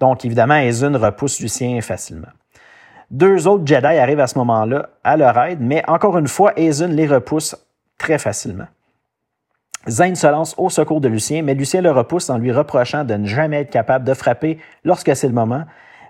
Donc, 0.00 0.24
évidemment, 0.24 0.57
Ezun 0.57 0.96
repousse 0.96 1.40
Lucien 1.40 1.78
facilement. 1.83 2.28
Deux 3.11 3.47
autres 3.47 3.66
Jedi 3.66 3.87
arrivent 3.87 4.21
à 4.21 4.27
ce 4.27 4.38
moment-là 4.38 4.90
à 5.03 5.16
leur 5.16 5.38
aide, 5.38 5.61
mais 5.61 5.83
encore 5.88 6.18
une 6.18 6.29
fois, 6.29 6.53
Ezun 6.59 6.88
les 6.88 7.07
repousse 7.07 7.57
très 7.97 8.18
facilement. 8.18 8.66
Zane 9.88 10.16
se 10.16 10.27
lance 10.27 10.55
au 10.59 10.68
secours 10.68 11.01
de 11.01 11.09
Lucien, 11.09 11.42
mais 11.42 11.55
Lucien 11.55 11.81
le 11.81 11.90
repousse 11.90 12.29
en 12.29 12.37
lui 12.37 12.53
reprochant 12.53 13.05
de 13.05 13.14
ne 13.14 13.27
jamais 13.27 13.62
être 13.62 13.71
capable 13.71 14.05
de 14.05 14.12
frapper 14.12 14.59
lorsque 14.85 15.14
c'est 15.16 15.29
le 15.29 15.35
moment. 15.35 15.64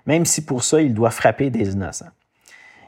même 0.05 0.25
si 0.25 0.43
pour 0.43 0.63
ça, 0.63 0.81
il 0.81 0.93
doit 0.93 1.11
frapper 1.11 1.49
des 1.51 1.73
innocents. 1.73 2.09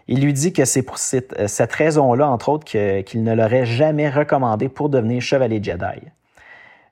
Il 0.08 0.24
lui 0.24 0.34
dit 0.34 0.54
que 0.54 0.66
c'est 0.66 0.82
pour 0.82 0.98
cette, 0.98 1.34
raison-là, 1.72 2.28
entre 2.28 2.50
autres, 2.50 2.66
qu'il 2.66 3.24
ne 3.24 3.36
l'aurait 3.36 3.66
jamais 3.66 4.10
recommandé 4.10 4.70
pour 4.70 4.90
devenir 4.90 5.22
chevalier 5.22 5.62
Jedi. 5.62 6.02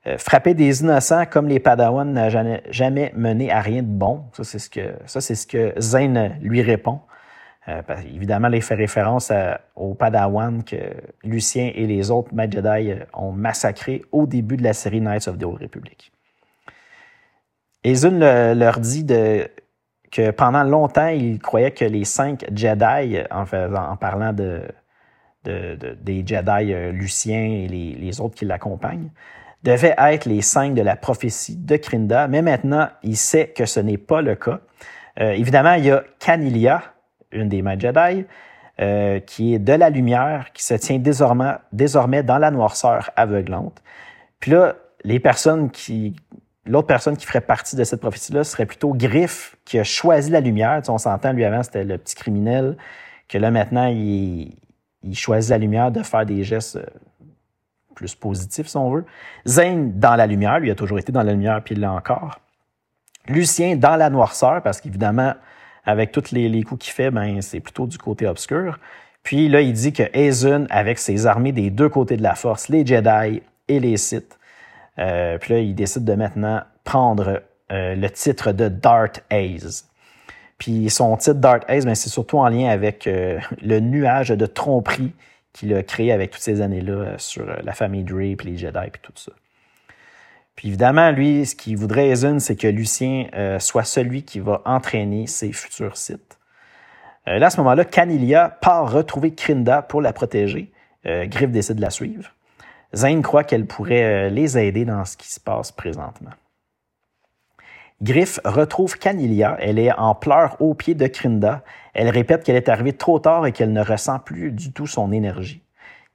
Euh, 0.07 0.17
frapper 0.17 0.53
des 0.53 0.81
innocents 0.81 1.25
comme 1.25 1.47
les 1.47 1.59
Padawans 1.59 2.05
n'a 2.05 2.29
jamais, 2.29 3.11
mené 3.15 3.51
à 3.51 3.59
rien 3.59 3.81
de 3.81 3.87
bon. 3.87 4.23
Ça, 4.33 4.43
c'est 4.43 4.59
ce 5.35 5.47
que, 5.47 5.73
ça, 5.79 5.99
lui 6.41 6.61
répond. 6.61 7.01
Euh, 7.67 7.81
évidemment, 8.13 8.47
il 8.47 8.61
fait 8.61 8.75
référence 8.75 9.31
aux 9.75 9.93
Padawan 9.93 10.63
que 10.63 10.77
Lucien 11.23 11.71
et 11.75 11.85
les 11.85 12.11
autres 12.11 12.33
Maîtres 12.33 12.53
Jedi 12.53 12.93
ont 13.13 13.31
massacrés 13.31 14.03
au 14.11 14.25
début 14.25 14.57
de 14.57 14.63
la 14.63 14.73
série 14.73 15.01
Knights 15.01 15.27
of 15.27 15.37
the 15.37 15.43
Old 15.43 15.61
Republic. 15.61 16.11
Ezun 17.83 18.53
leur 18.55 18.79
dit 18.79 19.05
que 20.11 20.31
pendant 20.31 20.63
longtemps, 20.63 21.07
il 21.07 21.39
croyait 21.39 21.71
que 21.71 21.85
les 21.85 22.05
cinq 22.05 22.45
Jedi, 22.53 23.19
en, 23.31 23.95
parlant 23.97 24.33
de, 24.33 24.63
des 25.43 26.23
Jedi 26.25 26.73
euh, 26.73 26.91
Lucien 26.91 27.41
et 27.41 27.67
les, 27.67 28.21
autres 28.21 28.35
qui 28.35 28.45
l'accompagnent, 28.45 29.09
devaient 29.63 29.95
être 29.97 30.25
les 30.25 30.41
cinq 30.41 30.73
de 30.73 30.81
la 30.81 30.95
prophétie 30.95 31.57
de 31.57 31.75
Krinda, 31.75 32.27
mais 32.27 32.41
maintenant, 32.41 32.87
il 33.03 33.17
sait 33.17 33.47
que 33.47 33.65
ce 33.65 33.79
n'est 33.79 33.97
pas 33.97 34.21
le 34.21 34.35
cas. 34.35 34.59
Euh, 35.19 35.31
évidemment, 35.31 35.73
il 35.73 35.85
y 35.85 35.91
a 35.91 36.03
Canilia, 36.19 36.81
une 37.31 37.49
des 37.49 37.61
Maîtres 37.61 37.81
Jedi, 37.81 38.25
euh, 38.79 39.19
qui 39.19 39.53
est 39.53 39.59
de 39.59 39.73
la 39.73 39.89
lumière, 39.89 40.51
qui 40.53 40.63
se 40.63 40.73
tient 40.73 40.99
désormais, 40.99 42.23
dans 42.23 42.37
la 42.37 42.51
noirceur 42.51 43.11
aveuglante. 43.15 43.81
Puis 44.39 44.51
là, 44.51 44.75
les 45.03 45.19
personnes 45.19 45.69
qui 45.69 46.15
L'autre 46.69 46.87
personne 46.87 47.17
qui 47.17 47.25
ferait 47.25 47.41
partie 47.41 47.75
de 47.75 47.83
cette 47.83 47.99
prophétie-là 47.99 48.43
serait 48.43 48.67
plutôt 48.67 48.93
Griff, 48.93 49.55
qui 49.65 49.79
a 49.79 49.83
choisi 49.83 50.29
la 50.29 50.39
lumière. 50.39 50.81
on 50.87 50.99
s'entend, 50.99 51.33
lui 51.33 51.43
avant, 51.43 51.63
c'était 51.63 51.83
le 51.83 51.97
petit 51.97 52.13
criminel, 52.13 52.77
que 53.27 53.39
là, 53.39 53.49
maintenant, 53.49 53.87
il, 53.87 54.55
choisit 55.13 55.49
la 55.49 55.57
lumière 55.57 55.91
de 55.91 56.03
faire 56.03 56.27
des 56.27 56.43
gestes 56.43 56.75
euh, 56.75 56.85
plus 57.99 58.15
positifs, 58.15 58.67
si 58.67 58.77
on 58.77 58.89
veut. 58.89 59.05
Zane, 59.45 59.99
dans 59.99 60.15
la 60.15 60.25
lumière, 60.25 60.59
lui 60.59 60.71
a 60.71 60.75
toujours 60.75 60.99
été 60.99 61.11
dans 61.11 61.21
la 61.21 61.33
lumière, 61.33 61.61
puis 61.63 61.75
il 61.75 61.81
l'a 61.81 61.91
encore. 61.91 62.39
Lucien, 63.27 63.75
dans 63.75 63.97
la 63.97 64.09
noirceur, 64.09 64.61
parce 64.63 64.79
qu'évidemment, 64.79 65.33
avec 65.85 66.13
tous 66.13 66.31
les, 66.31 66.63
coups 66.63 66.85
qu'il 66.85 66.93
fait, 66.93 67.11
ben, 67.11 67.41
c'est 67.41 67.59
plutôt 67.59 67.87
du 67.87 67.97
côté 67.97 68.25
obscur. 68.25 68.79
Puis 69.21 69.49
là, 69.49 69.59
il 69.59 69.73
dit 69.73 69.91
que 69.91 70.03
Ezun, 70.13 70.65
avec 70.69 70.97
ses 70.97 71.27
armées 71.27 71.51
des 71.51 71.69
deux 71.69 71.89
côtés 71.89 72.15
de 72.15 72.23
la 72.23 72.35
force, 72.35 72.69
les 72.69 72.85
Jedi 72.85 73.41
et 73.67 73.79
les 73.79 73.97
Sith, 73.97 74.39
euh, 74.97 75.37
puis 75.37 75.53
là, 75.53 75.59
il 75.59 75.75
décide 75.75 76.05
de 76.05 76.13
maintenant 76.13 76.61
prendre 76.85 77.41
euh, 77.71 77.95
le 77.95 78.09
titre 78.09 78.53
de 78.53 78.69
Dart 78.69 79.11
Ace. 79.29 79.89
Puis 80.57 80.89
son 80.89 81.17
titre 81.17 81.39
Dart 81.39 81.61
Ace, 81.67 81.85
ben, 81.85 81.95
c'est 81.95 82.09
surtout 82.09 82.37
en 82.37 82.47
lien 82.47 82.69
avec 82.69 83.07
euh, 83.07 83.39
le 83.61 83.81
nuage 83.81 84.29
de 84.29 84.45
tromperie 84.45 85.13
qu'il 85.53 85.73
a 85.73 85.83
créé 85.83 86.11
avec 86.11 86.31
toutes 86.31 86.41
ces 86.41 86.61
années-là 86.61 87.17
sur 87.17 87.45
la 87.45 87.73
famille 87.73 88.03
Dre, 88.03 88.35
puis 88.37 88.51
les 88.51 88.57
Jedi, 88.57 88.89
puis 88.91 89.01
tout 89.01 89.13
ça. 89.15 89.31
Puis 90.55 90.67
évidemment, 90.67 91.11
lui, 91.11 91.45
ce 91.45 91.55
qu'il 91.55 91.77
voudrait, 91.77 92.09
Ezun, 92.09 92.39
c'est 92.39 92.55
que 92.55 92.67
Lucien 92.67 93.27
soit 93.59 93.85
celui 93.85 94.23
qui 94.23 94.39
va 94.39 94.61
entraîner 94.65 95.25
ses 95.25 95.53
futurs 95.53 95.95
sites. 95.95 96.37
là, 97.25 97.45
à 97.45 97.49
ce 97.49 97.57
moment-là, 97.57 97.85
Canilia 97.85 98.49
part 98.49 98.91
retrouver 98.91 99.33
Krinda 99.33 99.81
pour 99.81 100.01
la 100.01 100.11
protéger. 100.11 100.73
Griff 101.05 101.49
décide 101.49 101.77
de 101.77 101.81
la 101.81 101.89
suivre. 101.89 102.33
Zane 102.95 103.21
croit 103.21 103.43
qu'elle 103.43 103.65
pourrait 103.65 104.27
euh, 104.27 104.29
les 104.29 104.57
aider 104.57 104.85
dans 104.85 105.05
ce 105.05 105.15
qui 105.15 105.31
se 105.31 105.39
passe 105.39 105.71
présentement. 105.71 106.31
Griff 108.01 108.39
retrouve 108.45 108.97
Canilia. 108.97 109.57
Elle 109.59 109.79
est 109.79 109.91
en 109.91 110.15
pleurs 110.15 110.61
au 110.61 110.73
pied 110.73 110.95
de 110.95 111.07
Krinda. 111.07 111.63
Elle 111.93 112.09
répète 112.09 112.43
qu'elle 112.43 112.55
est 112.55 112.69
arrivée 112.69 112.93
trop 112.93 113.19
tard 113.19 113.45
et 113.45 113.51
qu'elle 113.51 113.73
ne 113.73 113.83
ressent 113.83 114.19
plus 114.19 114.51
du 114.51 114.71
tout 114.71 114.87
son 114.87 115.11
énergie. 115.11 115.63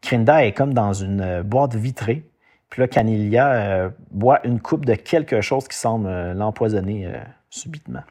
Krinda 0.00 0.44
est 0.44 0.52
comme 0.52 0.74
dans 0.74 0.92
une 0.92 1.20
euh, 1.20 1.42
boîte 1.42 1.74
vitrée. 1.74 2.24
Puis 2.70 2.80
là, 2.80 2.88
Canilia 2.88 3.52
euh, 3.52 3.90
boit 4.10 4.46
une 4.46 4.60
coupe 4.60 4.84
de 4.84 4.94
quelque 4.94 5.40
chose 5.40 5.68
qui 5.68 5.76
semble 5.76 6.32
l'empoisonner 6.32 7.08
subitement. 7.50 8.02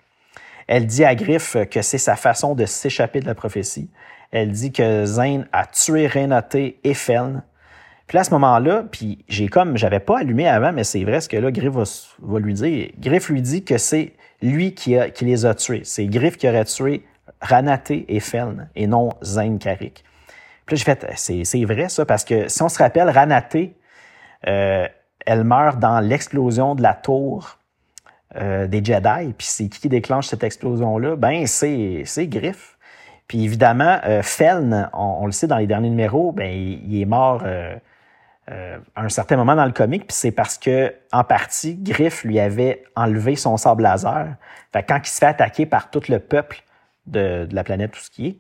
Elle 0.68 0.88
dit 0.88 1.04
à 1.04 1.16
Griff 1.16 1.58
que 1.70 1.82
c'est 1.82 1.98
sa 1.98 2.16
façon 2.16 2.56
de 2.56 2.66
s'échapper 2.66 3.20
de 3.20 3.26
la 3.26 3.36
prophétie. 3.36 3.90
Elle 4.32 4.52
dit 4.52 4.72
que 4.72 5.06
Zane 5.06 5.48
a 5.52 5.66
tué 5.66 6.08
Renaté 6.08 6.80
et 6.84 6.94
Feln 6.94 7.44
puis 8.08 8.18
à 8.18 8.24
ce 8.24 8.32
moment-là, 8.32 8.84
puis 8.92 9.24
j'ai 9.30 9.48
comme, 9.48 9.78
j'avais 9.78 10.00
pas 10.00 10.20
allumé 10.20 10.48
avant, 10.48 10.74
mais 10.74 10.84
c'est 10.84 11.04
vrai 11.04 11.22
ce 11.22 11.30
que 11.30 11.38
là, 11.38 11.52
Griff 11.52 11.74
va, 12.22 12.40
lui 12.40 12.54
dire. 12.54 12.90
Griff 13.00 13.30
lui 13.30 13.42
dit 13.42 13.64
que 13.64 13.78
c'est 13.78 14.14
lui 14.42 14.74
qui, 14.74 14.98
les 15.22 15.46
a 15.46 15.56
tués. 15.56 15.82
C'est 15.86 16.06
Griff 16.08 16.38
qui 16.38 16.48
aurait 16.48 16.66
tué 16.66 17.06
Ranaté 17.42 18.06
et 18.10 18.20
Feln, 18.20 18.70
et 18.76 18.88
non 18.88 19.10
Zayn 19.24 19.58
Karik. 19.58 20.04
Puis 20.66 20.76
là, 20.76 20.78
j'ai 20.78 20.84
fait, 20.84 21.44
c'est 21.44 21.66
vrai 21.66 21.90
ça, 21.90 22.06
parce 22.06 22.26
que 22.26 22.48
si 22.50 22.62
on 22.62 22.70
se 22.70 22.78
rappelle, 22.78 23.10
Ranaté, 23.10 23.76
euh, 24.48 24.88
elle 25.26 25.44
meurt 25.44 25.80
dans 25.80 26.00
l'explosion 26.00 26.76
de 26.76 26.82
la 26.82 26.94
tour 26.94 27.58
euh, 28.36 28.68
des 28.68 28.84
Jedi. 28.84 29.34
Puis 29.38 29.48
c'est 29.48 29.70
qui 29.70 29.88
déclenche 29.88 30.28
cette 30.28 30.44
explosion-là? 30.44 31.16
Ben, 31.16 31.48
c'est 31.48 32.28
Griff. 32.28 32.78
Puis 33.28 33.46
évidemment, 33.46 34.00
euh, 34.06 34.22
Feln, 34.22 34.90
on, 34.94 35.26
le 35.26 35.32
sait 35.32 35.48
dans 35.48 35.58
les 35.58 35.68
derniers 35.68 35.90
numéros, 35.90 36.34
ben, 36.34 36.52
il, 36.52 37.02
est 37.02 37.06
mort 37.06 37.44
à 38.48 39.02
un 39.02 39.10
certain 39.10 39.38
moment 39.38 39.56
dans 39.56 39.66
le 39.66 39.72
comic, 39.72 40.08
puis 40.08 40.16
c'est 40.16 40.32
parce 40.32 40.58
que, 40.58 40.94
en 41.12 41.24
partie, 41.24 41.76
Griff 41.76 42.24
lui 42.24 42.40
avait 42.40 42.84
enlevé 42.96 43.36
son 43.36 43.56
sable 43.58 43.84
laser. 43.84 44.36
Fait 44.74 44.84
quand 44.84 45.00
il 45.02 45.08
se 45.08 45.20
fait 45.20 45.28
attaquer 45.28 45.66
par 45.66 45.90
tout 45.90 46.02
le 46.10 46.20
peuple 46.20 46.64
de, 47.08 47.48
la 47.52 47.64
planète, 47.64 47.96
ce 47.96 48.10
qui 48.10 48.28
est, 48.28 48.38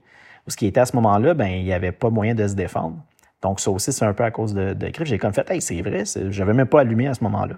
où 0.47 0.51
ce 0.51 0.57
qui 0.57 0.65
était 0.65 0.81
à 0.81 0.85
ce 0.85 0.95
moment-là, 0.95 1.33
ben 1.33 1.47
il 1.47 1.63
n'y 1.63 1.73
avait 1.73 1.91
pas 1.91 2.09
moyen 2.09 2.35
de 2.35 2.47
se 2.47 2.53
défendre. 2.53 2.97
Donc 3.41 3.59
ça 3.59 3.71
aussi, 3.71 3.91
c'est 3.91 4.05
un 4.05 4.13
peu 4.13 4.23
à 4.23 4.31
cause 4.31 4.53
de, 4.53 4.73
Griff. 4.73 5.07
J'ai 5.07 5.17
comme 5.17 5.33
fait, 5.33 5.49
hey, 5.49 5.61
c'est 5.61 5.81
vrai, 5.81 6.03
j'avais 6.29 6.53
même 6.53 6.67
pas 6.67 6.81
allumé 6.81 7.07
à 7.07 7.13
ce 7.13 7.23
moment-là. 7.23 7.55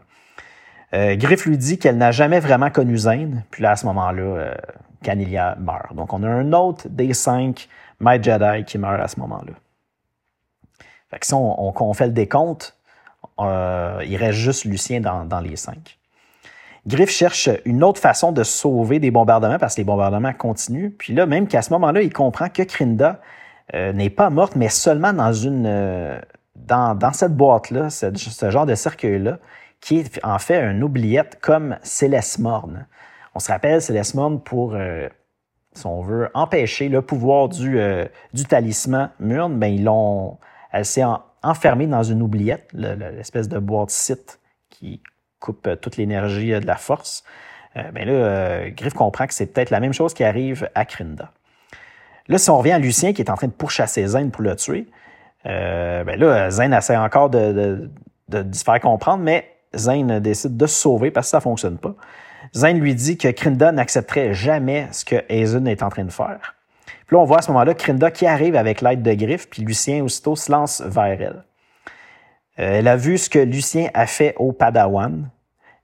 Euh, 0.94 1.16
Griff 1.16 1.46
lui 1.46 1.58
dit 1.58 1.78
qu'elle 1.78 1.98
n'a 1.98 2.12
jamais 2.12 2.40
vraiment 2.40 2.70
connu 2.70 2.98
Zane, 2.98 3.44
puis 3.52 3.64
là, 3.64 3.72
à 3.72 3.76
ce 3.76 3.86
moment-là, 3.88 4.22
euh, 4.22 4.54
Canilia 5.04 5.56
meurt. 5.60 5.94
Donc 5.96 6.14
on 6.14 6.24
a 6.24 6.28
un 6.28 6.54
autre 6.54 6.88
des 6.90 7.14
cinq 7.14 7.68
Might 8.00 8.24
Jedi 8.24 8.66
qui 8.66 8.78
meurt 8.78 9.02
à 9.02 9.08
ce 9.08 9.20
moment-là. 9.20 9.54
Si 11.22 11.34
on, 11.34 11.94
fait 11.94 12.08
le 12.08 12.12
décompte, 12.12 12.76
euh, 13.40 14.02
il 14.06 14.18
reste 14.18 14.38
juste 14.38 14.66
Lucien 14.66 15.02
dans, 15.02 15.40
les 15.40 15.56
cinq. 15.56 15.98
Griff 16.88 17.10
cherche 17.10 17.50
une 17.66 17.84
autre 17.84 18.00
façon 18.00 18.32
de 18.32 18.44
sauver 18.44 19.00
des 19.00 19.12
bombardements 19.12 19.58
parce 19.58 19.76
que 19.76 19.82
les 19.82 19.86
bombardements 19.86 20.34
continuent. 20.34 20.92
Puis 20.92 21.14
là, 21.14 21.26
même 21.26 21.48
qu'à 21.48 21.62
ce 21.62 21.72
moment-là, 21.74 22.02
il 22.02 22.14
comprend 22.14 22.50
que 22.50 22.62
Krinda 22.62 23.20
euh, 23.74 23.92
n'est 23.94 24.12
pas 24.12 24.30
morte, 24.30 24.56
mais 24.56 24.70
seulement 24.70 25.12
dans 25.12 25.34
une 25.34 25.66
euh, 25.66 26.20
dans, 26.56 27.14
cette 27.14 27.36
boîte-là, 27.36 27.90
ce, 27.90 28.50
genre 28.50 28.66
de 28.66 28.76
cercueil-là, 28.76 29.40
qui 29.82 30.00
est 30.00 30.24
en 30.24 30.40
fait 30.40 30.62
un 30.62 30.82
oubliette 30.82 31.40
comme 31.42 31.78
Céleste 31.82 32.40
Morne. 32.40 32.88
On 33.34 33.40
se 33.40 33.52
rappelle 33.52 33.82
Céleste 33.82 34.14
Morne 34.14 34.40
pour, 34.40 34.76
si 35.74 35.86
on 35.86 36.02
veut, 36.02 36.30
empêcher 36.34 36.88
le 36.88 37.02
pouvoir 37.02 37.50
du, 37.50 37.78
du 38.34 38.46
talisman 38.46 39.12
Murne, 39.20 39.60
ben 39.60 39.68
ils 39.68 39.84
l'ont 39.84 40.38
elle 40.76 40.86
s'est 40.86 41.04
enfermée 41.42 41.88
dans 41.88 42.04
une 42.04 42.22
oubliette, 42.22 42.70
l'espèce 42.74 43.48
de 43.48 43.60
boîte 43.60 43.92
site 43.92 44.40
qui 44.70 45.02
coupe 45.40 45.68
euh, 45.68 45.76
toute 45.76 45.96
l'énergie 45.96 46.54
euh, 46.54 46.60
de 46.60 46.68
la 46.68 46.76
force. 46.76 47.24
Euh, 47.78 47.92
ben 47.92 48.06
là, 48.06 48.70
Griff 48.72 48.94
comprend 48.94 49.26
que 49.26 49.34
c'est 49.34 49.48
peut-être 49.48 49.70
la 49.70 49.80
même 49.80 49.94
chose 49.94 50.14
qui 50.14 50.24
arrive 50.24 50.70
à 50.76 50.86
Krinda. 50.86 51.32
Là, 52.28 52.38
si 52.38 52.50
on 52.50 52.58
revient 52.58 52.74
à 52.74 52.80
Lucien 52.80 53.14
qui 53.14 53.22
est 53.22 53.30
en 53.30 53.36
train 53.36 53.48
de 53.48 53.54
pourchasser 53.54 54.06
Zen 54.06 54.32
pour 54.32 54.42
le 54.42 54.56
tuer, 54.56 54.88
ben 55.44 56.20
là, 56.20 56.50
Zen 56.50 56.74
essaie 56.74 56.98
encore 56.98 57.30
de, 57.30 57.90
se 58.32 58.64
faire 58.64 58.80
comprendre, 58.80 59.24
mais 59.24 59.48
Zen 59.76 60.20
décide 60.20 60.58
de 60.58 60.66
se 60.66 60.76
sauver 60.76 61.12
parce 61.12 61.28
que 61.28 61.32
ça 61.32 61.38
ne 61.38 61.44
fonctionne 61.44 61.78
pas. 61.78 61.94
Zen 62.54 62.80
lui 62.80 62.96
dit 62.96 63.18
que 63.18 63.28
Krinda 63.28 63.72
n'accepterait 63.72 64.34
jamais 64.34 64.88
ce 64.92 65.06
que 65.06 65.18
Hazen 65.30 65.68
est 65.68 65.84
en 65.84 65.90
train 65.90 66.06
de 66.06 66.12
faire. 66.12 66.55
Puis 67.08 67.16
là, 67.16 67.22
on 67.22 67.26
voit 67.26 67.40
à 67.40 67.42
ce 67.42 67.52
moment-là 67.52 67.74
Krinda 67.74 68.10
qui 68.12 68.26
arrive 68.26 68.56
avec 68.56 68.82
l'aide 68.82 69.04
de 69.04 69.14
Griff, 69.14 69.50
puis 69.50 69.64
Lucien 69.64 70.04
aussitôt 70.04 70.36
se 70.36 70.52
lance 70.52 70.82
vers 70.82 71.22
elle. 71.22 71.44
Euh, 72.60 72.80
elle 72.80 72.88
a 72.88 72.96
vu 72.96 73.18
ce 73.18 73.30
que 73.30 73.40
Lucien 73.40 73.90
a 73.94 74.08
fait 74.08 74.34
au 74.38 74.52
Padawan. 74.52 75.30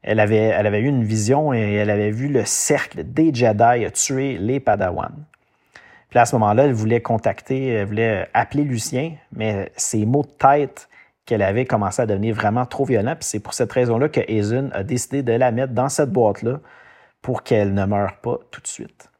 Elle 0.03 0.19
avait, 0.19 0.79
eu 0.79 0.87
une 0.87 1.03
vision 1.03 1.53
et 1.53 1.73
elle 1.73 1.91
avait 1.91 2.09
vu 2.09 2.27
le 2.27 2.43
cercle 2.43 3.03
des 3.03 3.31
Jedi 3.31 3.91
tuer 3.91 4.37
les 4.39 4.59
Padawan. 4.59 5.11
Puis 6.09 6.17
à 6.17 6.25
ce 6.25 6.35
moment-là, 6.35 6.65
elle 6.65 6.73
voulait 6.73 7.01
contacter, 7.01 7.67
elle 7.67 7.85
voulait 7.85 8.27
appeler 8.33 8.63
Lucien, 8.63 9.13
mais 9.31 9.71
ses 9.75 10.07
mots 10.07 10.23
de 10.23 10.31
tête 10.31 10.89
qu'elle 11.25 11.43
avait 11.43 11.65
commencé 11.65 12.01
à 12.01 12.07
devenir 12.07 12.33
vraiment 12.33 12.65
trop 12.65 12.83
violents. 12.83 13.15
Puis 13.15 13.25
c'est 13.25 13.39
pour 13.39 13.53
cette 13.53 13.71
raison-là 13.71 14.09
que 14.09 14.21
Ezun 14.27 14.69
a 14.71 14.83
décidé 14.83 15.21
de 15.21 15.33
la 15.33 15.51
mettre 15.51 15.73
dans 15.73 15.87
cette 15.87 16.11
boîte-là 16.11 16.59
pour 17.21 17.43
qu'elle 17.43 17.75
ne 17.75 17.85
meure 17.85 18.17
pas 18.17 18.39
tout 18.49 18.59
de 18.59 18.67
suite. 18.67 19.10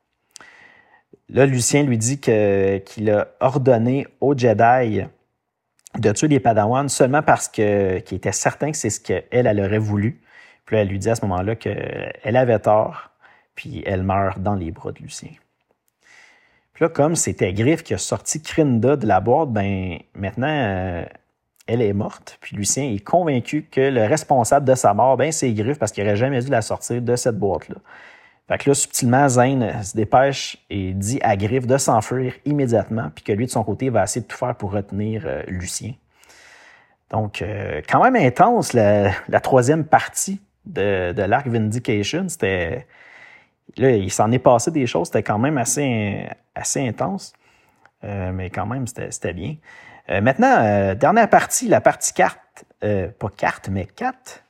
Là, 1.32 1.46
Lucien 1.46 1.84
lui 1.84 1.98
dit 1.98 2.20
qu'il 2.20 3.10
a 3.10 3.28
ordonné 3.40 4.06
aux 4.20 4.38
Jedi 4.38 5.02
de 5.98 6.12
tuer 6.12 6.28
les 6.28 6.42
Padawans 6.42 6.90
seulement 6.90 7.22
parce 7.22 7.48
qu'il 7.48 8.04
était 8.12 8.34
certain 8.34 8.72
que 8.72 8.78
c'est 8.78 8.90
ce 8.90 9.00
qu'elle 9.00 9.24
elle 9.32 9.60
aurait 9.62 9.78
voulu. 9.78 10.22
Puis 10.66 10.76
là, 10.76 10.82
elle 10.82 10.90
lui 10.90 11.00
dit 11.00 11.10
à 11.10 11.16
ce 11.16 11.22
moment-là 11.22 11.56
qu'elle 11.56 12.36
avait 12.36 12.60
tort, 12.60 13.12
puis 13.56 13.82
elle 13.86 14.04
meurt 14.04 14.40
dans 14.42 14.56
les 14.56 14.72
bras 14.72 14.92
de 14.92 15.00
Lucien. 15.00 15.32
Puis 16.74 16.84
là, 16.84 16.90
comme 16.90 17.16
c'était 17.16 17.54
Griff 17.54 17.84
qui 17.84 17.94
a 17.94 17.98
sorti 17.98 18.42
Crinda 18.42 18.98
de 18.98 19.08
la 19.08 19.22
boîte, 19.22 19.52
ben 19.52 20.00
maintenant, 20.14 20.48
euh, 20.50 21.06
elle 21.68 21.82
est 21.82 21.94
morte. 21.94 22.38
Puis 22.42 22.58
Lucien 22.58 22.92
est 22.92 23.04
convaincu 23.04 23.64
que 23.72 23.82
le 23.82 24.04
responsable 24.04 24.66
de 24.66 24.76
sa 24.76 24.94
mort, 24.94 25.16
ben 25.16 25.32
c'est 25.32 25.52
Griff 25.54 25.80
parce 25.80 25.94
qu'il 25.94 26.04
n'aurait 26.04 26.18
jamais 26.18 26.42
dû 26.42 26.50
la 26.50 26.62
sortir 26.62 27.02
de 27.02 27.16
cette 27.16 27.38
boîte-là. 27.38 27.78
Fait 28.52 28.58
que 28.58 28.70
là, 28.70 28.74
subtilement, 28.74 29.30
Zane 29.30 29.82
se 29.82 29.96
dépêche 29.96 30.58
et 30.70 30.92
dit 30.92 31.22
à 31.24 31.38
Griff 31.38 31.66
de 31.66 31.78
s'enfuir 31.78 32.34
immédiatement, 32.44 33.10
puis 33.16 33.24
que 33.24 33.32
lui, 33.32 33.46
de 33.46 33.50
son 33.50 33.64
côté, 33.64 33.90
va 33.90 34.04
essayer 34.04 34.20
de 34.20 34.28
tout 34.28 34.36
faire 34.36 34.56
pour 34.56 34.74
retenir 34.74 35.24
euh, 35.26 35.42
Lucien. 35.48 35.94
Donc, 37.12 37.42
euh, 37.42 37.82
quand 37.90 38.04
même 38.04 38.18
intense, 38.18 38.74
la, 38.74 39.40
troisième 39.42 39.86
partie 39.86 40.42
de, 40.66 41.14
de 41.14 41.22
l'arc 41.22 41.48
Vindication. 41.48 42.28
C'était. 42.28 42.88
Là, 43.78 43.92
il 43.92 44.12
s'en 44.12 44.30
est 44.34 44.40
passé 44.40 44.70
des 44.70 44.86
choses, 44.86 45.08
c'était 45.08 45.24
quand 45.24 45.40
même 45.40 45.58
assez, 45.58 46.28
assez 46.54 46.86
intense. 46.86 47.32
Euh, 48.04 48.34
mais 48.34 48.50
quand 48.50 48.66
même, 48.66 48.86
c'était 48.86 49.34
bien. 49.34 49.56
maintenant, 50.10 50.94
dernière 50.96 51.30
partie, 51.30 51.70
la 51.70 51.80
partie 51.80 52.12
carte, 52.12 52.66
pas 52.82 53.30
carte, 53.38 53.70
mais 53.70 53.86
4, 53.86 54.44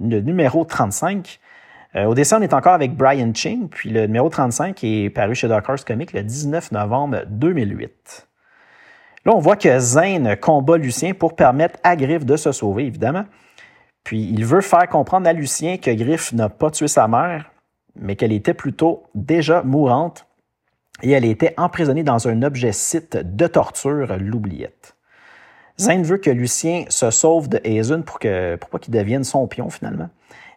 le 0.00 0.20
numéro 0.20 0.66
35. 0.66 1.40
Euh, 1.96 2.04
au 2.04 2.14
dessin, 2.14 2.38
on 2.38 2.42
est 2.42 2.52
encore 2.52 2.74
avec 2.74 2.94
Brian 2.94 3.32
Ching, 3.32 3.68
puis 3.68 3.88
le 3.88 4.02
numéro 4.02 4.28
35 4.28 4.84
est 4.84 5.10
paru 5.10 5.34
chez 5.34 5.48
Dark 5.48 5.66
Horse 5.66 5.84
Comics 5.84 6.12
le 6.12 6.22
19 6.22 6.72
novembre 6.72 7.22
2008. 7.28 8.28
Là, 9.24 9.32
on 9.34 9.38
voit 9.38 9.56
que 9.56 9.78
Zane 9.78 10.36
combat 10.36 10.76
Lucien 10.76 11.14
pour 11.14 11.34
permettre 11.34 11.78
à 11.82 11.96
Griff 11.96 12.26
de 12.26 12.36
se 12.36 12.52
sauver, 12.52 12.84
évidemment. 12.84 13.24
Puis 14.04 14.22
il 14.22 14.44
veut 14.44 14.60
faire 14.60 14.86
comprendre 14.88 15.26
à 15.26 15.32
Lucien 15.32 15.78
que 15.78 15.90
Griff 15.90 16.32
n'a 16.32 16.50
pas 16.50 16.70
tué 16.70 16.86
sa 16.86 17.08
mère, 17.08 17.50
mais 17.96 18.14
qu'elle 18.14 18.32
était 18.32 18.54
plutôt 18.54 19.04
déjà 19.14 19.62
mourante 19.62 20.26
et 21.02 21.12
elle 21.12 21.24
était 21.24 21.54
emprisonnée 21.56 22.02
dans 22.02 22.28
un 22.28 22.42
objet 22.42 22.72
site 22.72 23.16
de 23.16 23.46
torture, 23.46 24.16
l'oubliette. 24.18 24.94
Zane 25.80 26.02
veut 26.02 26.18
que 26.18 26.30
Lucien 26.30 26.84
se 26.88 27.10
sauve 27.10 27.48
de 27.48 27.60
Hazen 27.66 28.02
pour, 28.02 28.18
que, 28.18 28.56
pour 28.56 28.70
pas 28.70 28.78
qu'il 28.78 28.94
devienne 28.94 29.24
son 29.24 29.46
pion 29.46 29.70
finalement 29.70 30.08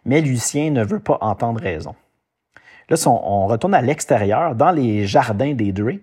mais 0.04 0.20
Lucien 0.20 0.70
ne 0.70 0.84
veut 0.84 1.00
pas 1.00 1.18
entendre 1.20 1.60
raison. 1.60 1.94
Là, 2.88 2.96
on, 3.06 3.46
retourne 3.46 3.74
à 3.74 3.82
l'extérieur, 3.82 4.54
dans 4.54 4.72
les 4.72 5.06
jardins 5.06 5.54
des 5.54 5.72
Dre. 5.72 5.98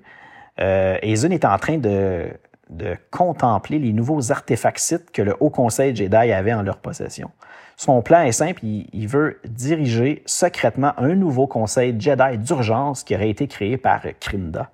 Euh, 0.60 0.98
est 1.02 1.46
en 1.46 1.58
train 1.58 1.78
de, 1.78 2.32
contempler 3.12 3.78
les 3.78 3.94
nouveaux 3.94 4.32
artefacts 4.32 5.12
que 5.14 5.22
le 5.22 5.36
Haut 5.40 5.50
Conseil 5.50 5.96
Jedi 5.96 6.16
avait 6.16 6.54
en 6.54 6.64
leur 6.64 6.78
possession. 6.78 7.30
Son 7.76 8.02
plan 8.02 8.22
est 8.22 8.32
simple, 8.32 8.62
il, 8.66 9.08
veut 9.08 9.40
diriger 9.46 10.24
secrètement 10.26 10.94
un 10.98 11.14
nouveau 11.14 11.46
conseil 11.46 11.96
Jedi 12.00 12.40
d'urgence 12.40 13.04
qui 13.04 13.16
aurait 13.16 13.30
été 13.30 13.48
créé 13.48 13.78
par 13.78 14.02
Krinda. 14.20 14.72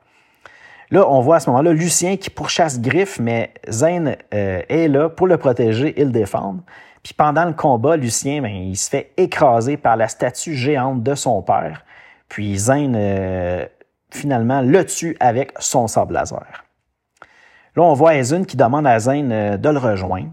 Là, 0.90 1.10
on 1.10 1.20
voit 1.20 1.38
à 1.38 1.40
ce 1.42 1.50
moment-là 1.50 1.74
Lucien 1.74 2.16
qui 2.16 2.30
pourchasse 2.30 2.80
Griff, 2.80 3.20
mais 3.20 3.54
Zane 3.70 4.16
euh, 4.34 4.62
est 4.70 4.88
là 4.88 5.10
pour 5.10 5.28
le 5.28 5.38
protéger 5.38 6.00
et 6.00 6.06
le 6.06 6.12
défendre. 6.12 6.62
Puis 7.04 7.14
pendant 7.14 7.44
le 7.46 7.54
combat, 7.54 7.98
Lucien, 7.98 8.42
ben, 8.42 8.54
il 8.54 8.78
se 8.78 8.90
fait 8.90 9.12
écraser 9.18 9.76
par 9.76 9.98
la 9.98 10.08
statue 10.08 10.56
géante 10.56 11.04
de 11.04 11.16
son 11.16 11.42
père. 11.42 11.84
Puis 12.30 12.58
Zane, 12.58 12.96
euh, 12.96 13.66
finalement, 14.10 14.62
le 14.62 14.86
tue 14.86 15.18
avec 15.20 15.52
son 15.60 15.88
sable 15.88 16.14
laser. 16.14 16.64
Là, 17.76 17.84
on 17.84 17.94
voit 17.94 18.16
Ezun 18.16 18.46
qui 18.46 18.56
demande 18.56 18.88
à 18.88 18.98
Zane 19.00 19.32
euh, 19.32 19.58
de 19.58 19.70
le 19.70 19.78
rejoindre. 19.78 20.32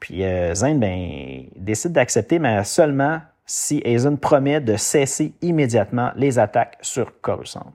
Puis 0.00 0.24
euh, 0.24 0.54
Zane 0.54 0.80
ben, 0.80 1.44
décide 1.56 1.92
d'accepter, 1.92 2.38
mais 2.38 2.64
seulement 2.64 3.20
si 3.44 3.82
Ezun 3.84 4.16
promet 4.16 4.60
de 4.60 4.76
cesser 4.76 5.34
immédiatement 5.42 6.10
les 6.16 6.38
attaques 6.38 6.78
sur 6.80 7.20
Coruscant. 7.20 7.72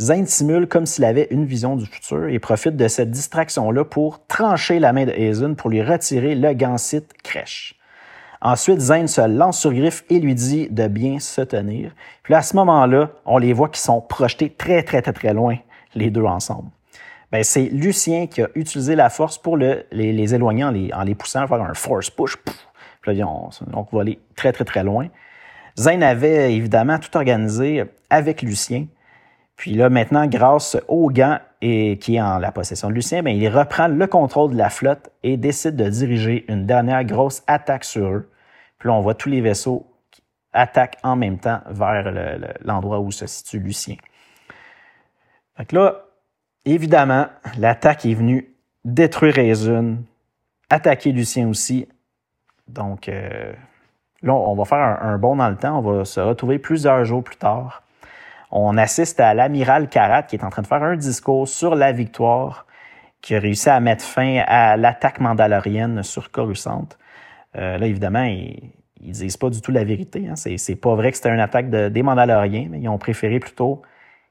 Zane 0.00 0.26
simule 0.26 0.68
comme 0.68 0.86
s'il 0.86 1.04
avait 1.04 1.26
une 1.30 1.44
vision 1.44 1.74
du 1.74 1.84
futur 1.84 2.28
et 2.28 2.38
profite 2.38 2.76
de 2.76 2.86
cette 2.86 3.10
distraction-là 3.10 3.84
pour 3.84 4.24
trancher 4.26 4.78
la 4.78 4.92
main 4.92 5.06
de 5.06 5.12
Hazen 5.12 5.56
pour 5.56 5.70
lui 5.70 5.82
retirer 5.82 6.36
le 6.36 6.52
gansite 6.52 7.12
crèche. 7.24 7.74
Ensuite, 8.40 8.78
Zane 8.78 9.08
se 9.08 9.22
lance 9.22 9.58
sur 9.58 9.74
Griff 9.74 10.04
et 10.08 10.20
lui 10.20 10.36
dit 10.36 10.68
de 10.70 10.86
bien 10.86 11.18
se 11.18 11.40
tenir. 11.40 11.92
Puis 12.22 12.34
à 12.34 12.42
ce 12.42 12.54
moment-là, 12.54 13.10
on 13.26 13.38
les 13.38 13.52
voit 13.52 13.68
qui 13.68 13.80
sont 13.80 14.00
projetés 14.00 14.50
très, 14.50 14.84
très, 14.84 15.02
très, 15.02 15.12
très 15.12 15.34
loin, 15.34 15.56
les 15.96 16.10
deux 16.10 16.22
ensemble. 16.22 16.70
Ben, 17.32 17.42
c'est 17.42 17.64
Lucien 17.64 18.28
qui 18.28 18.40
a 18.42 18.48
utilisé 18.54 18.94
la 18.94 19.10
force 19.10 19.36
pour 19.36 19.56
les, 19.56 19.84
éloigner 19.92 20.64
en 20.64 21.02
les, 21.02 21.14
poussant 21.16 21.42
à 21.42 21.48
faire 21.48 21.60
un 21.60 21.74
force 21.74 22.08
push. 22.08 22.36
Puis 23.02 23.16
là, 23.16 23.26
on, 23.26 23.50
on 23.74 23.86
va 23.90 24.00
aller 24.00 24.20
très, 24.36 24.52
très, 24.52 24.64
très 24.64 24.84
loin. 24.84 25.08
Zane 25.76 26.04
avait 26.04 26.54
évidemment 26.54 27.00
tout 27.00 27.14
organisé 27.16 27.84
avec 28.08 28.42
Lucien. 28.42 28.86
Puis 29.58 29.74
là, 29.74 29.90
maintenant, 29.90 30.26
grâce 30.26 30.76
au 30.86 31.10
gant 31.10 31.40
et 31.60 31.98
qui 31.98 32.14
est 32.14 32.20
en 32.20 32.38
la 32.38 32.52
possession 32.52 32.88
de 32.88 32.94
Lucien, 32.94 33.24
bien, 33.24 33.32
il 33.32 33.48
reprend 33.48 33.88
le 33.88 34.06
contrôle 34.06 34.52
de 34.52 34.56
la 34.56 34.70
flotte 34.70 35.10
et 35.24 35.36
décide 35.36 35.74
de 35.74 35.90
diriger 35.90 36.44
une 36.50 36.64
dernière 36.64 37.04
grosse 37.04 37.42
attaque 37.48 37.82
sur 37.82 38.06
eux. 38.06 38.30
Puis 38.78 38.88
là, 38.88 38.94
on 38.94 39.00
voit 39.00 39.14
tous 39.14 39.28
les 39.28 39.40
vaisseaux 39.40 39.84
qui 40.12 40.22
attaquent 40.52 40.98
en 41.02 41.16
même 41.16 41.38
temps 41.38 41.60
vers 41.68 42.48
l'endroit 42.62 43.00
où 43.00 43.10
se 43.10 43.26
situe 43.26 43.58
Lucien. 43.58 43.96
Fait 45.56 45.72
là, 45.72 46.04
évidemment, 46.64 47.26
l'attaque 47.58 48.06
est 48.06 48.14
venue 48.14 48.54
détruire 48.84 49.38
Ezun, 49.38 49.96
attaquer 50.70 51.10
Lucien 51.10 51.48
aussi. 51.48 51.88
Donc, 52.68 53.08
euh, 53.08 53.52
là, 54.22 54.34
on 54.34 54.54
va 54.54 54.64
faire 54.64 54.78
un, 54.78 55.14
un 55.14 55.18
bond 55.18 55.34
dans 55.34 55.48
le 55.48 55.56
temps. 55.56 55.80
On 55.80 55.82
va 55.82 56.04
se 56.04 56.20
retrouver 56.20 56.60
plusieurs 56.60 57.04
jours 57.04 57.24
plus 57.24 57.36
tard 57.36 57.82
on 58.50 58.76
assiste 58.78 59.20
à 59.20 59.34
l'amiral 59.34 59.88
Karat 59.88 60.22
qui 60.22 60.36
est 60.36 60.44
en 60.44 60.50
train 60.50 60.62
de 60.62 60.66
faire 60.66 60.82
un 60.82 60.96
discours 60.96 61.46
sur 61.46 61.74
la 61.74 61.92
victoire 61.92 62.66
qui 63.20 63.34
a 63.34 63.40
réussi 63.40 63.68
à 63.68 63.80
mettre 63.80 64.04
fin 64.04 64.42
à 64.46 64.76
l'attaque 64.76 65.20
mandalorienne 65.20 66.02
sur 66.02 66.30
Coruscant. 66.30 66.88
Euh, 67.56 67.78
là, 67.78 67.86
évidemment, 67.86 68.22
ils, 68.22 68.72
disent 69.00 69.36
pas 69.36 69.50
du 69.50 69.60
tout 69.60 69.72
la 69.72 69.84
vérité. 69.84 70.28
Hein. 70.28 70.36
C'est, 70.36 70.76
pas 70.76 70.94
vrai 70.94 71.10
que 71.10 71.16
c'était 71.16 71.30
une 71.30 71.40
attaque 71.40 71.70
des 71.70 72.02
Mandaloriens, 72.02 72.68
mais 72.70 72.80
ils 72.80 72.88
ont 72.88 72.98
préféré 72.98 73.40
plutôt 73.40 73.82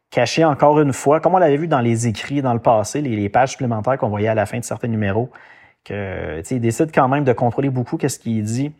cacher 0.10 0.46
encore 0.46 0.80
une 0.80 0.94
fois, 0.94 1.20
comme 1.20 1.36
on 1.36 1.38
l'avait 1.38 1.58
vu 1.58 1.68
dans 1.68 1.82
les 1.82 2.08
écrits 2.08 2.42
dans 2.42 2.54
le 2.54 2.60
passé, 2.60 3.02
les, 3.02 3.30
pages 3.30 3.52
supplémentaires 3.52 3.98
qu'on 3.98 4.10
voyait 4.10 4.30
à 4.30 4.36
la 4.36 4.46
fin 4.46 4.60
de 4.60 4.64
certains 4.64 4.88
numéros, 4.88 5.30
que 5.84 6.42
ils 6.50 6.62
décident 6.62 6.92
quand 6.94 7.08
même 7.08 7.24
de 7.24 7.34
contrôler 7.34 7.70
beaucoup 7.70 7.98
qu'est-ce 7.98 8.20
qu'il 8.20 8.44
dit 8.44 8.72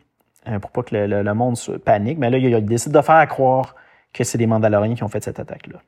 euh, 0.48 0.58
pour 0.58 0.70
pas 0.70 0.82
que 0.82 0.94
le, 0.94 1.34
monde 1.34 1.56
panique. 1.84 2.18
Mais 2.18 2.30
là, 2.30 2.38
ils 2.38 2.64
décident 2.64 2.98
de 2.98 3.04
faire 3.04 3.26
croire 3.28 3.74
que 4.12 4.24
c'est 4.24 4.38
des 4.38 4.46
Mandaloriens 4.46 4.94
qui 4.94 5.02
ont 5.02 5.08
fait 5.08 5.22
cette 5.22 5.40
attaque-là. 5.40 5.80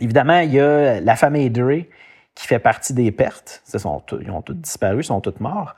Évidemment, 0.00 0.40
il 0.40 0.52
y 0.52 0.60
a 0.60 1.00
la 1.00 1.16
famille 1.16 1.50
Dre 1.50 1.84
qui 2.34 2.46
fait 2.46 2.58
partie 2.58 2.94
des 2.94 3.12
pertes. 3.12 3.62
Ils, 3.72 3.86
ont 3.86 4.00
tous 4.00 4.54
disparu, 4.54 5.00
ils 5.00 5.04
sont 5.04 5.20
tous 5.20 5.38
morts. 5.40 5.76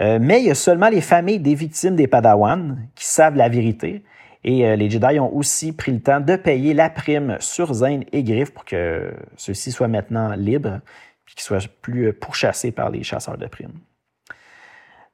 Euh, 0.00 0.18
mais 0.20 0.40
il 0.40 0.46
y 0.46 0.50
a 0.50 0.54
seulement 0.54 0.88
les 0.88 1.00
familles 1.00 1.40
des 1.40 1.54
victimes 1.54 1.96
des 1.96 2.06
Padawan 2.06 2.88
qui 2.94 3.04
savent 3.04 3.36
la 3.36 3.48
vérité. 3.48 4.04
Et 4.44 4.66
euh, 4.66 4.76
les 4.76 4.88
Jedi 4.88 5.18
ont 5.18 5.34
aussi 5.34 5.72
pris 5.72 5.92
le 5.92 6.00
temps 6.00 6.20
de 6.20 6.36
payer 6.36 6.74
la 6.74 6.88
prime 6.88 7.36
sur 7.40 7.72
Zane 7.74 8.04
et 8.12 8.22
Griff 8.22 8.52
pour 8.52 8.64
que 8.64 9.12
ceux-ci 9.36 9.72
soient 9.72 9.88
maintenant 9.88 10.32
libres 10.34 10.80
et 11.28 11.32
qu'ils 11.34 11.42
soient 11.42 11.58
plus 11.82 12.12
pourchassés 12.12 12.70
par 12.70 12.90
les 12.90 13.02
chasseurs 13.02 13.36
de 13.36 13.46
primes. 13.46 13.78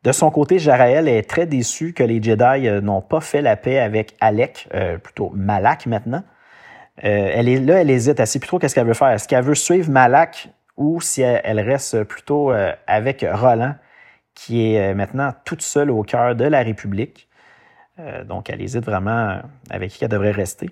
De 0.07 0.13
son 0.13 0.31
côté, 0.31 0.61
Jaraël 0.61 1.09
est 1.09 1.29
très 1.29 1.47
déçu 1.47 1.93
que 1.93 2.05
les 2.05 2.23
Jedi 2.23 2.69
euh, 2.69 2.81
n'ont 2.81 3.01
pas 3.01 3.21
fait 3.21 3.43
la 3.43 3.57
paix 3.57 3.81
avec 3.81 4.15
Alec, 4.21 4.69
euh, 4.73 4.99
plutôt 4.99 5.33
Malak 5.35 5.87
maintenant. 5.87 6.23
Euh, 7.03 7.31
elle 7.35 7.49
est 7.49 7.59
là, 7.59 7.81
elle 7.81 7.91
hésite. 7.91 8.21
Elle 8.21 8.27
sait 8.29 8.39
plutôt 8.39 8.61
qu'est-ce 8.61 8.77
qu'elle 8.77 8.87
veut 8.87 8.95
faire. 8.95 9.09
Est-ce 9.09 9.27
qu'elle 9.27 9.43
veut 9.43 9.57
suivre 9.57 9.91
Malak 9.91 10.49
ou 10.77 11.01
si 11.01 11.23
elle, 11.23 11.59
reste 11.59 12.05
plutôt 12.05 12.53
avec 12.87 13.27
Roland, 13.29 13.75
qui 14.35 14.75
est 14.75 14.95
maintenant 14.95 15.33
toute 15.45 15.63
seule 15.63 15.91
au 15.91 16.03
cœur 16.03 16.37
de 16.37 16.45
la 16.45 16.63
République? 16.63 17.29
donc, 18.27 18.51
elle 18.51 18.61
hésite 18.61 18.85
vraiment 18.85 19.41
avec 19.71 19.91
qui 19.91 20.05
elle 20.05 20.11
devrait 20.11 20.33
rester. 20.33 20.69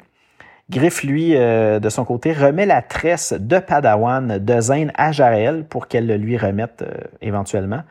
Griff, 0.69 1.03
lui, 1.03 1.33
de 1.33 1.89
son 1.89 2.05
côté, 2.05 2.35
remet 2.35 2.67
la 2.67 2.83
tresse 2.83 3.33
de 3.33 3.59
Padawan 3.59 4.39
de 4.39 4.61
Zane 4.61 4.93
à 4.95 5.11
Jaraël 5.11 5.65
pour 5.65 5.89
qu'elle 5.89 6.07
le 6.07 6.19
lui 6.19 6.37
remette 6.37 6.85
éventuellement. 7.23 7.83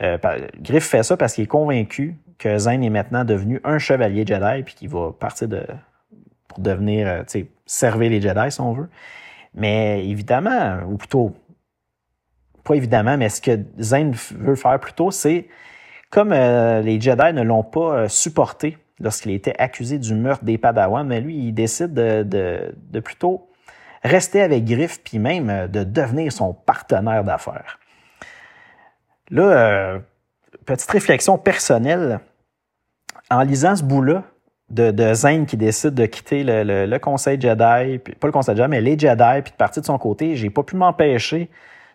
Euh, 0.00 0.18
Griff 0.60 0.84
fait 0.84 1.02
ça 1.02 1.16
parce 1.16 1.34
qu'il 1.34 1.44
est 1.44 1.48
convaincu 1.48 2.16
que 2.38 2.58
Zane 2.58 2.82
est 2.82 2.90
maintenant 2.90 3.24
devenu 3.24 3.60
un 3.64 3.78
chevalier 3.78 4.24
Jedi 4.26 4.62
puis 4.64 4.74
qu'il 4.74 4.88
va 4.88 5.12
partir 5.12 5.48
pour 6.48 6.58
devenir, 6.58 7.08
euh, 7.08 7.20
tu 7.20 7.40
sais, 7.40 7.46
servir 7.66 8.10
les 8.10 8.20
Jedi 8.20 8.50
si 8.50 8.60
on 8.60 8.72
veut. 8.72 8.88
Mais 9.54 10.06
évidemment, 10.06 10.80
ou 10.88 10.96
plutôt, 10.96 11.34
pas 12.64 12.74
évidemment, 12.74 13.16
mais 13.16 13.28
ce 13.28 13.40
que 13.40 13.60
Zane 13.78 14.12
veut 14.12 14.56
faire 14.56 14.80
plutôt, 14.80 15.10
c'est 15.10 15.46
comme 16.10 16.32
euh, 16.32 16.80
les 16.80 17.00
Jedi 17.00 17.32
ne 17.32 17.42
l'ont 17.42 17.64
pas 17.64 18.08
supporté 18.08 18.78
lorsqu'il 19.00 19.32
était 19.32 19.54
accusé 19.58 19.98
du 19.98 20.14
meurtre 20.14 20.44
des 20.44 20.58
Padawans, 20.58 21.04
mais 21.04 21.20
lui, 21.20 21.36
il 21.36 21.52
décide 21.52 21.92
de, 21.92 22.22
de, 22.22 22.74
de 22.90 23.00
plutôt 23.00 23.48
rester 24.02 24.42
avec 24.42 24.64
Griff 24.64 25.02
puis 25.02 25.18
même 25.18 25.68
de 25.68 25.84
devenir 25.84 26.32
son 26.32 26.54
partenaire 26.54 27.24
d'affaires. 27.24 27.78
Là, 29.32 29.42
euh, 29.44 29.98
petite 30.66 30.90
réflexion 30.90 31.38
personnelle. 31.38 32.20
En 33.30 33.40
lisant 33.40 33.74
ce 33.74 33.82
bout-là 33.82 34.24
de, 34.68 34.90
de 34.90 35.14
Zane 35.14 35.46
qui 35.46 35.56
décide 35.56 35.94
de 35.94 36.04
quitter 36.04 36.44
le, 36.44 36.98
Conseil 36.98 37.40
Jedi, 37.40 37.98
pas 37.98 38.26
le 38.28 38.32
Conseil 38.32 38.56
Jedi, 38.56 38.68
mais 38.68 38.82
les 38.82 38.98
Jedi, 38.98 39.42
puis 39.42 39.52
de 39.52 39.56
partir 39.56 39.80
de 39.80 39.86
son 39.86 39.96
côté, 39.96 40.36
j'ai 40.36 40.50
pas 40.50 40.62
pu 40.62 40.76
m'empêcher 40.76 41.50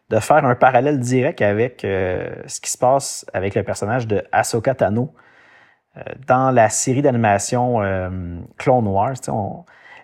de 0.10 0.20
faire 0.20 0.44
un 0.46 0.56
parallèle 0.56 1.00
direct 1.00 1.42
avec 1.42 1.86
euh, 1.86 2.28
ce 2.48 2.60
qui 2.60 2.72
se 2.72 2.78
passe 2.78 3.26
avec 3.34 3.54
le 3.54 3.62
personnage 3.62 4.08
de 4.08 4.24
Ahsoka 4.32 4.74
Tano 4.74 5.14
euh, 5.96 6.02
dans 6.26 6.50
la 6.50 6.70
série 6.70 7.04
d'animation 7.04 7.82
Clone 8.58 8.88
Wars. 8.88 9.14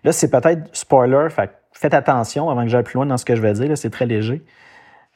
là, 0.03 0.11
c'est 0.11 0.29
peut-être 0.29 0.69
spoiler, 0.75 1.29
faites 1.71 1.93
attention 1.95 2.51
avant 2.51 2.61
que 2.61 2.69
j'aille 2.69 2.83
plus 2.83 2.95
loin 2.95 3.07
dans 3.07 3.17
ce 3.17 3.25
que 3.25 3.35
je 3.35 3.41
vais 3.41 3.53
dire, 3.53 3.75
c'est 3.75 3.89
très 3.89 4.05
léger. 4.05 4.45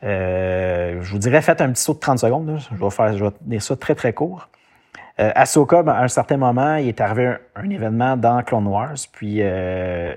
Je 0.01 1.11
vous 1.11 1.17
dirais, 1.17 1.41
faites 1.41 1.61
un 1.61 1.71
petit 1.71 1.83
saut 1.83 1.93
de 1.93 1.99
30 1.99 2.19
secondes. 2.19 2.59
Je, 2.71 2.75
vais 2.75 2.89
faire, 2.89 3.17
je 3.17 3.25
vais 3.25 3.31
dire 3.41 3.61
ça 3.61 3.75
très, 3.75 3.95
très 3.95 4.13
court. 4.13 4.49
Euh, 5.19 5.31
ben, 5.33 5.87
à 5.87 6.03
un 6.03 6.07
certain 6.07 6.37
moment, 6.37 6.75
il 6.75 6.87
est 6.87 7.01
arrivé 7.01 7.35
un, 7.55 7.69
événement 7.69 8.17
dans 8.17 8.43
Clone 8.43 8.67
Wars, 8.67 8.97
puis 9.11 9.37
euh, 9.41 10.13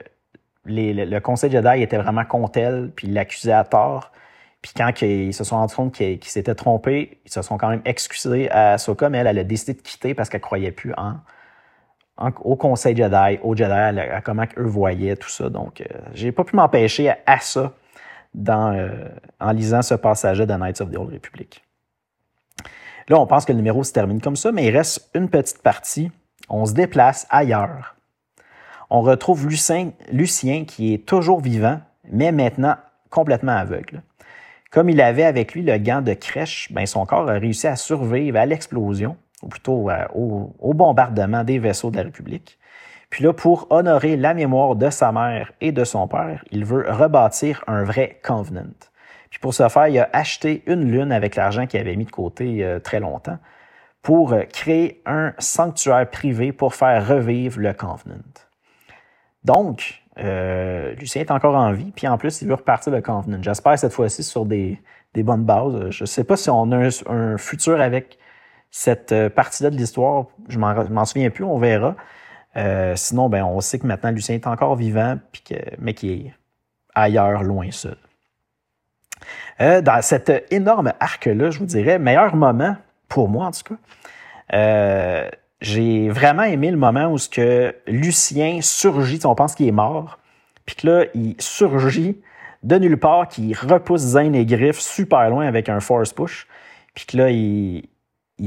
le, 0.67 1.19
Conseil 1.21 1.51
Jedi 1.51 1.83
était 1.83 1.97
vraiment 1.97 2.25
contre 2.25 2.59
elle, 2.59 2.91
puis 2.95 3.09
il 3.09 3.15
l'accusait 3.15 3.53
à 3.53 3.65
tort. 3.65 4.13
Puis 4.61 4.73
quand 4.77 5.01
ils 5.01 5.33
se 5.33 5.43
sont 5.43 5.57
rendus 5.57 5.75
compte 5.75 5.95
qu'ils 5.95 6.23
s'étaient 6.25 6.55
trompés, 6.55 7.19
ils 7.25 7.33
se 7.33 7.41
sont 7.41 7.57
quand 7.57 7.69
même 7.69 7.81
excusés 7.87 8.51
à 8.51 8.75
Ahsoka, 8.75 9.09
mais 9.09 9.19
elle, 9.19 9.27
elle 9.27 9.39
a 9.39 9.45
décidé 9.45 9.73
de 9.73 9.81
quitter 9.81 10.13
parce 10.13 10.29
qu'elle 10.29 10.43
croyait 10.43 10.71
plus 10.71 10.93
au 12.45 12.57
Conseil 12.57 12.95
Jedi, 12.95 13.39
au 13.43 13.57
Jedi, 13.57 13.73
à, 13.73 14.21
comment 14.21 14.45
eux 14.59 14.65
voyaient 14.65 15.17
tout 15.17 15.31
ça. 15.31 15.49
Donc, 15.49 15.81
euh, 15.81 15.85
j'ai 16.13 16.33
pas 16.33 16.45
pu 16.45 16.57
m'empêcher 16.57 17.11
à, 17.25 17.39
ça 17.39 17.73
euh, 18.37 19.09
en 19.41 19.53
lisant 19.53 19.83
ce 19.83 19.95
passage 19.95 20.39
de 20.39 20.45
Knights 20.45 20.81
of 20.81 20.91
the 20.91 20.97
Old 20.97 21.13
Republic. 21.13 21.65
Là, 23.09 23.19
on 23.19 23.27
pense 23.27 23.45
que 23.45 23.53
le 23.53 23.59
numéro 23.59 23.83
se 23.83 23.93
termine 23.93 24.21
comme 24.21 24.37
ça, 24.37 24.53
mais 24.53 24.67
il 24.67 24.77
reste 24.77 25.11
une 25.15 25.29
petite 25.29 25.63
partie. 25.63 26.13
On 26.49 26.65
se 26.65 26.73
déplace 26.73 27.27
ailleurs. 27.29 27.97
On 28.89 29.03
retrouve 29.03 29.49
Lucien, 29.49 30.65
qui 30.65 30.95
est 30.95 31.07
toujours 31.07 31.41
vivant, 31.41 31.81
mais 32.11 32.33
maintenant 32.33 32.77
complètement 33.09 33.57
aveugle. 33.57 34.03
Comme 34.71 34.89
il 34.89 35.01
avait 35.01 35.25
avec 35.25 35.55
lui 35.55 35.63
le 35.63 35.77
gant 35.79 36.01
de 36.01 36.15
crèche, 36.15 36.73
ben 36.73 36.87
son 36.87 37.05
corps 37.05 37.29
a 37.29 37.33
réussi 37.33 37.67
à 37.67 37.75
survivre 37.75 38.39
à 38.39 38.47
l'explosion, 38.47 39.17
ou 39.43 39.49
plutôt 39.49 39.91
euh, 39.91 40.07
au, 40.15 40.75
bombardement 40.75 41.43
des 41.43 41.59
vaisseaux 41.59 41.91
de 41.91 41.97
la 41.97 42.05
République. 42.05 42.60
Puis 43.11 43.25
là, 43.25 43.33
pour 43.33 43.67
honorer 43.71 44.17
la 44.17 44.35
mémoire 44.35 44.77
de 44.77 44.89
sa 44.89 45.11
mère 45.11 45.53
et 45.61 45.73
de 45.73 45.85
son 45.85 46.07
père, 46.07 46.45
il 46.53 46.65
veut 46.65 46.87
rebâtir 46.89 47.65
un 47.67 47.83
vrai 47.83 48.21
Covenant. 48.23 48.63
Puis 49.31 49.41
pour 49.41 49.53
ce 49.53 49.69
faire, 49.69 49.89
il 49.89 49.99
a 49.99 50.09
acheté 50.13 50.63
une 50.67 50.91
lune 50.91 51.13
avec 51.13 51.37
l'argent 51.37 51.67
qu'il 51.67 51.81
avait 51.81 51.97
mis 51.97 52.05
de 52.05 52.11
côté 52.11 52.65
euh, 52.65 52.79
très 52.79 53.01
longtemps 53.01 53.39
pour 54.03 54.33
euh, 54.33 54.43
créer 54.43 55.03
un 55.07 55.33
sanctuaire 55.39 56.09
privé 56.09 56.53
pour 56.53 56.75
faire 56.75 57.07
revivre 57.07 57.59
le 57.61 57.73
Covenant. 57.73 58.15
Donc, 59.45 60.03
euh, 60.19 60.95
Lucien 60.95 61.23
est 61.23 61.31
encore 61.31 61.55
en 61.55 61.73
vie, 61.73 61.93
puis 61.95 62.07
en 62.07 62.17
plus, 62.17 62.43
il 62.43 62.49
veut 62.49 62.55
repartir 62.55 62.93
le 62.93 63.01
Covenant. 63.01 63.39
J'espère 63.41 63.79
cette 63.79 63.93
fois-ci 63.93 64.23
sur 64.23 64.47
des, 64.47 64.81
bonnes 65.15 65.45
bases. 65.45 65.91
Je 65.91 66.05
ne 66.05 66.07
sais 66.07 66.25
pas 66.25 66.37
si 66.37 66.51
on 66.51 66.71
a 66.73 66.89
un, 67.09 67.39
futur 67.39 67.81
avec 67.81 68.19
cette 68.71 69.29
partie-là 69.31 69.71
de 69.71 69.77
l'histoire. 69.77 70.27
Je 70.49 70.59
m'en 70.59 71.05
souviens 71.05 71.31
plus, 71.31 71.45
on 71.45 71.59
verra. 71.59 71.97
Sinon, 72.97 73.29
ben, 73.29 73.45
on 73.45 73.61
sait 73.61 73.79
que 73.79 73.87
maintenant, 73.87 74.11
Lucien 74.11 74.35
est 74.35 74.47
encore 74.47 74.77
vivant, 74.77 75.19
que, 75.49 75.55
mais 75.79 75.95
qu'il 75.95 76.11
est 76.11 76.35
ailleurs, 76.95 77.43
loin 77.43 77.71
seul. 77.71 77.97
Euh, 79.61 79.83
dans 79.83 80.01
cet 80.03 80.47
énorme 80.51 80.93
arc-là, 81.01 81.51
je 81.51 81.59
vous 81.59 81.67
dirais, 81.67 81.99
meilleur 81.99 82.35
moment, 82.35 82.77
pour 83.09 83.29
moi 83.29 83.47
en 83.47 83.51
tout 83.51 83.75
cas, 83.75 83.81
euh, 84.55 85.29
j'ai 85.61 86.09
vraiment 86.09 86.43
aimé 86.43 86.71
le 86.71 86.77
moment 86.77 87.13
où 87.13 87.19
ce 87.19 87.29
que 87.29 87.75
Lucien 87.87 88.61
surgit, 88.63 89.21
on 89.25 89.35
pense 89.35 89.55
qu'il 89.55 89.69
est 89.69 89.73
mort, 89.73 90.19
puis 90.65 90.77
que 90.77 90.87
là, 90.87 91.05
il 91.15 91.37
surgit 91.39 92.21
de 92.63 92.77
nulle 92.77 92.99
part, 92.99 93.29
qui 93.29 93.55
repousse 93.55 94.01
Zane 94.01 94.35
et 94.35 94.45
Griff 94.45 94.79
super 94.79 95.31
loin 95.31 95.47
avec 95.47 95.69
un 95.69 95.81
force 95.81 96.13
push, 96.13 96.47
puis 96.95 97.07
que 97.07 97.17
là, 97.17 97.31
il, 97.31 97.89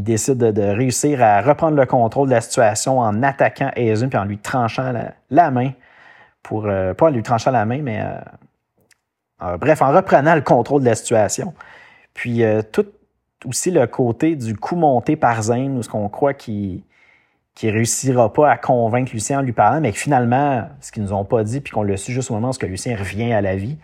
décide 0.01 0.37
de, 0.37 0.61
réussir 0.61 1.21
à 1.21 1.41
reprendre 1.41 1.77
le 1.77 1.85
contrôle 1.85 2.27
de 2.27 2.33
la 2.33 2.41
situation 2.41 2.99
en 2.99 3.21
attaquant 3.21 3.71
Aizun 3.75 4.09
puis 4.09 4.17
en 4.17 4.25
lui 4.25 4.39
tranchant 4.39 4.91
la, 5.29 5.51
main 5.51 5.71
pour 6.41 6.65
euh, 6.65 6.93
pas 6.93 7.07
en 7.07 7.09
lui 7.09 7.23
tranchant 7.23 7.51
la 7.51 7.65
main, 7.65 7.81
mais 7.81 8.03
euh, 9.41 9.57
bref, 9.57 9.81
en 9.81 9.91
reprenant 9.91 10.35
le 10.35 10.41
contrôle 10.41 10.81
de 10.81 10.87
la 10.87 10.95
situation. 10.95 11.53
Puis 12.13 12.43
euh, 12.43 12.61
tout 12.61 12.87
aussi 13.45 13.71
le 13.71 13.85
côté 13.87 14.35
du 14.35 14.55
coup 14.55 14.75
monté 14.75 15.15
par 15.15 15.41
Zane, 15.43 15.77
où 15.77 15.83
ce 15.83 15.89
qu'on 15.89 16.09
croit 16.09 16.33
qu'il 16.33 16.81
ne 17.61 17.71
réussira 17.71 18.33
pas 18.33 18.49
à 18.49 18.57
convaincre 18.57 19.11
Lucien 19.13 19.39
en 19.39 19.41
lui 19.41 19.53
parlant, 19.53 19.79
mais 19.79 19.91
que 19.91 19.97
finalement, 19.99 20.67
ce 20.81 20.91
qu'ils 20.91 21.03
nous 21.03 21.13
ont 21.13 21.25
pas 21.25 21.43
dit, 21.43 21.61
puis 21.61 21.71
qu'on 21.71 21.83
l'a 21.83 21.97
su 21.97 22.13
juste 22.13 22.31
au 22.31 22.35
moment 22.35 22.49
où 22.49 22.65
Lucien 22.65 22.97
revient 22.97 23.33
à 23.33 23.41
la 23.41 23.55
vie, 23.55 23.77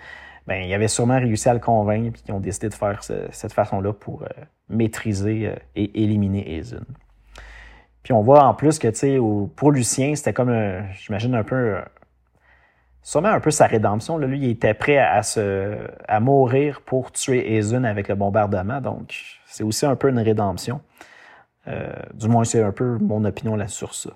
ben, 0.47 0.63
il 0.63 0.73
avait 0.73 0.87
sûrement 0.87 1.19
réussi 1.19 1.49
à 1.49 1.53
le 1.53 1.59
convaincre, 1.59 2.13
puis 2.13 2.23
qu'ils 2.23 2.33
ont 2.33 2.39
décidé 2.39 2.69
de 2.69 2.73
faire 2.73 3.03
cette 3.03 3.53
façon-là 3.53 3.93
pour 3.93 4.23
maîtriser 4.69 5.55
et 5.75 6.03
éliminer 6.03 6.57
Ezun. 6.57 6.85
Puis 8.03 8.13
on 8.13 8.21
voit 8.21 8.43
en 8.45 8.53
plus 8.53 8.79
que, 8.79 8.87
tu 8.87 8.95
sais, 8.95 9.17
pour 9.55 9.71
Lucien, 9.71 10.15
c'était 10.15 10.33
comme, 10.33 10.53
j'imagine, 10.93 11.35
un 11.35 11.43
peu 11.43 11.75
sûrement 13.01 13.29
un 13.29 13.39
peu 13.39 13.51
sa 13.51 13.65
rédemption. 13.65 14.17
Là, 14.17 14.27
lui, 14.27 14.39
il 14.39 14.49
était 14.51 14.73
prêt 14.73 14.97
à, 14.97 15.23
se, 15.23 15.77
à 16.07 16.19
mourir 16.19 16.81
pour 16.81 17.11
tuer 17.11 17.55
Ezun 17.55 17.83
avec 17.83 18.07
le 18.07 18.15
bombardement. 18.15 18.81
Donc, 18.81 19.13
c'est 19.45 19.63
aussi 19.63 19.85
un 19.85 19.95
peu 19.95 20.09
une 20.09 20.19
rédemption. 20.19 20.81
Euh, 21.67 21.91
du 22.13 22.27
moins, 22.27 22.43
c'est 22.43 22.61
un 22.61 22.71
peu 22.71 22.97
mon 22.99 23.25
opinion 23.25 23.55
là 23.55 23.67
sur 23.67 23.93
ça. 23.95 24.11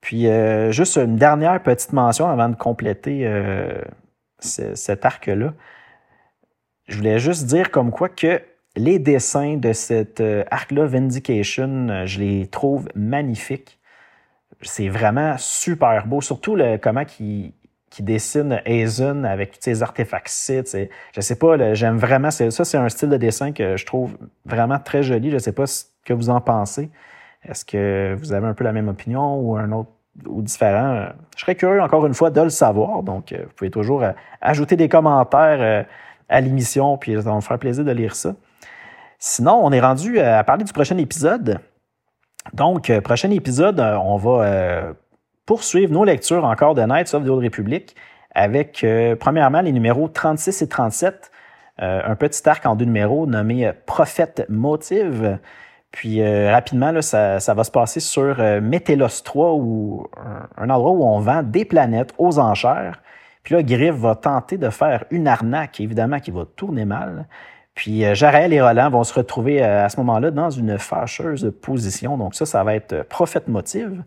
Puis, 0.00 0.28
euh, 0.28 0.70
juste 0.70 0.96
une 0.96 1.16
dernière 1.16 1.62
petite 1.62 1.92
mention 1.92 2.28
avant 2.28 2.48
de 2.48 2.56
compléter 2.56 3.26
euh, 3.26 3.82
cet 4.38 5.04
arc-là. 5.04 5.54
Je 6.86 6.96
voulais 6.96 7.18
juste 7.18 7.46
dire 7.46 7.70
comme 7.70 7.90
quoi 7.90 8.08
que 8.08 8.40
les 8.78 8.98
dessins 8.98 9.56
de 9.56 9.72
cet 9.72 10.22
arc-là, 10.50 10.86
Vindication, 10.86 12.06
je 12.06 12.20
les 12.20 12.46
trouve 12.46 12.88
magnifiques. 12.94 13.78
C'est 14.62 14.88
vraiment 14.88 15.36
super 15.38 16.06
beau, 16.06 16.20
surtout 16.20 16.56
le, 16.56 16.78
comment 16.78 17.04
il, 17.20 17.52
qui 17.90 18.02
dessine 18.02 18.60
Hazen 18.66 19.24
avec 19.24 19.52
tous 19.52 19.58
ces 19.60 19.82
artefacts. 19.82 20.52
Je 21.12 21.20
sais 21.20 21.36
pas, 21.36 21.74
j'aime 21.74 21.96
vraiment. 21.96 22.30
Ça, 22.30 22.50
c'est 22.50 22.76
un 22.76 22.88
style 22.88 23.08
de 23.08 23.16
dessin 23.16 23.52
que 23.52 23.76
je 23.76 23.86
trouve 23.86 24.16
vraiment 24.44 24.78
très 24.78 25.02
joli. 25.02 25.30
Je 25.30 25.38
sais 25.38 25.52
pas 25.52 25.66
ce 25.66 25.84
que 26.04 26.12
vous 26.12 26.30
en 26.30 26.40
pensez. 26.40 26.90
Est-ce 27.44 27.64
que 27.64 28.16
vous 28.18 28.32
avez 28.32 28.46
un 28.46 28.54
peu 28.54 28.64
la 28.64 28.72
même 28.72 28.88
opinion 28.88 29.36
ou 29.40 29.56
un 29.56 29.72
autre 29.72 29.90
ou 30.26 30.42
différent? 30.42 31.08
Je 31.36 31.40
serais 31.40 31.54
curieux 31.54 31.80
encore 31.80 32.06
une 32.06 32.14
fois 32.14 32.30
de 32.30 32.40
le 32.40 32.50
savoir. 32.50 33.02
Donc, 33.02 33.32
euh, 33.32 33.44
vous 33.44 33.52
pouvez 33.56 33.70
toujours 33.70 34.02
euh, 34.02 34.12
ajouter 34.40 34.76
des 34.76 34.88
commentaires 34.88 35.60
euh, 35.60 35.82
à 36.28 36.40
l'émission, 36.40 36.98
puis 36.98 37.14
ça 37.14 37.20
va 37.20 37.34
me 37.36 37.40
faire 37.40 37.58
plaisir 37.58 37.84
de 37.84 37.92
lire 37.92 38.14
ça. 38.14 38.34
Sinon, 39.18 39.60
on 39.62 39.72
est 39.72 39.80
rendu 39.80 40.20
à 40.20 40.42
parler 40.44 40.64
du 40.64 40.72
prochain 40.72 40.96
épisode. 40.98 41.58
Donc, 42.52 42.92
prochain 43.00 43.30
épisode, 43.30 43.80
on 43.80 44.16
va 44.16 44.94
poursuivre 45.44 45.92
nos 45.92 46.04
lectures 46.04 46.44
encore 46.44 46.74
de 46.74 46.82
Knights 46.82 47.14
of 47.14 47.24
the 47.24 47.28
Old 47.28 47.42
Republic 47.42 47.96
avec, 48.38 48.84
euh, 48.84 49.16
premièrement, 49.16 49.60
les 49.60 49.72
numéros 49.72 50.08
36 50.08 50.62
et 50.62 50.68
37, 50.68 51.30
euh, 51.80 52.02
un 52.04 52.14
petit 52.14 52.48
arc 52.48 52.66
en 52.66 52.76
deux 52.76 52.84
numéros 52.84 53.26
nommé 53.26 53.66
euh, 53.66 53.72
Prophète 53.86 54.44
Motive. 54.48 55.38
Puis 55.90 56.22
rapidement, 56.22 57.00
ça, 57.00 57.38
va 57.38 57.64
se 57.64 57.70
passer 57.70 57.98
sur 57.98 58.36
Métélos 58.60 59.22
3, 59.24 59.54
ou 59.54 60.06
un, 60.58 60.68
endroit 60.68 60.90
où 60.90 61.02
on 61.02 61.18
vend 61.18 61.42
des 61.42 61.64
planètes 61.64 62.12
aux 62.18 62.38
enchères. 62.38 63.00
Puis 63.42 63.54
là, 63.54 63.62
Griff 63.62 63.94
va 63.94 64.14
tenter 64.14 64.58
de 64.58 64.68
faire 64.68 65.04
une 65.10 65.26
arnaque, 65.26 65.80
évidemment, 65.80 66.20
qui 66.20 66.30
va 66.30 66.44
tourner 66.56 66.84
mal. 66.84 67.26
Puis 67.78 68.02
Jarel 68.12 68.52
et 68.52 68.60
Roland 68.60 68.90
vont 68.90 69.04
se 69.04 69.14
retrouver 69.14 69.62
à 69.62 69.88
ce 69.88 69.98
moment-là 69.98 70.32
dans 70.32 70.50
une 70.50 70.78
fâcheuse 70.78 71.52
position. 71.62 72.18
Donc 72.18 72.34
ça, 72.34 72.44
ça 72.44 72.64
va 72.64 72.74
être 72.74 73.04
Prophète 73.04 73.46
Motive. 73.46 74.02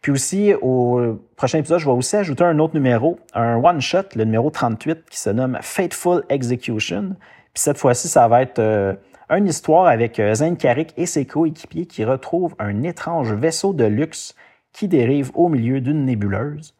Puis 0.00 0.12
aussi, 0.12 0.54
au 0.62 1.18
prochain 1.34 1.58
épisode, 1.58 1.80
je 1.80 1.86
vais 1.86 1.90
aussi 1.90 2.14
ajouter 2.14 2.44
un 2.44 2.60
autre 2.60 2.74
numéro, 2.74 3.18
un 3.34 3.56
one-shot, 3.56 4.14
le 4.14 4.22
numéro 4.26 4.50
38, 4.50 5.10
qui 5.10 5.18
se 5.18 5.28
nomme 5.30 5.58
Fateful 5.60 6.22
Execution. 6.28 7.16
Puis 7.52 7.62
cette 7.62 7.78
fois-ci, 7.78 8.06
ça 8.06 8.28
va 8.28 8.42
être 8.42 8.60
euh, 8.60 8.94
une 9.28 9.48
histoire 9.48 9.88
avec 9.88 10.20
euh, 10.20 10.32
Zane 10.32 10.56
Carrick 10.56 10.94
et 10.96 11.06
ses 11.06 11.24
coéquipiers 11.24 11.86
qui 11.86 12.04
retrouvent 12.04 12.54
un 12.60 12.84
étrange 12.84 13.32
vaisseau 13.32 13.72
de 13.72 13.86
luxe 13.86 14.36
qui 14.72 14.86
dérive 14.86 15.32
au 15.34 15.48
milieu 15.48 15.80
d'une 15.80 16.04
nébuleuse. 16.04 16.76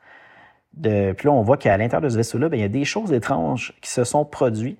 De, 0.74 1.12
puis 1.12 1.26
là, 1.26 1.32
on 1.32 1.42
voit 1.42 1.57
qu'à 1.57 1.76
l'intérieur 1.76 2.03
de 2.03 2.09
ce 2.09 2.16
vaisseau-là, 2.16 2.49
ben, 2.49 2.57
il 2.57 2.62
y 2.62 2.64
a 2.64 2.68
des 2.68 2.84
choses 2.84 3.12
étranges 3.12 3.74
qui 3.82 3.90
se 3.90 4.05
sont 4.05 4.24
produites. 4.24 4.78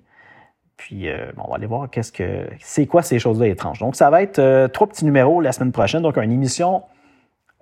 Puis 0.77 1.09
euh, 1.09 1.31
on 1.37 1.49
va 1.49 1.55
aller 1.55 1.65
voir 1.65 1.89
qu'est-ce 1.89 2.11
que 2.11 2.47
c'est 2.59 2.85
quoi 2.85 3.01
ces 3.01 3.19
choses-là 3.19 3.47
étranges. 3.47 3.79
Donc, 3.79 3.95
ça 3.95 4.09
va 4.09 4.21
être 4.21 4.67
trois 4.67 4.87
petits 4.87 5.05
numéros 5.05 5.41
la 5.41 5.51
semaine 5.51 5.71
prochaine. 5.71 6.01
Donc, 6.03 6.17
une 6.17 6.31
émission 6.31 6.83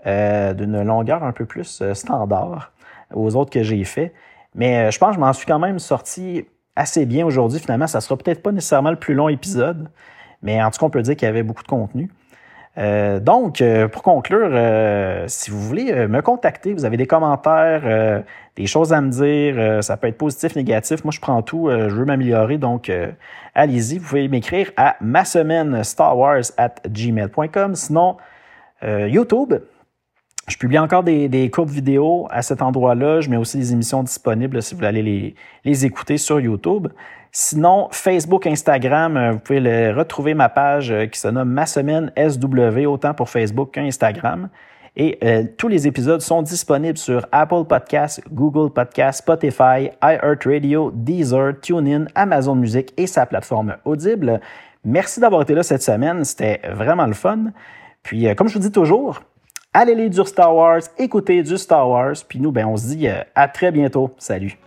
euh, 0.08 0.54
d'une 0.54 0.84
longueur 0.84 1.24
un 1.24 1.32
peu 1.32 1.46
plus 1.46 1.82
euh, 1.82 1.96
standard 1.96 2.72
aux 3.12 3.36
autres 3.36 3.50
que 3.50 3.64
j'ai 3.64 3.84
fait. 3.84 4.14
Mais 4.54 4.78
euh, 4.78 4.92
je 4.92 5.00
pense 5.00 5.10
que 5.10 5.16
je 5.16 5.20
m'en 5.20 5.34
suis 5.34 5.48
quand 5.48 5.58
même 5.58 5.80
sorti 5.80 6.46
assez 6.76 7.08
bien 7.08 7.26
aujourd'hui. 7.26 7.60
Finalement, 7.60 7.88
ça 7.88 8.02
sera 8.02 8.16
peut-être 8.16 8.44
pas 8.44 8.52
nécessairement 8.52 8.92
le 8.92 8.98
plus 8.98 9.16
long 9.16 9.30
épisode, 9.30 9.90
mais 10.44 10.62
en 10.62 10.70
tout 10.70 10.78
cas, 10.78 10.86
on 10.86 10.90
peut 10.92 11.02
dire 11.02 11.16
qu'il 11.16 11.26
y 11.26 11.30
avait 11.30 11.42
beaucoup 11.42 11.64
de 11.64 11.68
contenu. 11.68 12.12
Euh, 12.78 13.20
donc, 13.20 13.62
euh, 13.62 13.88
pour 13.88 14.04
conclure, 14.04 14.50
euh, 14.52 15.26
si 15.28 15.50
vous 15.50 15.62
voulez 15.62 16.08
me 16.08 16.22
contacter, 16.22 16.74
vous 16.74 16.86
avez 16.86 16.98
des 16.98 17.08
commentaires, 17.08 18.24
des 18.56 18.68
choses 18.68 18.94
à 18.94 19.02
me 19.02 19.10
dire, 19.10 19.84
ça 19.84 19.98
peut 19.98 20.08
être 20.08 20.18
positif, 20.18 20.56
négatif. 20.56 21.04
Moi, 21.04 21.12
je 21.12 21.20
prends 21.20 21.42
tout, 21.42 21.70
je 21.70 21.94
veux 21.94 22.06
m'améliorer, 22.06 22.58
donc 22.58 22.92
allez-y. 23.54 23.98
Vous 23.98 24.08
pouvez 24.08 24.28
m'écrire 24.28 24.72
à 24.78 24.96
ma 25.02 25.26
semaine 25.26 25.84
Star 25.84 26.18
at 26.58 26.76
gmail.com. 26.88 27.76
Sinon, 27.76 28.18
YouTube. 28.84 29.56
Je 30.48 30.58
publie 30.58 30.78
encore 30.78 31.02
des, 31.02 31.28
des, 31.28 31.50
courtes 31.50 31.72
vidéos 31.72 32.28
à 32.30 32.44
cet 32.44 32.62
endroit-là. 32.62 33.20
Je 33.20 33.32
mets 33.32 33.38
aussi 33.38 33.58
des 33.58 33.74
émissions 33.74 34.04
disponibles 34.04 34.62
si 34.62 34.76
vous 34.76 34.78
voulez 34.78 34.90
aller 34.90 35.36
les 35.64 35.86
écouter 35.88 36.20
sur 36.20 36.40
YouTube. 36.40 36.88
Sinon, 37.38 37.90
Facebook, 37.92 38.48
Instagram, 38.48 39.18
euh, 39.18 39.32
vous 39.34 39.40
pouvez 39.40 39.92
retrouver 39.92 40.34
ma 40.34 40.48
page 40.48 40.90
euh, 40.90 41.06
qui 41.06 41.20
se 41.20 41.28
nomme 41.28 41.50
Ma 41.50 41.66
Semaine 41.66 42.10
SW, 42.16 42.86
autant 42.86 43.14
pour 43.14 43.30
Facebook 43.30 43.72
qu'Instagram. 43.74 44.48
Et 44.96 45.18
euh, 45.22 45.44
tous 45.58 45.68
les 45.68 45.86
épisodes 45.86 46.22
sont 46.22 46.42
disponibles 46.42 46.98
sur 46.98 47.28
Apple 47.34 47.66
Podcasts, 47.68 48.22
Google 48.32 48.72
Podcasts, 48.72 49.20
Spotify, 49.20 49.90
iHeartRadio, 50.02 50.92
Deezer, 50.94 51.60
TuneIn, 51.60 52.06
Amazon 52.16 52.56
Music 52.56 52.94
et 52.96 53.06
sa 53.06 53.26
plateforme 53.26 53.76
Audible. 53.84 54.40
Merci 54.86 55.20
d'avoir 55.20 55.42
été 55.42 55.56
là 55.56 55.64
cette 55.64 55.84
semaine, 55.84 56.24
c'était 56.24 56.62
vraiment 56.72 57.06
le 57.06 57.12
fun. 57.12 57.52
Puis, 58.02 58.34
comme 58.36 58.48
je 58.48 58.54
vous 58.54 58.62
dis 58.62 58.72
toujours, 58.72 59.22
allez 59.74 59.94
lire 59.94 60.10
du 60.10 60.24
Star 60.26 60.56
Wars, 60.56 60.84
écoutez 60.98 61.44
du 61.44 61.58
Star 61.58 61.90
Wars, 61.90 62.16
puis 62.30 62.40
nous, 62.40 62.54
ben, 62.54 62.66
on 62.66 62.78
se 62.78 62.96
dit 62.96 63.10
à 63.10 63.48
très 63.50 63.74
bientôt. 63.74 64.12
Salut! 64.20 64.58